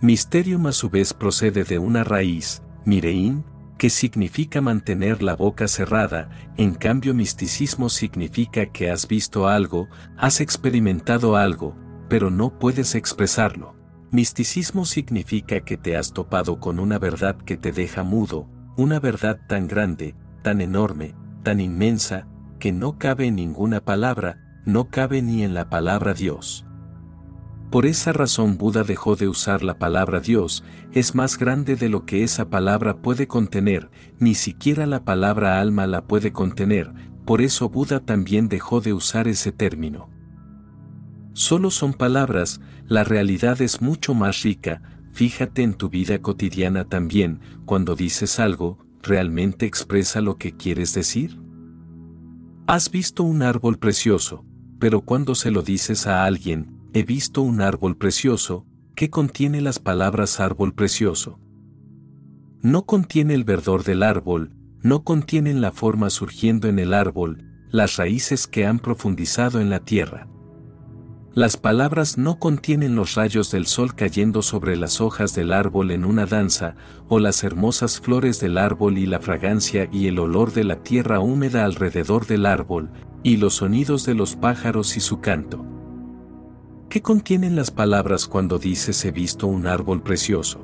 Misterium 0.00 0.66
a 0.66 0.72
su 0.72 0.88
vez 0.88 1.12
procede 1.12 1.64
de 1.64 1.78
una 1.78 2.02
raíz, 2.02 2.62
mireín, 2.84 3.44
que 3.80 3.88
significa 3.88 4.60
mantener 4.60 5.22
la 5.22 5.34
boca 5.34 5.66
cerrada, 5.66 6.28
en 6.58 6.74
cambio 6.74 7.14
misticismo 7.14 7.88
significa 7.88 8.66
que 8.66 8.90
has 8.90 9.08
visto 9.08 9.48
algo, 9.48 9.88
has 10.18 10.42
experimentado 10.42 11.34
algo, 11.34 11.74
pero 12.06 12.30
no 12.30 12.58
puedes 12.58 12.94
expresarlo. 12.94 13.74
Misticismo 14.10 14.84
significa 14.84 15.60
que 15.60 15.78
te 15.78 15.96
has 15.96 16.12
topado 16.12 16.60
con 16.60 16.78
una 16.78 16.98
verdad 16.98 17.38
que 17.38 17.56
te 17.56 17.72
deja 17.72 18.02
mudo, 18.02 18.50
una 18.76 19.00
verdad 19.00 19.40
tan 19.48 19.66
grande, 19.66 20.14
tan 20.42 20.60
enorme, 20.60 21.14
tan 21.42 21.58
inmensa, 21.58 22.28
que 22.58 22.72
no 22.72 22.98
cabe 22.98 23.28
en 23.28 23.36
ninguna 23.36 23.80
palabra, 23.80 24.60
no 24.66 24.90
cabe 24.90 25.22
ni 25.22 25.42
en 25.42 25.54
la 25.54 25.70
palabra 25.70 26.12
Dios. 26.12 26.66
Por 27.70 27.86
esa 27.86 28.12
razón 28.12 28.58
Buda 28.58 28.82
dejó 28.82 29.14
de 29.14 29.28
usar 29.28 29.62
la 29.62 29.78
palabra 29.78 30.18
Dios, 30.18 30.64
es 30.90 31.14
más 31.14 31.38
grande 31.38 31.76
de 31.76 31.88
lo 31.88 32.04
que 32.04 32.24
esa 32.24 32.50
palabra 32.50 32.96
puede 32.96 33.28
contener, 33.28 33.90
ni 34.18 34.34
siquiera 34.34 34.86
la 34.86 35.04
palabra 35.04 35.60
alma 35.60 35.86
la 35.86 36.04
puede 36.08 36.32
contener, 36.32 36.92
por 37.24 37.40
eso 37.40 37.68
Buda 37.68 38.00
también 38.00 38.48
dejó 38.48 38.80
de 38.80 38.92
usar 38.92 39.28
ese 39.28 39.52
término. 39.52 40.10
Solo 41.32 41.70
son 41.70 41.94
palabras, 41.94 42.60
la 42.86 43.04
realidad 43.04 43.62
es 43.62 43.80
mucho 43.80 44.14
más 44.14 44.42
rica, 44.42 44.82
fíjate 45.12 45.62
en 45.62 45.74
tu 45.74 45.90
vida 45.90 46.20
cotidiana 46.20 46.86
también, 46.86 47.38
cuando 47.66 47.94
dices 47.94 48.40
algo, 48.40 48.78
¿realmente 49.00 49.64
expresa 49.64 50.20
lo 50.20 50.38
que 50.38 50.56
quieres 50.56 50.92
decir? 50.92 51.40
Has 52.66 52.90
visto 52.90 53.22
un 53.22 53.42
árbol 53.42 53.78
precioso, 53.78 54.44
pero 54.80 55.02
cuando 55.02 55.36
se 55.36 55.52
lo 55.52 55.62
dices 55.62 56.08
a 56.08 56.24
alguien, 56.24 56.79
he 56.92 57.02
visto 57.04 57.42
un 57.42 57.60
árbol 57.60 57.96
precioso, 57.96 58.66
que 58.96 59.10
contiene 59.10 59.60
las 59.60 59.78
palabras 59.78 60.40
árbol 60.40 60.74
precioso. 60.74 61.38
No 62.62 62.84
contiene 62.84 63.34
el 63.34 63.44
verdor 63.44 63.84
del 63.84 64.02
árbol, 64.02 64.52
no 64.82 65.04
contienen 65.04 65.60
la 65.60 65.72
forma 65.72 66.10
surgiendo 66.10 66.68
en 66.68 66.78
el 66.78 66.92
árbol, 66.92 67.44
las 67.70 67.96
raíces 67.96 68.46
que 68.46 68.66
han 68.66 68.78
profundizado 68.78 69.60
en 69.60 69.70
la 69.70 69.80
tierra. 69.80 70.28
Las 71.32 71.56
palabras 71.56 72.18
no 72.18 72.40
contienen 72.40 72.96
los 72.96 73.14
rayos 73.14 73.52
del 73.52 73.66
sol 73.66 73.94
cayendo 73.94 74.42
sobre 74.42 74.76
las 74.76 75.00
hojas 75.00 75.32
del 75.32 75.52
árbol 75.52 75.92
en 75.92 76.04
una 76.04 76.26
danza, 76.26 76.74
o 77.08 77.20
las 77.20 77.44
hermosas 77.44 78.00
flores 78.00 78.40
del 78.40 78.58
árbol 78.58 78.98
y 78.98 79.06
la 79.06 79.20
fragancia 79.20 79.88
y 79.92 80.08
el 80.08 80.18
olor 80.18 80.52
de 80.52 80.64
la 80.64 80.82
tierra 80.82 81.20
húmeda 81.20 81.64
alrededor 81.64 82.26
del 82.26 82.46
árbol, 82.46 82.90
y 83.22 83.36
los 83.36 83.54
sonidos 83.54 84.04
de 84.04 84.14
los 84.14 84.34
pájaros 84.34 84.96
y 84.96 85.00
su 85.00 85.20
canto. 85.20 85.64
¿Qué 86.90 87.02
contienen 87.02 87.54
las 87.54 87.70
palabras 87.70 88.26
cuando 88.26 88.58
dices 88.58 89.04
he 89.04 89.12
visto 89.12 89.46
un 89.46 89.68
árbol 89.68 90.02
precioso? 90.02 90.58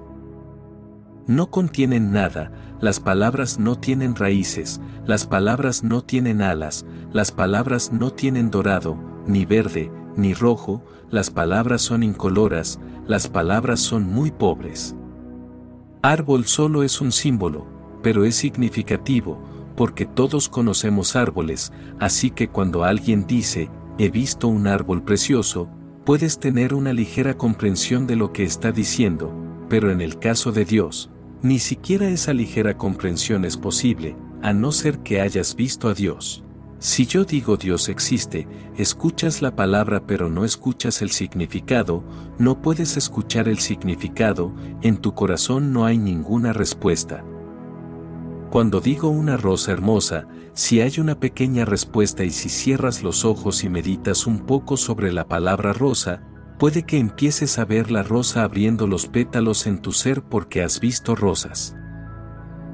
No 1.29 1.53
contienen 1.53 2.11
nada, 2.11 2.51
las 2.81 2.99
palabras 2.99 3.61
no 3.61 3.79
tienen 3.79 4.17
raíces, 4.17 4.81
las 5.05 5.25
palabras 5.25 5.85
no 5.85 6.03
tienen 6.03 6.43
alas, 6.43 6.85
las 7.13 7.31
palabras 7.31 7.93
no 7.93 8.11
tienen 8.11 8.51
dorado, 8.51 8.99
ni 9.29 9.45
verde, 9.45 9.93
ni 10.17 10.35
rojo, 10.35 10.83
las 11.11 11.31
palabras 11.31 11.83
son 11.83 12.03
incoloras, 12.03 12.81
las 13.07 13.29
palabras 13.29 13.79
son 13.79 14.03
muy 14.03 14.33
pobres. 14.33 14.97
Árbol 16.03 16.47
solo 16.47 16.83
es 16.83 17.01
un 17.01 17.13
símbolo, 17.13 17.69
pero 18.03 18.25
es 18.25 18.35
significativo, 18.35 19.39
porque 19.77 20.07
todos 20.07 20.49
conocemos 20.49 21.15
árboles, 21.15 21.73
así 22.01 22.33
que 22.33 22.49
cuando 22.49 22.83
alguien 22.83 23.29
dice, 23.29 23.71
he 23.97 24.11
visto 24.11 24.49
un 24.49 24.67
árbol 24.67 25.05
precioso, 25.05 25.71
puedes 26.07 26.39
tener 26.39 26.73
una 26.73 26.93
ligera 26.93 27.37
comprensión 27.37 28.07
de 28.07 28.15
lo 28.15 28.33
que 28.33 28.45
está 28.45 28.71
diciendo, 28.71 29.35
pero 29.69 29.91
en 29.91 30.01
el 30.01 30.21
caso 30.21 30.53
de 30.53 30.65
Dios, 30.65 31.11
ni 31.43 31.59
siquiera 31.59 32.09
esa 32.09 32.33
ligera 32.33 32.79
comprensión 32.79 33.45
es 33.45 33.57
posible, 33.57 34.17
a 34.41 34.53
no 34.53 34.71
ser 34.71 35.01
que 35.01 35.21
hayas 35.21 35.57
visto 35.57 35.89
a 35.89 35.95
Dios. 35.95 36.45
Si 36.79 37.07
yo 37.07 37.25
digo 37.25 37.57
Dios 37.57 37.89
existe, 37.89 38.47
escuchas 38.77 39.43
la 39.43 39.57
palabra 39.57 40.07
pero 40.07 40.31
no 40.31 40.45
escuchas 40.45 41.03
el 41.03 41.11
significado, 41.11 42.05
no 42.39 42.63
puedes 42.63 42.97
escuchar 42.97 43.49
el 43.49 43.59
significado, 43.59 44.55
en 44.83 44.99
tu 44.99 45.13
corazón 45.13 45.73
no 45.73 45.87
hay 45.87 45.99
ninguna 45.99 46.53
respuesta. 46.53 47.25
Cuando 48.51 48.81
digo 48.81 49.09
una 49.09 49.37
rosa 49.37 49.73
hermosa, 49.73 50.29
si 50.55 50.81
hay 50.81 51.01
una 51.01 51.19
pequeña 51.19 51.65
respuesta 51.65 52.25
y 52.25 52.31
si 52.31 52.49
cierras 52.49 53.03
los 53.03 53.25
ojos 53.25 53.65
y 53.65 53.69
meditas 53.69 54.27
un 54.27 54.47
poco 54.47 54.77
sobre 54.77 55.13
la 55.13 55.27
palabra 55.27 55.73
rosa, 55.73 56.23
puede 56.59 56.85
que 56.85 56.99
empieces 56.99 57.59
a 57.59 57.65
ver 57.65 57.91
la 57.91 58.03
rosa 58.03 58.45
abriendo 58.45 58.87
los 58.87 59.07
pétalos 59.07 59.67
en 59.67 59.83
tu 59.83 59.93
ser 59.93 60.23
porque 60.23 60.63
has 60.63 60.81
visto 60.81 61.15
rosas. 61.15 61.77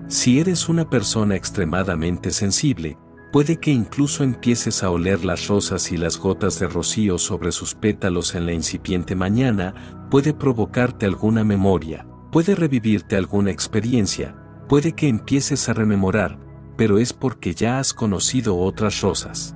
Si 0.09 0.39
eres 0.39 0.69
una 0.69 0.89
persona 0.91 1.37
extremadamente 1.37 2.31
sensible, 2.31 2.99
puede 3.33 3.57
que 3.57 3.71
incluso 3.71 4.25
empieces 4.25 4.83
a 4.83 4.91
oler 4.91 5.25
las 5.25 5.49
rosas 5.49 5.91
y 5.91 5.97
las 5.97 6.19
gotas 6.19 6.61
de 6.61 6.69
rocío 6.69 7.17
sobre 7.17 7.51
sus 7.51 7.75
pétalos 7.75 8.35
en 8.35 8.45
la 8.45 8.53
incipiente 8.53 9.17
mañana, 9.17 9.75
puede 10.11 10.35
provocarte 10.35 11.07
alguna 11.07 11.43
memoria, 11.45 12.07
puede 12.31 12.55
revivirte 12.55 13.17
alguna 13.17 13.51
experiencia, 13.51 14.37
puede 14.73 14.93
que 14.93 15.07
empieces 15.07 15.69
a 15.69 15.75
rememorar, 15.75 16.39
pero 16.79 16.97
es 16.97 17.13
porque 17.13 17.53
ya 17.53 17.79
has 17.79 17.93
conocido 17.93 18.57
otras 18.57 19.03
rosas. 19.03 19.55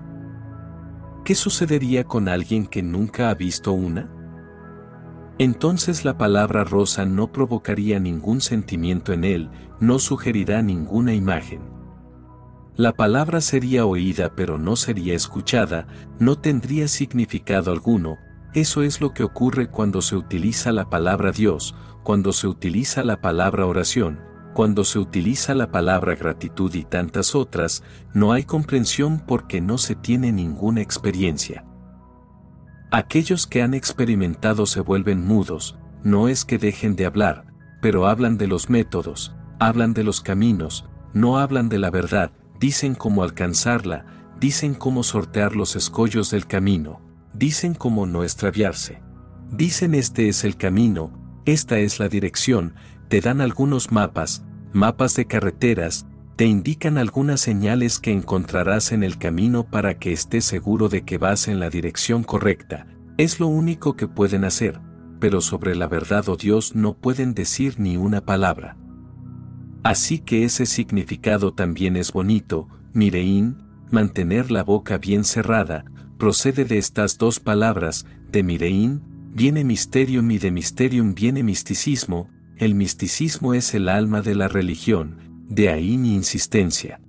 ¿Qué 1.25 1.35
sucedería 1.35 2.05
con 2.05 2.29
alguien 2.29 2.67
que 2.67 2.83
nunca 2.83 3.31
ha 3.31 3.35
visto 3.35 3.73
una? 3.73 4.13
Entonces 5.39 6.05
la 6.05 6.19
palabra 6.19 6.65
rosa 6.65 7.07
no 7.07 7.33
provocaría 7.33 7.99
ningún 7.99 8.43
sentimiento 8.43 9.15
en 9.15 9.25
él, 9.25 9.51
no 9.81 9.99
sugerirá 10.01 10.61
ninguna 10.61 11.15
imagen. 11.15 11.63
La 12.75 12.93
palabra 12.93 13.41
sería 13.41 13.87
oída 13.87 14.35
pero 14.37 14.59
no 14.59 14.77
sería 14.77 15.15
escuchada, 15.15 15.87
no 16.19 16.37
tendría 16.37 16.89
significado 16.89 17.73
alguno, 17.73 18.19
eso 18.53 18.83
es 18.83 19.01
lo 19.01 19.15
que 19.15 19.25
ocurre 19.25 19.71
cuando 19.71 20.03
se 20.03 20.15
utiliza 20.15 20.73
la 20.73 20.91
palabra 20.91 21.33
Dios, 21.33 21.75
cuando 22.03 22.35
se 22.35 22.49
utiliza 22.49 23.03
la 23.03 23.23
palabra 23.23 23.65
oración, 23.65 24.36
cuando 24.57 24.85
se 24.85 24.99
utiliza 24.99 25.55
la 25.55 25.71
palabra 25.71 26.15
gratitud 26.15 26.75
y 26.75 26.85
tantas 26.85 27.35
otras, 27.35 27.83
no 28.15 28.33
hay 28.33 28.45
comprensión 28.45 29.19
porque 29.19 29.61
no 29.61 29.77
se 29.77 29.95
tiene 29.95 30.33
ninguna 30.33 30.81
experiencia. 30.81 31.67
Aquellos 32.91 33.47
que 33.47 33.61
han 33.61 33.75
experimentado 33.75 34.65
se 34.65 34.81
vuelven 34.81 35.23
mudos, 35.23 35.77
no 36.03 36.29
es 36.29 36.47
que 36.47 36.57
dejen 36.57 36.97
de 36.97 37.05
hablar, 37.05 37.53
pero 37.83 38.07
hablan 38.07 38.39
de 38.39 38.47
los 38.47 38.71
métodos, 38.71 39.37
hablan 39.59 39.93
de 39.93 40.05
los 40.05 40.23
caminos, 40.23 40.87
no 41.13 41.37
hablan 41.37 41.69
de 41.69 41.79
la 41.79 41.91
verdad, 41.91 42.33
dicen 42.59 42.95
cómo 42.95 43.25
alcanzarla, 43.25 44.07
dicen 44.41 44.73
cómo 44.73 45.03
sortear 45.03 45.55
los 45.55 45.77
escollos 45.77 46.31
del 46.31 46.47
camino, 46.47 47.03
dicen 47.35 47.75
cómo 47.75 48.07
no 48.07 48.25
extraviarse. 48.25 49.03
Dicen 49.51 49.95
este 49.95 50.31
es 50.31 50.45
el 50.45 50.57
camino, 50.57 51.13
esta 51.45 51.79
es 51.79 52.01
la 52.01 52.09
dirección, 52.09 52.75
te 53.09 53.21
dan 53.21 53.41
algunos 53.41 53.93
mapas, 53.93 54.45
mapas 54.73 55.15
de 55.15 55.27
carreteras, 55.27 56.07
te 56.37 56.45
indican 56.45 56.99
algunas 56.99 57.41
señales 57.41 57.99
que 57.99 58.13
encontrarás 58.13 58.93
en 58.93 59.03
el 59.03 59.17
camino 59.17 59.65
para 59.65 59.99
que 59.99 60.13
estés 60.13 60.45
seguro 60.45 60.89
de 60.89 61.03
que 61.03 61.17
vas 61.17 61.49
en 61.49 61.61
la 61.61 61.71
dirección 61.71 62.25
correcta. 62.25 62.87
Es 63.17 63.41
lo 63.41 63.47
único 63.47 63.97
que 63.97 64.07
pueden 64.07 64.45
hacer, 64.45 64.81
pero 65.19 65.41
sobre 65.41 65.75
la 65.75 65.87
verdad 65.87 66.29
o 66.29 66.33
oh 66.33 66.37
Dios 66.37 66.75
no 66.75 66.95
pueden 66.95 67.33
decir 67.33 67.81
ni 67.81 67.97
una 67.97 68.21
palabra. 68.21 68.77
Así 69.83 70.19
que 70.19 70.45
ese 70.45 70.67
significado 70.67 71.55
también 71.55 71.97
es 71.97 72.13
bonito, 72.13 72.69
mireín, 72.93 73.63
mantener 73.91 74.51
la 74.51 74.63
boca 74.63 74.99
bien 74.99 75.25
cerrada, 75.25 75.85
procede 76.19 76.65
de 76.65 76.77
estas 76.77 77.17
dos 77.19 77.41
palabras, 77.41 78.05
de 78.31 78.43
mireín, 78.43 79.03
viene 79.33 79.65
misterium 79.65 80.31
y 80.31 80.39
de 80.39 80.51
mysterium 80.51 81.15
viene 81.15 81.43
misticismo, 81.43 82.29
el 82.59 82.75
misticismo 82.75 83.53
es 83.53 83.75
el 83.75 83.89
alma 83.89 84.23
de 84.23 84.35
la 84.35 84.49
religión, 84.49 85.19
de 85.49 85.69
ahí 85.69 85.99
mi 85.99 86.15
insistencia. 86.15 87.01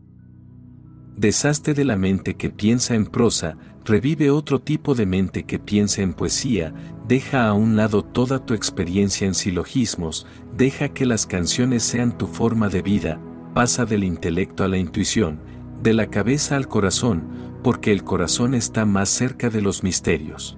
Deshazte 1.16 1.74
de 1.74 1.86
la 1.86 1.95
mente 1.95 2.36
que 2.36 2.50
piensa 2.50 2.95
en 2.95 3.06
prosa, 3.06 3.58
revive 3.86 4.30
otro 4.30 4.60
tipo 4.60 4.93
de 4.93 5.06
mente 5.06 5.45
que 5.45 5.58
piensa 5.58 6.02
en 6.02 6.14
poesía, 6.14 6.74
deja 7.08 7.48
a 7.48 7.54
un 7.54 7.78
lado 7.78 8.04
toda 8.04 8.45
tu 8.45 8.54
experiencia 8.54 9.26
en 9.26 9.34
silogismos, 9.34 10.28
deja 10.56 10.89
que 10.89 11.06
las 11.06 11.26
canciones 11.26 11.84
sean 11.84 12.18
tu 12.18 12.28
forma 12.28 12.68
de 12.68 12.82
vida, 12.82 13.20
pasa 13.54 13.86
del 13.86 14.04
intelecto 14.04 14.66
a 14.66 14.68
la 14.68 14.78
intuición, 14.78 15.39
de 15.82 15.93
la 15.93 16.08
cabeza 16.08 16.58
al 16.58 16.68
corazón, 16.68 17.24
porque 17.64 17.93
el 17.93 18.04
corazón 18.04 18.54
está 18.54 18.86
más 18.86 19.08
cerca 19.08 19.50
de 19.50 19.62
los 19.62 19.82
misterios. 19.82 20.58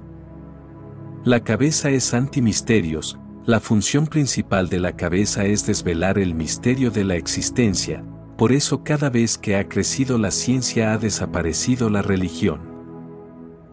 La 1.24 1.44
cabeza 1.44 1.92
es 1.92 2.14
antimisterios, 2.14 3.20
la 3.50 3.60
función 3.60 4.06
principal 4.06 4.70
de 4.70 4.80
la 4.80 4.95
cabeza 4.95 5.43
es 5.43 5.66
desvelar 5.66 6.20
el 6.20 6.36
misterio 6.36 6.91
de 6.91 7.04
la 7.04 7.16
existencia, 7.16 8.06
por 8.38 8.52
eso 8.52 8.84
cada 8.84 9.10
vez 9.10 9.39
que 9.39 9.56
ha 9.56 9.68
crecido 9.68 10.20
la 10.20 10.30
ciencia 10.30 10.93
ha 10.93 11.00
desaparecido 11.00 11.89
la 11.89 12.04
religión. 12.04 12.62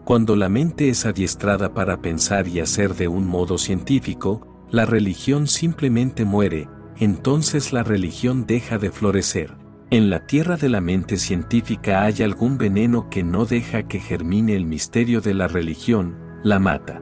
Cuando 0.03 0.35
la 0.35 0.49
mente 0.49 0.89
es 0.89 1.05
adiestrada 1.05 1.75
para 1.75 2.01
pensar 2.01 2.47
y 2.47 2.59
hacer 2.59 2.95
de 2.95 3.07
un 3.07 3.27
modo 3.27 3.59
científico, 3.59 4.65
la 4.71 4.87
religión 4.87 5.45
simplemente 5.45 6.25
muere, 6.25 6.67
entonces 6.97 7.71
la 7.71 7.83
religión 7.83 8.47
deja 8.47 8.79
de 8.79 8.89
florecer. 8.89 9.57
En 9.91 10.09
la 10.09 10.25
tierra 10.25 10.57
de 10.57 10.69
la 10.69 10.81
mente 10.81 11.17
científica 11.17 12.01
hay 12.01 12.23
algún 12.23 12.57
veneno 12.57 13.11
que 13.11 13.23
no 13.23 13.45
deja 13.45 13.83
que 13.83 13.99
germine 13.99 14.55
el 14.55 14.65
misterio 14.65 15.21
de 15.21 15.35
la 15.35 15.47
religión, 15.47 16.17
la 16.43 16.57
mata. 16.57 16.99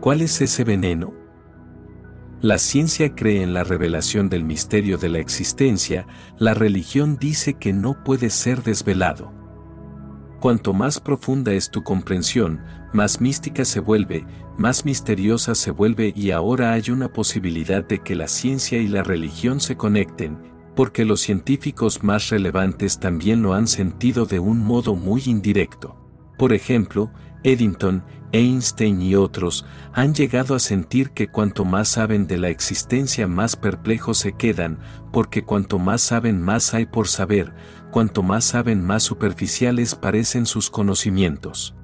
¿Cuál 0.00 0.22
es 0.22 0.40
ese 0.40 0.64
veneno? 0.64 1.21
La 2.42 2.58
ciencia 2.58 3.14
cree 3.14 3.40
en 3.40 3.54
la 3.54 3.62
revelación 3.62 4.28
del 4.28 4.42
misterio 4.42 4.98
de 4.98 5.08
la 5.08 5.20
existencia, 5.20 6.08
la 6.38 6.54
religión 6.54 7.16
dice 7.16 7.54
que 7.54 7.72
no 7.72 8.02
puede 8.02 8.30
ser 8.30 8.64
desvelado. 8.64 9.32
Cuanto 10.40 10.72
más 10.72 10.98
profunda 10.98 11.52
es 11.52 11.70
tu 11.70 11.84
comprensión, 11.84 12.60
más 12.92 13.20
mística 13.20 13.64
se 13.64 13.78
vuelve, 13.78 14.26
más 14.58 14.84
misteriosa 14.84 15.54
se 15.54 15.70
vuelve 15.70 16.12
y 16.16 16.32
ahora 16.32 16.72
hay 16.72 16.90
una 16.90 17.12
posibilidad 17.12 17.84
de 17.84 18.00
que 18.00 18.16
la 18.16 18.26
ciencia 18.26 18.78
y 18.78 18.88
la 18.88 19.04
religión 19.04 19.60
se 19.60 19.76
conecten, 19.76 20.36
porque 20.74 21.04
los 21.04 21.20
científicos 21.20 22.02
más 22.02 22.28
relevantes 22.30 22.98
también 22.98 23.42
lo 23.42 23.54
han 23.54 23.68
sentido 23.68 24.26
de 24.26 24.40
un 24.40 24.58
modo 24.58 24.96
muy 24.96 25.22
indirecto. 25.26 25.96
Por 26.38 26.52
ejemplo, 26.52 27.12
Eddington, 27.44 28.04
Einstein 28.32 29.02
y 29.02 29.14
otros 29.14 29.66
han 29.92 30.14
llegado 30.14 30.54
a 30.54 30.58
sentir 30.58 31.10
que 31.10 31.28
cuanto 31.28 31.64
más 31.64 31.88
saben 31.88 32.26
de 32.26 32.38
la 32.38 32.48
existencia 32.48 33.28
más 33.28 33.56
perplejos 33.56 34.18
se 34.18 34.32
quedan, 34.32 34.78
porque 35.12 35.44
cuanto 35.44 35.78
más 35.78 36.00
saben 36.00 36.40
más 36.40 36.72
hay 36.72 36.86
por 36.86 37.08
saber, 37.08 37.54
cuanto 37.90 38.22
más 38.22 38.44
saben 38.44 38.82
más 38.82 39.02
superficiales 39.02 39.94
parecen 39.94 40.46
sus 40.46 40.70
conocimientos. 40.70 41.76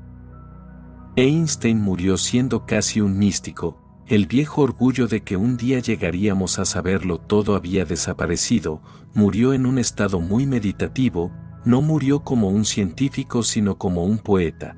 Einstein 1.16 1.80
murió 1.80 2.16
siendo 2.16 2.64
casi 2.64 3.00
un 3.02 3.18
místico, 3.18 3.82
el 4.06 4.26
viejo 4.26 4.62
orgullo 4.62 5.06
de 5.06 5.22
que 5.22 5.36
un 5.36 5.58
día 5.58 5.80
llegaríamos 5.80 6.58
a 6.58 6.64
saberlo 6.64 7.18
todo 7.18 7.56
había 7.56 7.84
desaparecido, 7.84 8.80
murió 9.12 9.52
en 9.52 9.66
un 9.66 9.78
estado 9.78 10.18
muy 10.18 10.46
meditativo, 10.46 11.30
no 11.66 11.82
murió 11.82 12.20
como 12.20 12.48
un 12.48 12.64
científico 12.64 13.42
sino 13.42 13.76
como 13.76 14.04
un 14.04 14.18
poeta 14.18 14.76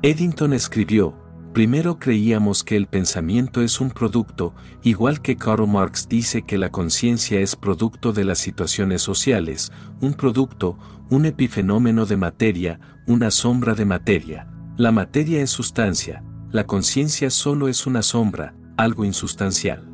Eddington 0.00 0.52
escribió, 0.52 1.12
primero 1.52 1.98
creíamos 1.98 2.62
que 2.62 2.76
el 2.76 2.86
pensamiento 2.86 3.62
es 3.62 3.80
un 3.80 3.90
producto, 3.90 4.54
igual 4.84 5.20
que 5.20 5.36
Karl 5.36 5.66
Marx 5.66 6.08
dice 6.08 6.42
que 6.42 6.56
la 6.56 6.70
conciencia 6.70 7.40
es 7.40 7.56
producto 7.56 8.12
de 8.12 8.22
las 8.22 8.38
situaciones 8.38 9.02
sociales, 9.02 9.72
un 10.00 10.14
producto, 10.14 10.78
un 11.10 11.26
epifenómeno 11.26 12.06
de 12.06 12.16
materia, 12.16 12.78
una 13.08 13.32
sombra 13.32 13.74
de 13.74 13.86
materia. 13.86 14.48
La 14.76 14.92
materia 14.92 15.42
es 15.42 15.50
sustancia, 15.50 16.22
la 16.52 16.64
conciencia 16.64 17.28
solo 17.28 17.66
es 17.66 17.84
una 17.84 18.02
sombra, 18.02 18.54
algo 18.76 19.04
insustancial. 19.04 19.84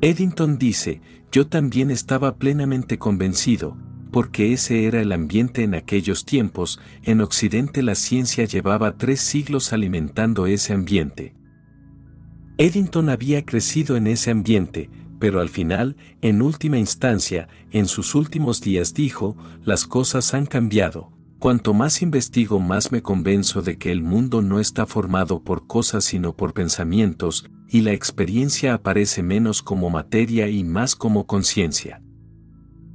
Eddington 0.00 0.58
dice, 0.58 1.00
yo 1.30 1.46
también 1.46 1.92
estaba 1.92 2.34
plenamente 2.34 2.98
convencido, 2.98 3.76
porque 4.12 4.52
ese 4.52 4.84
era 4.84 5.00
el 5.00 5.10
ambiente 5.10 5.64
en 5.64 5.74
aquellos 5.74 6.24
tiempos, 6.24 6.78
en 7.02 7.22
Occidente 7.22 7.82
la 7.82 7.94
ciencia 7.94 8.44
llevaba 8.44 8.96
tres 8.98 9.20
siglos 9.20 9.72
alimentando 9.72 10.46
ese 10.46 10.74
ambiente. 10.74 11.34
Eddington 12.58 13.08
había 13.08 13.44
crecido 13.44 13.96
en 13.96 14.06
ese 14.06 14.30
ambiente, 14.30 14.90
pero 15.18 15.40
al 15.40 15.48
final, 15.48 15.96
en 16.20 16.42
última 16.42 16.78
instancia, 16.78 17.48
en 17.70 17.86
sus 17.86 18.14
últimos 18.14 18.60
días 18.60 18.92
dijo, 18.92 19.36
las 19.64 19.86
cosas 19.86 20.34
han 20.34 20.46
cambiado. 20.46 21.10
Cuanto 21.38 21.74
más 21.74 22.02
investigo 22.02 22.60
más 22.60 22.92
me 22.92 23.02
convenzo 23.02 23.62
de 23.62 23.78
que 23.78 23.90
el 23.90 24.02
mundo 24.02 24.42
no 24.42 24.60
está 24.60 24.86
formado 24.86 25.42
por 25.42 25.66
cosas 25.66 26.04
sino 26.04 26.36
por 26.36 26.52
pensamientos, 26.52 27.46
y 27.68 27.80
la 27.80 27.92
experiencia 27.92 28.74
aparece 28.74 29.22
menos 29.22 29.62
como 29.62 29.88
materia 29.88 30.48
y 30.48 30.62
más 30.62 30.94
como 30.94 31.26
conciencia. 31.26 32.02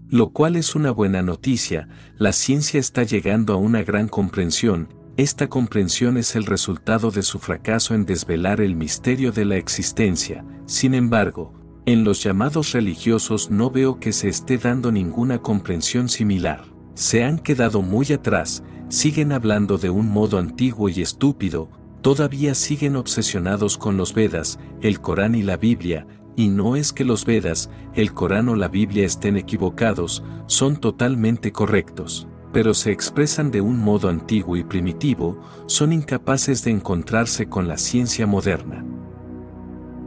Lo 0.09 0.29
cual 0.29 0.55
es 0.55 0.73
una 0.73 0.91
buena 0.91 1.21
noticia, 1.21 1.89
la 2.17 2.31
ciencia 2.31 2.79
está 2.79 3.03
llegando 3.03 3.53
a 3.53 3.57
una 3.57 3.83
gran 3.83 4.07
comprensión, 4.07 4.87
esta 5.17 5.49
comprensión 5.49 6.15
es 6.15 6.35
el 6.37 6.45
resultado 6.45 7.11
de 7.11 7.23
su 7.23 7.39
fracaso 7.39 7.93
en 7.93 8.05
desvelar 8.05 8.61
el 8.61 8.75
misterio 8.75 9.33
de 9.33 9.43
la 9.43 9.57
existencia, 9.57 10.45
sin 10.65 10.93
embargo, 10.93 11.53
en 11.85 12.05
los 12.05 12.23
llamados 12.23 12.71
religiosos 12.71 13.51
no 13.51 13.69
veo 13.69 13.99
que 13.99 14.13
se 14.13 14.29
esté 14.29 14.57
dando 14.57 14.93
ninguna 14.93 15.39
comprensión 15.39 16.07
similar. 16.07 16.63
Se 16.93 17.23
han 17.25 17.39
quedado 17.39 17.81
muy 17.81 18.11
atrás, 18.13 18.63
siguen 18.87 19.33
hablando 19.33 19.77
de 19.77 19.89
un 19.89 20.07
modo 20.07 20.37
antiguo 20.37 20.87
y 20.87 21.01
estúpido, 21.01 21.69
todavía 22.01 22.55
siguen 22.55 22.95
obsesionados 22.95 23.77
con 23.77 23.97
los 23.97 24.13
Vedas, 24.13 24.57
el 24.81 25.01
Corán 25.01 25.35
y 25.35 25.43
la 25.43 25.57
Biblia, 25.57 26.07
y 26.37 26.49
no 26.49 26.75
es 26.75 26.93
que 26.93 27.03
los 27.03 27.25
Vedas, 27.25 27.69
el 27.95 28.13
Corán 28.13 28.47
o 28.47 28.55
la 28.55 28.67
Biblia 28.67 29.05
estén 29.05 29.35
equivocados, 29.37 30.23
son 30.45 30.77
totalmente 30.77 31.51
correctos, 31.51 32.27
pero 32.53 32.75
se 32.75 32.91
expresan 32.91 33.49
de 33.49 33.59
un 33.59 33.79
modo 33.79 34.07
antiguo 34.07 34.55
y 34.55 34.63
primitivo, 34.63 35.41
son 35.65 35.91
incapaces 35.91 36.63
de 36.63 36.71
encontrarse 36.71 37.49
con 37.49 37.67
la 37.67 37.77
ciencia 37.77 38.27
moderna. 38.27 38.85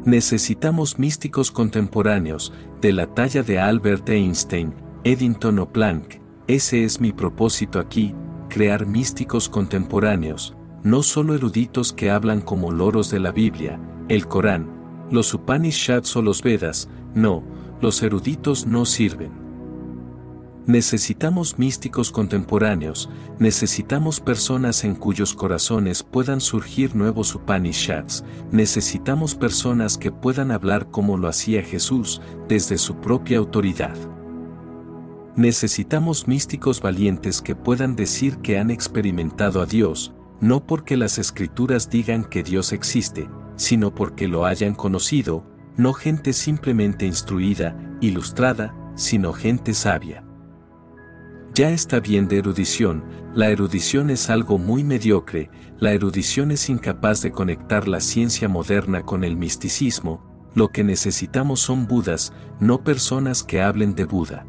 Necesitamos 0.05 1.01
místicos 1.01 1.51
contemporáneos, 1.51 2.53
de 2.81 2.93
la 2.93 3.09
talla 3.12 3.43
de 3.43 3.59
Albert 3.59 4.09
Einstein, 4.09 4.72
Eddington 5.03 5.59
o 5.59 5.68
Planck, 5.68 6.20
ese 6.47 6.85
es 6.85 7.01
mi 7.01 7.12
propósito 7.12 7.81
aquí, 7.81 8.14
crear 8.49 8.87
místicos 8.87 9.49
contemporáneos, 9.49 10.57
no 10.85 11.03
solo 11.03 11.35
eruditos 11.35 11.93
que 11.93 12.09
hablan 12.09 12.41
como 12.41 12.70
loros 12.70 13.11
de 13.11 13.18
la 13.18 13.33
Biblia, 13.33 13.81
el 14.09 14.28
Corán, 14.28 14.80
los 15.11 15.34
Upanishads 15.34 16.14
o 16.16 16.22
los 16.22 16.42
Vedas, 16.42 16.88
no, 17.14 17.42
los 17.80 18.02
eruditos 18.02 18.66
no 18.66 18.84
sirven. 18.84 19.32
Necesitamos 20.66 21.58
místicos 21.58 22.12
contemporáneos, 22.12 23.11
necesitamos 23.38 24.20
personas 24.20 24.84
en 24.84 24.94
cuyos 24.94 25.34
corazones 25.34 26.02
puedan 26.02 26.40
surgir 26.40 26.94
nuevos 26.94 27.34
Upanishads, 27.34 28.24
necesitamos 28.52 29.34
personas 29.34 29.98
que 29.98 30.12
puedan 30.12 30.52
hablar 30.52 30.90
como 30.90 31.16
lo 31.16 31.28
hacía 31.28 31.62
Jesús, 31.62 32.20
desde 32.46 32.78
su 32.78 32.96
propia 32.96 33.38
autoridad. 33.38 33.96
Necesitamos 35.34 36.28
místicos 36.28 36.80
valientes 36.80 37.40
que 37.40 37.56
puedan 37.56 37.96
decir 37.96 38.36
que 38.38 38.58
han 38.58 38.70
experimentado 38.70 39.62
a 39.62 39.66
Dios, 39.66 40.12
no 40.40 40.66
porque 40.66 40.96
las 40.96 41.18
escrituras 41.18 41.88
digan 41.88 42.24
que 42.24 42.42
Dios 42.42 42.72
existe, 42.72 43.28
sino 43.61 43.94
porque 43.94 44.26
lo 44.26 44.46
hayan 44.46 44.74
conocido, 44.74 45.44
no 45.76 45.92
gente 45.92 46.32
simplemente 46.32 47.04
instruida, 47.04 47.76
ilustrada, 48.00 48.74
sino 48.94 49.34
gente 49.34 49.74
sabia. 49.74 50.24
Ya 51.52 51.68
está 51.68 52.00
bien 52.00 52.26
de 52.26 52.38
erudición, 52.38 53.04
la 53.34 53.50
erudición 53.50 54.08
es 54.08 54.30
algo 54.30 54.56
muy 54.56 54.82
mediocre, 54.82 55.50
la 55.78 55.92
erudición 55.92 56.52
es 56.52 56.70
incapaz 56.70 57.20
de 57.20 57.32
conectar 57.32 57.86
la 57.86 58.00
ciencia 58.00 58.48
moderna 58.48 59.02
con 59.02 59.24
el 59.24 59.36
misticismo, 59.36 60.24
lo 60.54 60.68
que 60.68 60.82
necesitamos 60.82 61.61
son 61.61 61.86
Budas, 61.86 62.32
no 62.61 62.82
personas 62.82 63.44
que 63.44 63.61
hablen 63.61 63.94
de 63.94 64.06
Buda. 64.06 64.46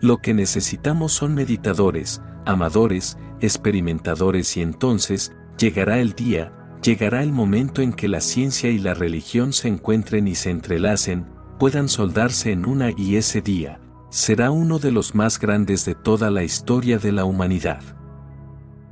Lo 0.00 0.18
que 0.18 0.32
necesitamos 0.32 1.10
son 1.10 1.34
meditadores, 1.34 2.22
amadores, 2.46 3.18
experimentadores 3.40 4.56
y 4.56 4.62
entonces, 4.62 5.32
llegará 5.58 5.98
el 5.98 6.12
día, 6.12 6.52
llegará 6.82 7.22
el 7.22 7.32
momento 7.32 7.82
en 7.82 7.92
que 7.92 8.08
la 8.08 8.20
ciencia 8.20 8.70
y 8.70 8.78
la 8.78 8.94
religión 8.94 9.52
se 9.52 9.68
encuentren 9.68 10.28
y 10.28 10.34
se 10.34 10.50
entrelacen, 10.50 11.26
puedan 11.58 11.88
soldarse 11.88 12.52
en 12.52 12.66
una 12.66 12.90
y 12.96 13.16
ese 13.16 13.42
día, 13.42 13.80
será 14.10 14.50
uno 14.50 14.78
de 14.78 14.90
los 14.90 15.14
más 15.14 15.38
grandes 15.38 15.84
de 15.84 15.94
toda 15.94 16.30
la 16.30 16.42
historia 16.42 16.98
de 16.98 17.12
la 17.12 17.24
humanidad. 17.24 17.82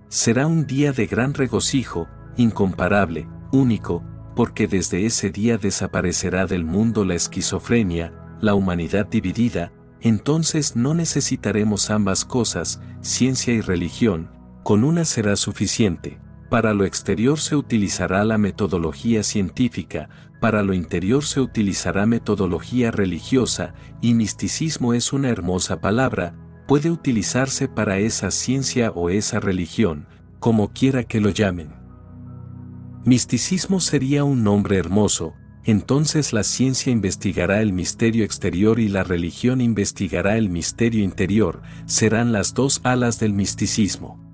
Será 0.08 0.46
un 0.46 0.66
día 0.66 0.92
de 0.92 1.06
gran 1.06 1.34
regocijo, 1.34 2.08
incomparable, 2.36 3.28
único, 3.52 4.04
porque 4.36 4.68
desde 4.68 5.04
ese 5.06 5.30
día 5.30 5.58
desaparecerá 5.58 6.46
del 6.46 6.64
mundo 6.64 7.04
la 7.04 7.14
esquizofrenia, 7.14 8.12
la 8.40 8.54
humanidad 8.54 9.06
dividida, 9.06 9.72
entonces 10.00 10.76
no 10.76 10.94
necesitaremos 10.94 11.90
ambas 11.90 12.24
cosas, 12.24 12.80
ciencia 13.00 13.52
y 13.52 13.60
religión, 13.60 14.30
con 14.62 14.84
una 14.84 15.04
será 15.04 15.34
suficiente. 15.34 16.20
Para 16.48 16.72
lo 16.72 16.84
exterior 16.84 17.38
se 17.38 17.56
utilizará 17.56 18.24
la 18.24 18.38
metodología 18.38 19.22
científica, 19.22 20.08
para 20.40 20.62
lo 20.62 20.72
interior 20.72 21.24
se 21.24 21.40
utilizará 21.40 22.06
metodología 22.06 22.90
religiosa, 22.90 23.74
y 24.00 24.14
misticismo 24.14 24.94
es 24.94 25.12
una 25.12 25.28
hermosa 25.28 25.80
palabra, 25.80 26.34
puede 26.66 26.90
utilizarse 26.90 27.68
para 27.68 27.98
esa 27.98 28.30
ciencia 28.30 28.90
o 28.92 29.10
esa 29.10 29.40
religión, 29.40 30.06
como 30.38 30.72
quiera 30.72 31.04
que 31.04 31.20
lo 31.20 31.30
llamen. 31.30 31.74
Misticismo 33.04 33.80
sería 33.80 34.24
un 34.24 34.42
nombre 34.42 34.78
hermoso, 34.78 35.34
entonces 35.64 36.32
la 36.32 36.44
ciencia 36.44 36.90
investigará 36.90 37.60
el 37.60 37.74
misterio 37.74 38.24
exterior 38.24 38.80
y 38.80 38.88
la 38.88 39.04
religión 39.04 39.60
investigará 39.60 40.38
el 40.38 40.48
misterio 40.48 41.04
interior, 41.04 41.60
serán 41.84 42.32
las 42.32 42.54
dos 42.54 42.80
alas 42.84 43.18
del 43.18 43.34
misticismo. 43.34 44.27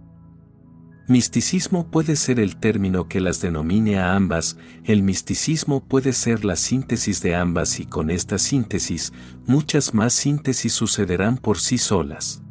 Misticismo 1.06 1.90
puede 1.90 2.16
ser 2.16 2.40
el 2.40 2.56
término 2.56 3.08
que 3.08 3.20
las 3.20 3.42
denomine 3.42 3.98
a 3.98 4.14
ambas, 4.14 4.56
el 4.84 5.02
misticismo 5.02 5.84
puede 5.84 6.14
ser 6.14 6.46
la 6.46 6.56
síntesis 6.56 7.20
de 7.20 7.34
ambas 7.34 7.78
y 7.78 7.84
con 7.84 8.08
esta 8.08 8.38
síntesis, 8.38 9.12
muchas 9.46 9.92
más 9.92 10.14
síntesis 10.14 10.72
sucederán 10.72 11.36
por 11.36 11.58
sí 11.58 11.76
solas. 11.76 12.42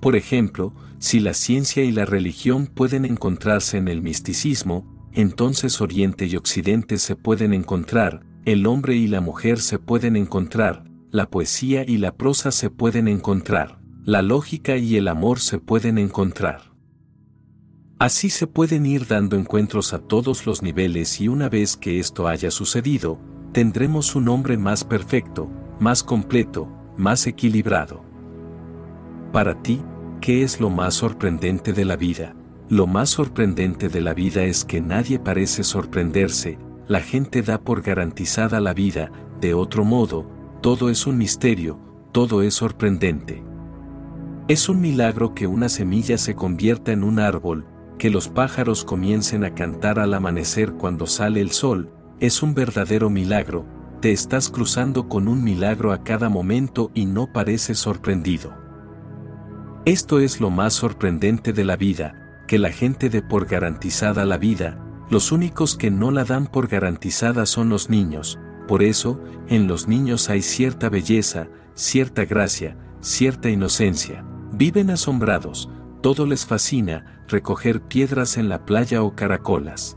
Por 0.00 0.14
ejemplo, 0.14 0.72
si 1.00 1.18
la 1.18 1.34
ciencia 1.34 1.82
y 1.82 1.90
la 1.90 2.04
religión 2.04 2.68
pueden 2.68 3.04
encontrarse 3.04 3.76
en 3.76 3.88
el 3.88 4.02
misticismo, 4.02 5.10
entonces 5.12 5.80
Oriente 5.80 6.26
y 6.26 6.36
Occidente 6.36 6.98
se 6.98 7.16
pueden 7.16 7.52
encontrar, 7.52 8.24
el 8.44 8.68
hombre 8.68 8.94
y 8.94 9.08
la 9.08 9.20
mujer 9.20 9.58
se 9.58 9.80
pueden 9.80 10.14
encontrar, 10.14 10.84
la 11.10 11.28
poesía 11.28 11.82
y 11.84 11.96
la 11.96 12.14
prosa 12.14 12.52
se 12.52 12.70
pueden 12.70 13.08
encontrar, 13.08 13.80
la 14.04 14.22
lógica 14.22 14.76
y 14.76 14.96
el 14.96 15.08
amor 15.08 15.40
se 15.40 15.58
pueden 15.58 15.98
encontrar. 15.98 16.67
Así 17.98 18.30
se 18.30 18.46
pueden 18.46 18.86
ir 18.86 19.08
dando 19.08 19.36
encuentros 19.36 19.92
a 19.92 19.98
todos 19.98 20.46
los 20.46 20.62
niveles 20.62 21.20
y 21.20 21.26
una 21.26 21.48
vez 21.48 21.76
que 21.76 21.98
esto 21.98 22.28
haya 22.28 22.52
sucedido, 22.52 23.18
tendremos 23.52 24.14
un 24.14 24.28
hombre 24.28 24.56
más 24.56 24.84
perfecto, 24.84 25.48
más 25.80 26.04
completo, 26.04 26.68
más 26.96 27.26
equilibrado. 27.26 28.04
Para 29.32 29.60
ti, 29.62 29.82
¿qué 30.20 30.44
es 30.44 30.60
lo 30.60 30.70
más 30.70 30.94
sorprendente 30.94 31.72
de 31.72 31.84
la 31.84 31.96
vida? 31.96 32.36
Lo 32.68 32.86
más 32.86 33.10
sorprendente 33.10 33.88
de 33.88 34.00
la 34.00 34.14
vida 34.14 34.44
es 34.44 34.64
que 34.64 34.80
nadie 34.80 35.18
parece 35.18 35.64
sorprenderse, 35.64 36.56
la 36.86 37.00
gente 37.00 37.42
da 37.42 37.60
por 37.60 37.82
garantizada 37.82 38.60
la 38.60 38.74
vida, 38.74 39.10
de 39.40 39.54
otro 39.54 39.84
modo, 39.84 40.24
todo 40.62 40.88
es 40.88 41.04
un 41.08 41.18
misterio, 41.18 41.80
todo 42.12 42.42
es 42.42 42.54
sorprendente. 42.54 43.42
Es 44.46 44.68
un 44.68 44.80
milagro 44.80 45.34
que 45.34 45.48
una 45.48 45.68
semilla 45.68 46.16
se 46.16 46.36
convierta 46.36 46.92
en 46.92 47.02
un 47.02 47.18
árbol, 47.18 47.66
que 47.98 48.10
los 48.10 48.28
pájaros 48.28 48.84
comiencen 48.84 49.44
a 49.44 49.54
cantar 49.54 49.98
al 49.98 50.14
amanecer 50.14 50.72
cuando 50.72 51.06
sale 51.06 51.40
el 51.40 51.50
sol, 51.50 51.90
es 52.20 52.42
un 52.42 52.54
verdadero 52.54 53.10
milagro, 53.10 53.66
te 54.00 54.12
estás 54.12 54.48
cruzando 54.48 55.08
con 55.08 55.28
un 55.28 55.42
milagro 55.42 55.92
a 55.92 56.04
cada 56.04 56.28
momento 56.28 56.90
y 56.94 57.06
no 57.06 57.32
pareces 57.32 57.78
sorprendido. 57.78 58.54
Esto 59.84 60.20
es 60.20 60.40
lo 60.40 60.50
más 60.50 60.74
sorprendente 60.74 61.52
de 61.52 61.64
la 61.64 61.76
vida, 61.76 62.42
que 62.46 62.58
la 62.58 62.70
gente 62.70 63.10
dé 63.10 63.22
por 63.22 63.46
garantizada 63.46 64.24
la 64.24 64.38
vida, 64.38 64.78
los 65.10 65.32
únicos 65.32 65.76
que 65.76 65.90
no 65.90 66.10
la 66.10 66.24
dan 66.24 66.46
por 66.46 66.68
garantizada 66.68 67.46
son 67.46 67.68
los 67.68 67.90
niños, 67.90 68.38
por 68.68 68.82
eso, 68.82 69.20
en 69.48 69.66
los 69.66 69.88
niños 69.88 70.28
hay 70.28 70.42
cierta 70.42 70.90
belleza, 70.90 71.48
cierta 71.74 72.26
gracia, 72.26 72.76
cierta 73.00 73.48
inocencia, 73.48 74.24
viven 74.52 74.90
asombrados, 74.90 75.70
todo 76.02 76.26
les 76.26 76.44
fascina, 76.44 77.17
recoger 77.28 77.80
piedras 77.82 78.36
en 78.36 78.48
la 78.48 78.64
playa 78.64 79.02
o 79.02 79.14
caracolas. 79.14 79.96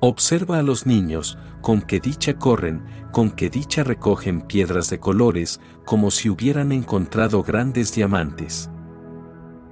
Observa 0.00 0.58
a 0.58 0.62
los 0.62 0.86
niños, 0.86 1.38
con 1.60 1.82
qué 1.82 2.00
dicha 2.00 2.38
corren, 2.38 2.84
con 3.12 3.30
qué 3.30 3.50
dicha 3.50 3.84
recogen 3.84 4.42
piedras 4.42 4.90
de 4.90 5.00
colores, 5.00 5.60
como 5.84 6.10
si 6.10 6.30
hubieran 6.30 6.72
encontrado 6.72 7.42
grandes 7.42 7.94
diamantes. 7.94 8.70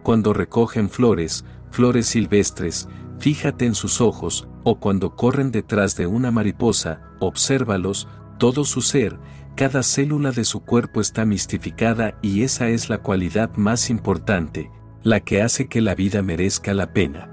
Cuando 0.03 0.33
recogen 0.33 0.91
flores, 0.91 1.45
flores 1.71 2.07
silvestres, 2.07 2.89
fíjate 3.19 3.67
en 3.67 3.75
sus 3.75 4.01
ojos, 4.01 4.49
o 4.65 4.81
cuando 4.81 5.15
corren 5.15 5.53
detrás 5.53 5.97
de 5.97 6.07
una 6.07 6.31
mariposa, 6.31 7.03
obsérvalos, 7.21 8.09
todo 8.39 8.65
su 8.65 8.83
ser, 8.83 9.19
cada 9.57 9.83
célula 9.83 10.33
de 10.33 10.45
su 10.45 10.61
cuerpo 10.61 11.01
está 11.01 11.25
mistificada 11.25 12.19
y 12.21 12.43
esa 12.43 12.69
es 12.69 12.91
la 12.91 12.99
cualidad 12.99 13.55
más 13.57 13.91
importante, 13.91 14.71
la 15.07 15.21
que 15.21 15.41
hace 15.41 15.69
que 15.69 15.81
la 15.81 15.95
vida 15.95 16.21
merezca 16.21 16.75
la 16.75 16.93
pena. 16.93 17.31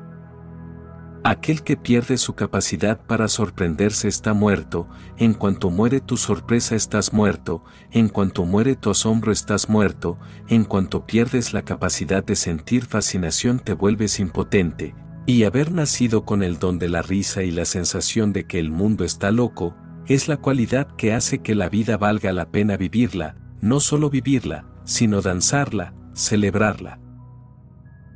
Aquel 1.24 1.64
que 1.64 1.76
pierde 1.76 2.18
su 2.18 2.36
capacidad 2.36 3.04
para 3.04 3.28
sorprenderse 3.28 4.08
está 4.08 4.36
muerto, 4.36 4.88
en 5.18 5.34
cuanto 5.34 5.72
muere 5.72 6.00
tu 6.00 6.16
sorpresa 6.16 6.76
estás 6.76 7.14
muerto, 7.14 7.64
en 7.90 8.10
cuanto 8.10 8.46
muere 8.46 8.76
tu 8.76 8.92
asombro 8.92 9.32
estás 9.32 9.70
muerto, 9.70 10.20
en 10.50 10.66
cuanto 10.66 11.08
pierdes 11.08 11.52
la 11.52 11.64
capacidad 11.64 12.24
de 12.24 12.36
sentir 12.36 12.86
fascinación 12.86 13.58
te 13.58 13.74
vuelves 13.74 14.20
impotente, 14.20 14.94
y 15.26 15.44
haber 15.44 15.72
nacido 15.72 16.26
con 16.26 16.44
el 16.44 16.60
don 16.60 16.78
de 16.78 16.90
la 16.90 17.02
risa 17.02 17.42
y 17.42 17.50
la 17.50 17.66
sensación 17.66 18.34
de 18.34 18.46
que 18.46 18.60
el 18.60 18.70
mundo 18.70 19.04
está 19.04 19.32
loco, 19.32 19.76
es 20.06 20.28
la 20.28 20.38
cualidad 20.38 20.96
que 20.96 21.16
hace 21.16 21.40
que 21.40 21.56
la 21.56 21.70
vida 21.70 21.98
valga 21.98 22.34
la 22.34 22.52
pena 22.52 22.78
vivirla, 22.78 23.36
no 23.62 23.80
solo 23.80 24.12
vivirla, 24.12 24.68
sino 24.84 25.24
danzarla, 25.24 25.96
celebrarla. 26.14 27.03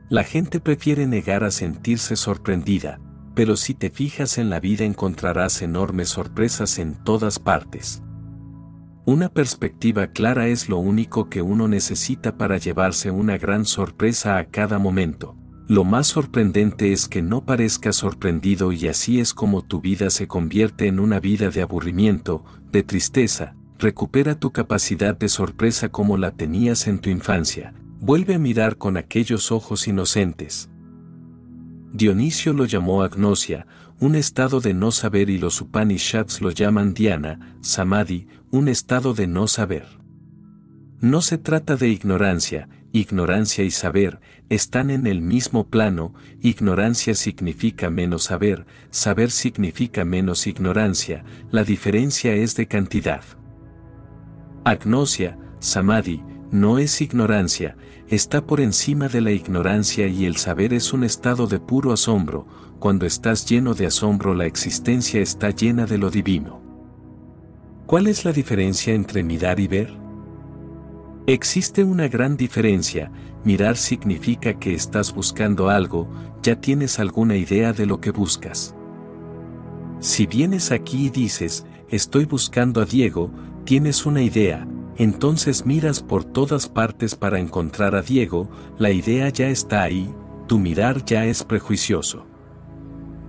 La 0.09 0.23
gente 0.23 0.61
prefiere 0.61 1.05
negar 1.05 1.43
a 1.43 1.51
sentirse 1.51 2.15
sorprendida, 2.15 3.01
pero 3.35 3.57
si 3.57 3.73
te 3.73 3.89
fijas 3.89 4.37
en 4.37 4.49
la 4.49 4.61
vida 4.61 4.85
encontrarás 4.85 5.61
enormes 5.61 6.07
sorpresas 6.07 6.79
en 6.79 6.95
todas 7.03 7.39
partes. 7.39 8.01
Una 9.05 9.27
perspectiva 9.27 10.07
clara 10.07 10.47
es 10.47 10.69
lo 10.69 10.77
único 10.77 11.29
que 11.29 11.41
uno 11.41 11.67
necesita 11.67 12.37
para 12.37 12.57
llevarse 12.57 13.11
una 13.11 13.37
gran 13.37 13.65
sorpresa 13.65 14.37
a 14.37 14.45
cada 14.45 14.79
momento. 14.79 15.35
Lo 15.67 15.83
más 15.83 16.07
sorprendente 16.07 16.93
es 16.93 17.09
que 17.09 17.21
no 17.21 17.43
parezcas 17.43 17.97
sorprendido 17.97 18.71
y 18.71 18.87
así 18.87 19.19
es 19.19 19.33
como 19.33 19.61
tu 19.61 19.81
vida 19.81 20.09
se 20.09 20.25
convierte 20.25 20.87
en 20.87 21.01
una 21.01 21.19
vida 21.19 21.49
de 21.49 21.61
aburrimiento, 21.61 22.45
de 22.71 22.83
tristeza, 22.83 23.57
recupera 23.77 24.39
tu 24.39 24.51
capacidad 24.51 25.17
de 25.17 25.27
sorpresa 25.27 25.89
como 25.89 26.15
la 26.17 26.31
tenías 26.31 26.87
en 26.87 26.99
tu 26.99 27.09
infancia, 27.09 27.73
Vuelve 27.99 28.35
a 28.35 28.39
mirar 28.39 28.77
con 28.77 28.95
aquellos 28.95 29.51
ojos 29.51 29.87
inocentes. 29.87 30.69
Dionisio 31.91 32.53
lo 32.53 32.65
llamó 32.65 33.01
agnosia, 33.01 33.65
un 33.99 34.15
estado 34.15 34.59
de 34.61 34.73
no 34.73 34.91
saber 34.91 35.29
y 35.29 35.39
los 35.39 35.59
Upanishads 35.61 36.41
lo 36.41 36.51
llaman 36.51 36.93
dhyana, 36.93 37.57
samadhi, 37.61 38.27
un 38.51 38.67
estado 38.67 39.15
de 39.15 39.25
no 39.25 39.47
saber. 39.47 39.87
No 40.99 41.21
se 41.21 41.39
trata 41.39 41.75
de 41.75 41.89
ignorancia, 41.89 42.69
ignorancia 42.91 43.63
y 43.63 43.71
saber 43.71 44.19
están 44.49 44.91
en 44.91 45.07
el 45.07 45.21
mismo 45.21 45.67
plano, 45.67 46.13
ignorancia 46.41 47.15
significa 47.15 47.89
menos 47.89 48.23
saber, 48.25 48.65
saber 48.91 49.31
significa 49.31 50.05
menos 50.05 50.47
ignorancia, 50.47 51.25
la 51.51 51.63
diferencia 51.63 52.33
es 52.33 52.55
de 52.55 52.67
cantidad. 52.67 53.23
Agnosia, 54.63 55.37
samadhi, 55.59 56.23
no 56.51 56.79
es 56.79 57.01
ignorancia, 57.01 57.75
está 58.07 58.45
por 58.45 58.61
encima 58.61 59.09
de 59.09 59.21
la 59.21 59.31
ignorancia 59.31 60.07
y 60.07 60.25
el 60.25 60.37
saber 60.37 60.73
es 60.73 60.93
un 60.93 61.03
estado 61.03 61.47
de 61.47 61.59
puro 61.59 61.91
asombro, 61.91 62.47
cuando 62.79 63.05
estás 63.05 63.45
lleno 63.49 63.73
de 63.73 63.87
asombro 63.87 64.33
la 64.33 64.45
existencia 64.45 65.19
está 65.19 65.49
llena 65.49 65.85
de 65.85 65.97
lo 65.97 66.09
divino. 66.09 66.61
¿Cuál 67.85 68.07
es 68.07 68.23
la 68.23 68.31
diferencia 68.31 68.93
entre 68.93 69.23
mirar 69.23 69.59
y 69.59 69.67
ver? 69.67 69.97
Existe 71.25 71.83
una 71.83 72.07
gran 72.07 72.37
diferencia, 72.37 73.11
mirar 73.43 73.75
significa 73.75 74.53
que 74.53 74.73
estás 74.73 75.13
buscando 75.13 75.69
algo, 75.69 76.09
ya 76.41 76.61
tienes 76.61 76.99
alguna 76.99 77.35
idea 77.35 77.73
de 77.73 77.85
lo 77.85 77.99
que 77.99 78.11
buscas. 78.11 78.73
Si 79.99 80.25
vienes 80.25 80.71
aquí 80.71 81.07
y 81.07 81.09
dices, 81.09 81.65
estoy 81.89 82.25
buscando 82.25 82.81
a 82.81 82.85
Diego, 82.85 83.31
tienes 83.65 84.05
una 84.05 84.21
idea, 84.21 84.67
entonces 84.97 85.65
miras 85.65 86.01
por 86.01 86.23
todas 86.23 86.67
partes 86.67 87.15
para 87.15 87.39
encontrar 87.39 87.95
a 87.95 88.01
Diego, 88.01 88.49
la 88.79 88.91
idea 88.91 89.29
ya 89.29 89.47
está 89.47 89.83
ahí, 89.83 90.13
tu 90.47 90.57
mirar 90.59 91.05
ya 91.05 91.25
es 91.25 91.43
prejuicioso. 91.43 92.25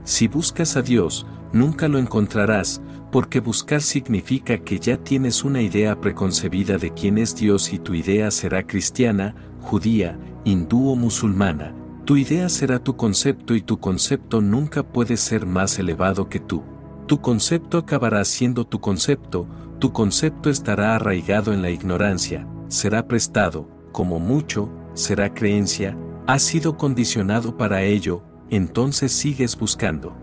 Si 0.05 0.29
buscas 0.29 0.77
a 0.77 0.83
Dios, 0.83 1.27
nunca 1.53 1.89
lo 1.89 1.99
encontrarás, 1.99 2.81
porque 3.12 3.41
buscar 3.41 3.83
significa 3.83 4.59
que 4.59 4.79
ya 4.79 4.97
tienes 4.97 5.45
una 5.45 5.61
idea 5.61 6.01
preconcebida 6.01 6.79
de 6.79 6.93
quién 6.93 7.19
es 7.19 7.37
Dios 7.37 7.73
y 7.73 7.79
tu 7.79 7.95
idea 7.95 8.31
será 8.31 8.66
cristiana, 8.66 9.35
judía, 9.61 10.19
hindú 10.45 10.91
o 10.91 10.97
musulmana. 10.97 11.75
Tu 12.05 12.16
idea 12.16 12.49
será 12.49 12.79
tu 12.79 12.97
concepto 12.97 13.55
y 13.55 13.61
tu 13.61 13.79
concepto 13.79 14.41
nunca 14.41 14.83
puede 14.83 15.19
ser 15.19 15.45
más 15.45 15.79
elevado 15.79 16.31
que 16.31 16.41
tú. 16.41 16.62
Tu 17.07 17.21
concepto 17.21 17.77
acabará 17.79 18.25
siendo 18.25 18.66
tu 18.66 18.81
concepto, 18.81 19.47
tu 19.79 19.93
concepto 19.93 20.51
estará 20.51 20.97
arraigado 20.97 21.53
en 21.53 21.62
la 21.62 21.70
ignorancia, 21.70 22.47
será 22.68 23.07
prestado, 23.07 23.68
como 23.93 24.18
mucho, 24.18 24.70
será 24.95 25.33
creencia, 25.33 25.97
has 26.26 26.43
sido 26.43 26.76
condicionado 26.76 27.57
para 27.57 27.83
ello, 27.83 28.22
entonces 28.51 29.12
sigues 29.12 29.57
buscando. 29.57 30.16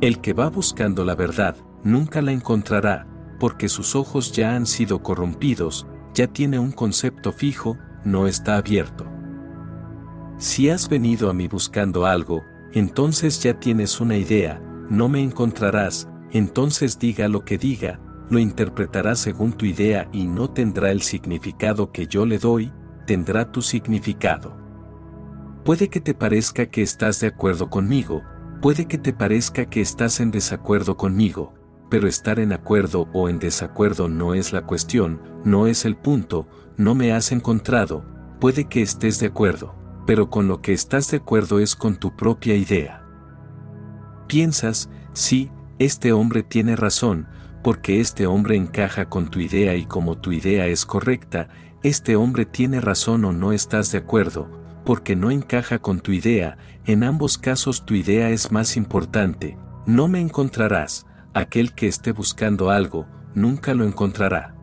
El 0.00 0.20
que 0.20 0.32
va 0.32 0.48
buscando 0.50 1.04
la 1.04 1.14
verdad, 1.14 1.56
nunca 1.82 2.22
la 2.22 2.32
encontrará, 2.32 3.06
porque 3.40 3.68
sus 3.68 3.96
ojos 3.96 4.32
ya 4.32 4.54
han 4.54 4.66
sido 4.66 5.02
corrompidos, 5.02 5.86
ya 6.14 6.26
tiene 6.26 6.58
un 6.58 6.72
concepto 6.72 7.32
fijo, 7.32 7.76
no 8.04 8.26
está 8.26 8.56
abierto. 8.56 9.06
Si 10.38 10.68
has 10.70 10.88
venido 10.88 11.30
a 11.30 11.34
mí 11.34 11.48
buscando 11.48 12.06
algo, 12.06 12.44
entonces 12.72 13.42
ya 13.42 13.58
tienes 13.58 14.00
una 14.00 14.16
idea, 14.16 14.60
no 14.90 15.08
me 15.08 15.22
encontrarás, 15.22 16.08
entonces 16.32 16.98
diga 16.98 17.28
lo 17.28 17.44
que 17.44 17.58
diga, 17.58 18.00
lo 18.30 18.38
interpretará 18.38 19.14
según 19.14 19.52
tu 19.52 19.66
idea 19.66 20.08
y 20.12 20.26
no 20.26 20.50
tendrá 20.50 20.90
el 20.90 21.02
significado 21.02 21.92
que 21.92 22.06
yo 22.06 22.26
le 22.26 22.38
doy, 22.38 22.72
tendrá 23.06 23.50
tu 23.52 23.62
significado. 23.62 24.56
Puede 25.64 25.88
que 25.88 26.00
te 26.00 26.14
parezca 26.14 26.66
que 26.66 26.82
estás 26.82 27.20
de 27.20 27.28
acuerdo 27.28 27.70
conmigo, 27.70 28.22
puede 28.60 28.86
que 28.86 28.98
te 28.98 29.12
parezca 29.12 29.66
que 29.66 29.80
estás 29.80 30.20
en 30.20 30.30
desacuerdo 30.30 30.96
conmigo, 30.96 31.54
pero 31.90 32.08
estar 32.08 32.38
en 32.38 32.52
acuerdo 32.52 33.08
o 33.12 33.28
en 33.28 33.38
desacuerdo 33.38 34.08
no 34.08 34.34
es 34.34 34.52
la 34.52 34.62
cuestión, 34.62 35.20
no 35.44 35.66
es 35.66 35.84
el 35.84 35.96
punto, 35.96 36.46
no 36.76 36.94
me 36.94 37.12
has 37.12 37.30
encontrado, 37.32 38.04
puede 38.40 38.64
que 38.64 38.82
estés 38.82 39.20
de 39.20 39.26
acuerdo, 39.26 39.74
pero 40.06 40.28
con 40.28 40.48
lo 40.48 40.60
que 40.60 40.72
estás 40.72 41.10
de 41.10 41.18
acuerdo 41.18 41.60
es 41.60 41.76
con 41.76 41.96
tu 41.96 42.16
propia 42.16 42.54
idea. 42.54 43.04
Piensas, 44.26 44.90
sí, 45.12 45.50
este 45.78 46.12
hombre 46.12 46.42
tiene 46.42 46.76
razón, 46.76 47.28
porque 47.64 47.98
este 47.98 48.26
hombre 48.26 48.56
encaja 48.56 49.08
con 49.08 49.30
tu 49.30 49.40
idea 49.40 49.74
y 49.74 49.86
como 49.86 50.18
tu 50.18 50.32
idea 50.32 50.66
es 50.66 50.84
correcta, 50.84 51.48
este 51.82 52.14
hombre 52.14 52.44
tiene 52.44 52.78
razón 52.78 53.24
o 53.24 53.32
no 53.32 53.52
estás 53.52 53.90
de 53.90 53.98
acuerdo, 53.98 54.50
porque 54.84 55.16
no 55.16 55.30
encaja 55.30 55.78
con 55.78 56.00
tu 56.00 56.12
idea, 56.12 56.58
en 56.84 57.02
ambos 57.02 57.38
casos 57.38 57.86
tu 57.86 57.94
idea 57.94 58.28
es 58.28 58.52
más 58.52 58.76
importante, 58.76 59.56
no 59.86 60.08
me 60.08 60.20
encontrarás, 60.20 61.06
aquel 61.32 61.72
que 61.72 61.88
esté 61.88 62.12
buscando 62.12 62.68
algo, 62.68 63.06
nunca 63.34 63.72
lo 63.72 63.86
encontrará. 63.86 64.54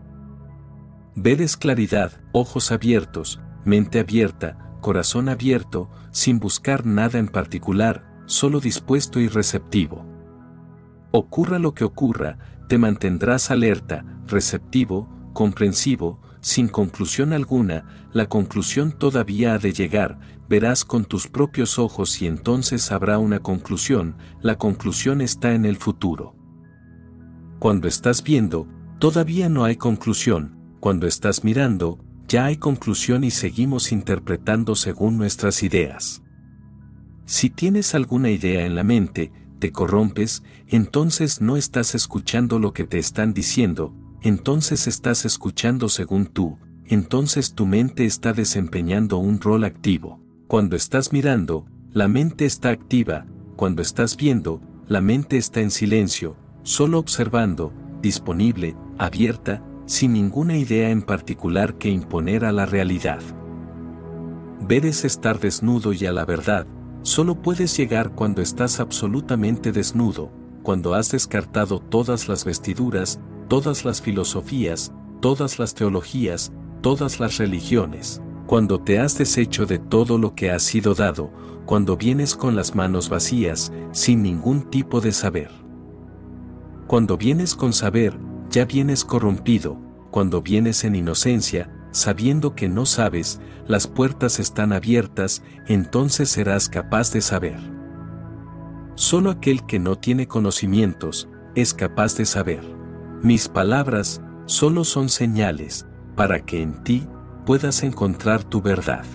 Ver 1.16 1.42
es 1.42 1.58
claridad, 1.58 2.22
ojos 2.34 2.72
abiertos, 2.72 3.42
mente 3.66 4.00
abierta, 4.00 4.78
corazón 4.80 5.28
abierto, 5.28 5.90
sin 6.12 6.40
buscar 6.40 6.86
nada 6.86 7.18
en 7.18 7.30
particular, 7.30 8.06
solo 8.28 8.60
dispuesto 8.60 9.20
y 9.20 9.28
receptivo. 9.28 10.06
Ocurra 11.12 11.58
lo 11.60 11.74
que 11.74 11.84
ocurra, 11.84 12.38
te 12.72 12.78
mantendrás 12.78 13.52
alerta, 13.52 14.06
receptivo, 14.28 15.10
comprensivo, 15.34 16.22
sin 16.40 16.70
conclusión 16.70 17.34
alguna, 17.34 18.08
la 18.14 18.30
conclusión 18.30 18.94
todavía 18.94 19.56
ha 19.56 19.58
de 19.58 19.74
llegar, 19.74 20.22
verás 20.48 20.86
con 20.86 21.04
tus 21.04 21.28
propios 21.28 21.78
ojos 21.78 22.22
y 22.22 22.28
entonces 22.28 22.94
habrá 22.94 23.18
una 23.18 23.40
conclusión, 23.40 24.16
la 24.42 24.58
conclusión 24.58 25.20
está 25.20 25.54
en 25.54 25.66
el 25.66 25.76
futuro. 25.76 26.34
Cuando 27.60 27.90
estás 27.90 28.24
viendo, 28.24 28.70
todavía 29.00 29.50
no 29.50 29.66
hay 29.66 29.76
conclusión, 29.76 30.56
cuando 30.80 31.08
estás 31.08 31.44
mirando, 31.44 32.00
ya 32.30 32.46
hay 32.46 32.56
conclusión 32.56 33.26
y 33.26 33.32
seguimos 33.32 33.92
interpretando 33.92 34.76
según 34.76 35.18
nuestras 35.18 35.62
ideas. 35.62 36.24
Si 37.26 37.50
tienes 37.50 37.96
alguna 37.96 38.30
idea 38.30 38.66
en 38.66 38.76
la 38.76 38.86
mente, 38.86 39.34
te 39.62 39.72
corrompes, 39.72 40.44
entonces 40.68 41.40
no 41.40 41.56
estás 41.56 41.96
escuchando 41.96 42.60
lo 42.60 42.74
que 42.74 42.86
te 42.86 42.98
están 42.98 43.34
diciendo, 43.34 43.94
entonces 44.22 44.88
estás 44.88 45.24
escuchando 45.24 45.88
según 45.88 46.26
tú, 46.26 46.58
entonces 46.86 47.54
tu 47.54 47.68
mente 47.68 48.06
está 48.06 48.34
desempeñando 48.34 49.20
un 49.20 49.40
rol 49.40 49.64
activo. 49.64 50.20
Cuando 50.48 50.76
estás 50.76 51.14
mirando, 51.14 51.66
la 51.94 52.08
mente 52.08 52.46
está 52.46 52.72
activa, 52.72 53.28
cuando 53.56 53.84
estás 53.84 54.18
viendo, 54.18 54.62
la 54.88 55.00
mente 55.00 55.38
está 55.38 55.62
en 55.62 55.70
silencio, 55.70 56.36
solo 56.64 56.98
observando, 56.98 57.72
disponible, 58.02 58.76
abierta, 58.98 59.64
sin 59.86 60.14
ninguna 60.14 60.58
idea 60.58 60.90
en 60.90 61.04
particular 61.04 61.78
que 61.78 61.90
imponer 61.90 62.46
a 62.46 62.52
la 62.52 62.66
realidad. 62.66 63.22
Ver 64.60 64.88
es 64.88 65.06
estar 65.06 65.40
desnudo 65.40 65.94
y 65.94 66.06
a 66.08 66.12
la 66.12 66.26
verdad, 66.26 66.66
Solo 67.04 67.42
puedes 67.42 67.76
llegar 67.76 68.14
cuando 68.14 68.42
estás 68.42 68.80
absolutamente 68.80 69.72
desnudo, 69.72 70.32
cuando 70.62 70.94
has 70.94 71.12
descartado 71.12 71.80
todas 71.80 72.28
las 72.28 72.46
vestiduras, 72.46 73.20
todas 73.48 73.86
las 73.86 74.02
filosofías, 74.02 74.94
todas 75.20 75.58
las 75.58 75.74
teologías, 75.74 76.52
todas 76.82 77.20
las 77.20 77.38
religiones, 77.38 78.22
Cuando 78.48 78.82
te 78.82 79.00
has 79.00 79.18
deshecho 79.18 79.66
de 79.66 79.80
todo 79.80 80.18
lo 80.18 80.36
que 80.36 80.52
has 80.52 80.64
sido 80.64 80.94
dado, 80.94 81.32
cuando 81.66 81.96
vienes 81.96 82.36
con 82.36 82.54
las 82.54 82.76
manos 82.76 83.08
vacías, 83.08 83.72
sin 83.94 84.22
ningún 84.24 84.70
tipo 84.70 85.00
de 85.00 85.14
saber. 85.14 85.50
Cuando 86.86 87.16
vienes 87.16 87.56
con 87.56 87.72
saber, 87.72 88.20
ya 88.50 88.66
vienes 88.66 89.06
corrompido, 89.06 89.78
cuando 90.12 90.42
vienes 90.42 90.84
en 90.84 90.96
inocencia, 90.96 91.72
sabiendo 91.92 92.56
que 92.56 92.70
no 92.70 92.86
sabes, 92.86 93.40
las 93.68 93.88
puertas 93.88 94.40
están 94.40 94.74
abiertas, 94.74 95.44
entonces 95.68 96.30
serás 96.30 96.70
capaz 96.70 97.12
de 97.14 97.22
saber. 97.22 97.60
Solo 98.96 99.32
aquel 99.32 99.66
que 99.66 99.80
no 99.80 99.98
tiene 99.98 100.28
conocimientos, 100.28 101.30
es 101.56 101.74
capaz 101.74 102.16
de 102.18 102.26
saber. 102.26 102.62
Mis 103.22 103.48
palabras, 103.48 104.22
solo 104.46 104.84
son 104.84 105.10
señales, 105.10 105.86
para 106.16 106.46
que 106.46 106.62
en 106.62 106.84
ti, 106.84 107.08
puedas 107.46 107.84
encontrar 107.84 108.44
tu 108.44 108.62
verdad. 108.62 109.06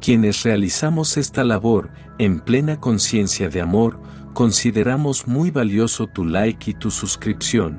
Quienes 0.00 0.42
realizamos 0.42 1.16
esta 1.16 1.44
labor, 1.44 1.90
en 2.18 2.40
plena 2.40 2.80
conciencia 2.80 3.48
de 3.48 3.60
amor, 3.60 4.00
consideramos 4.32 5.26
muy 5.28 5.50
valioso 5.50 6.06
tu 6.06 6.24
like 6.24 6.70
y 6.70 6.74
tu 6.74 6.90
suscripción, 6.90 7.78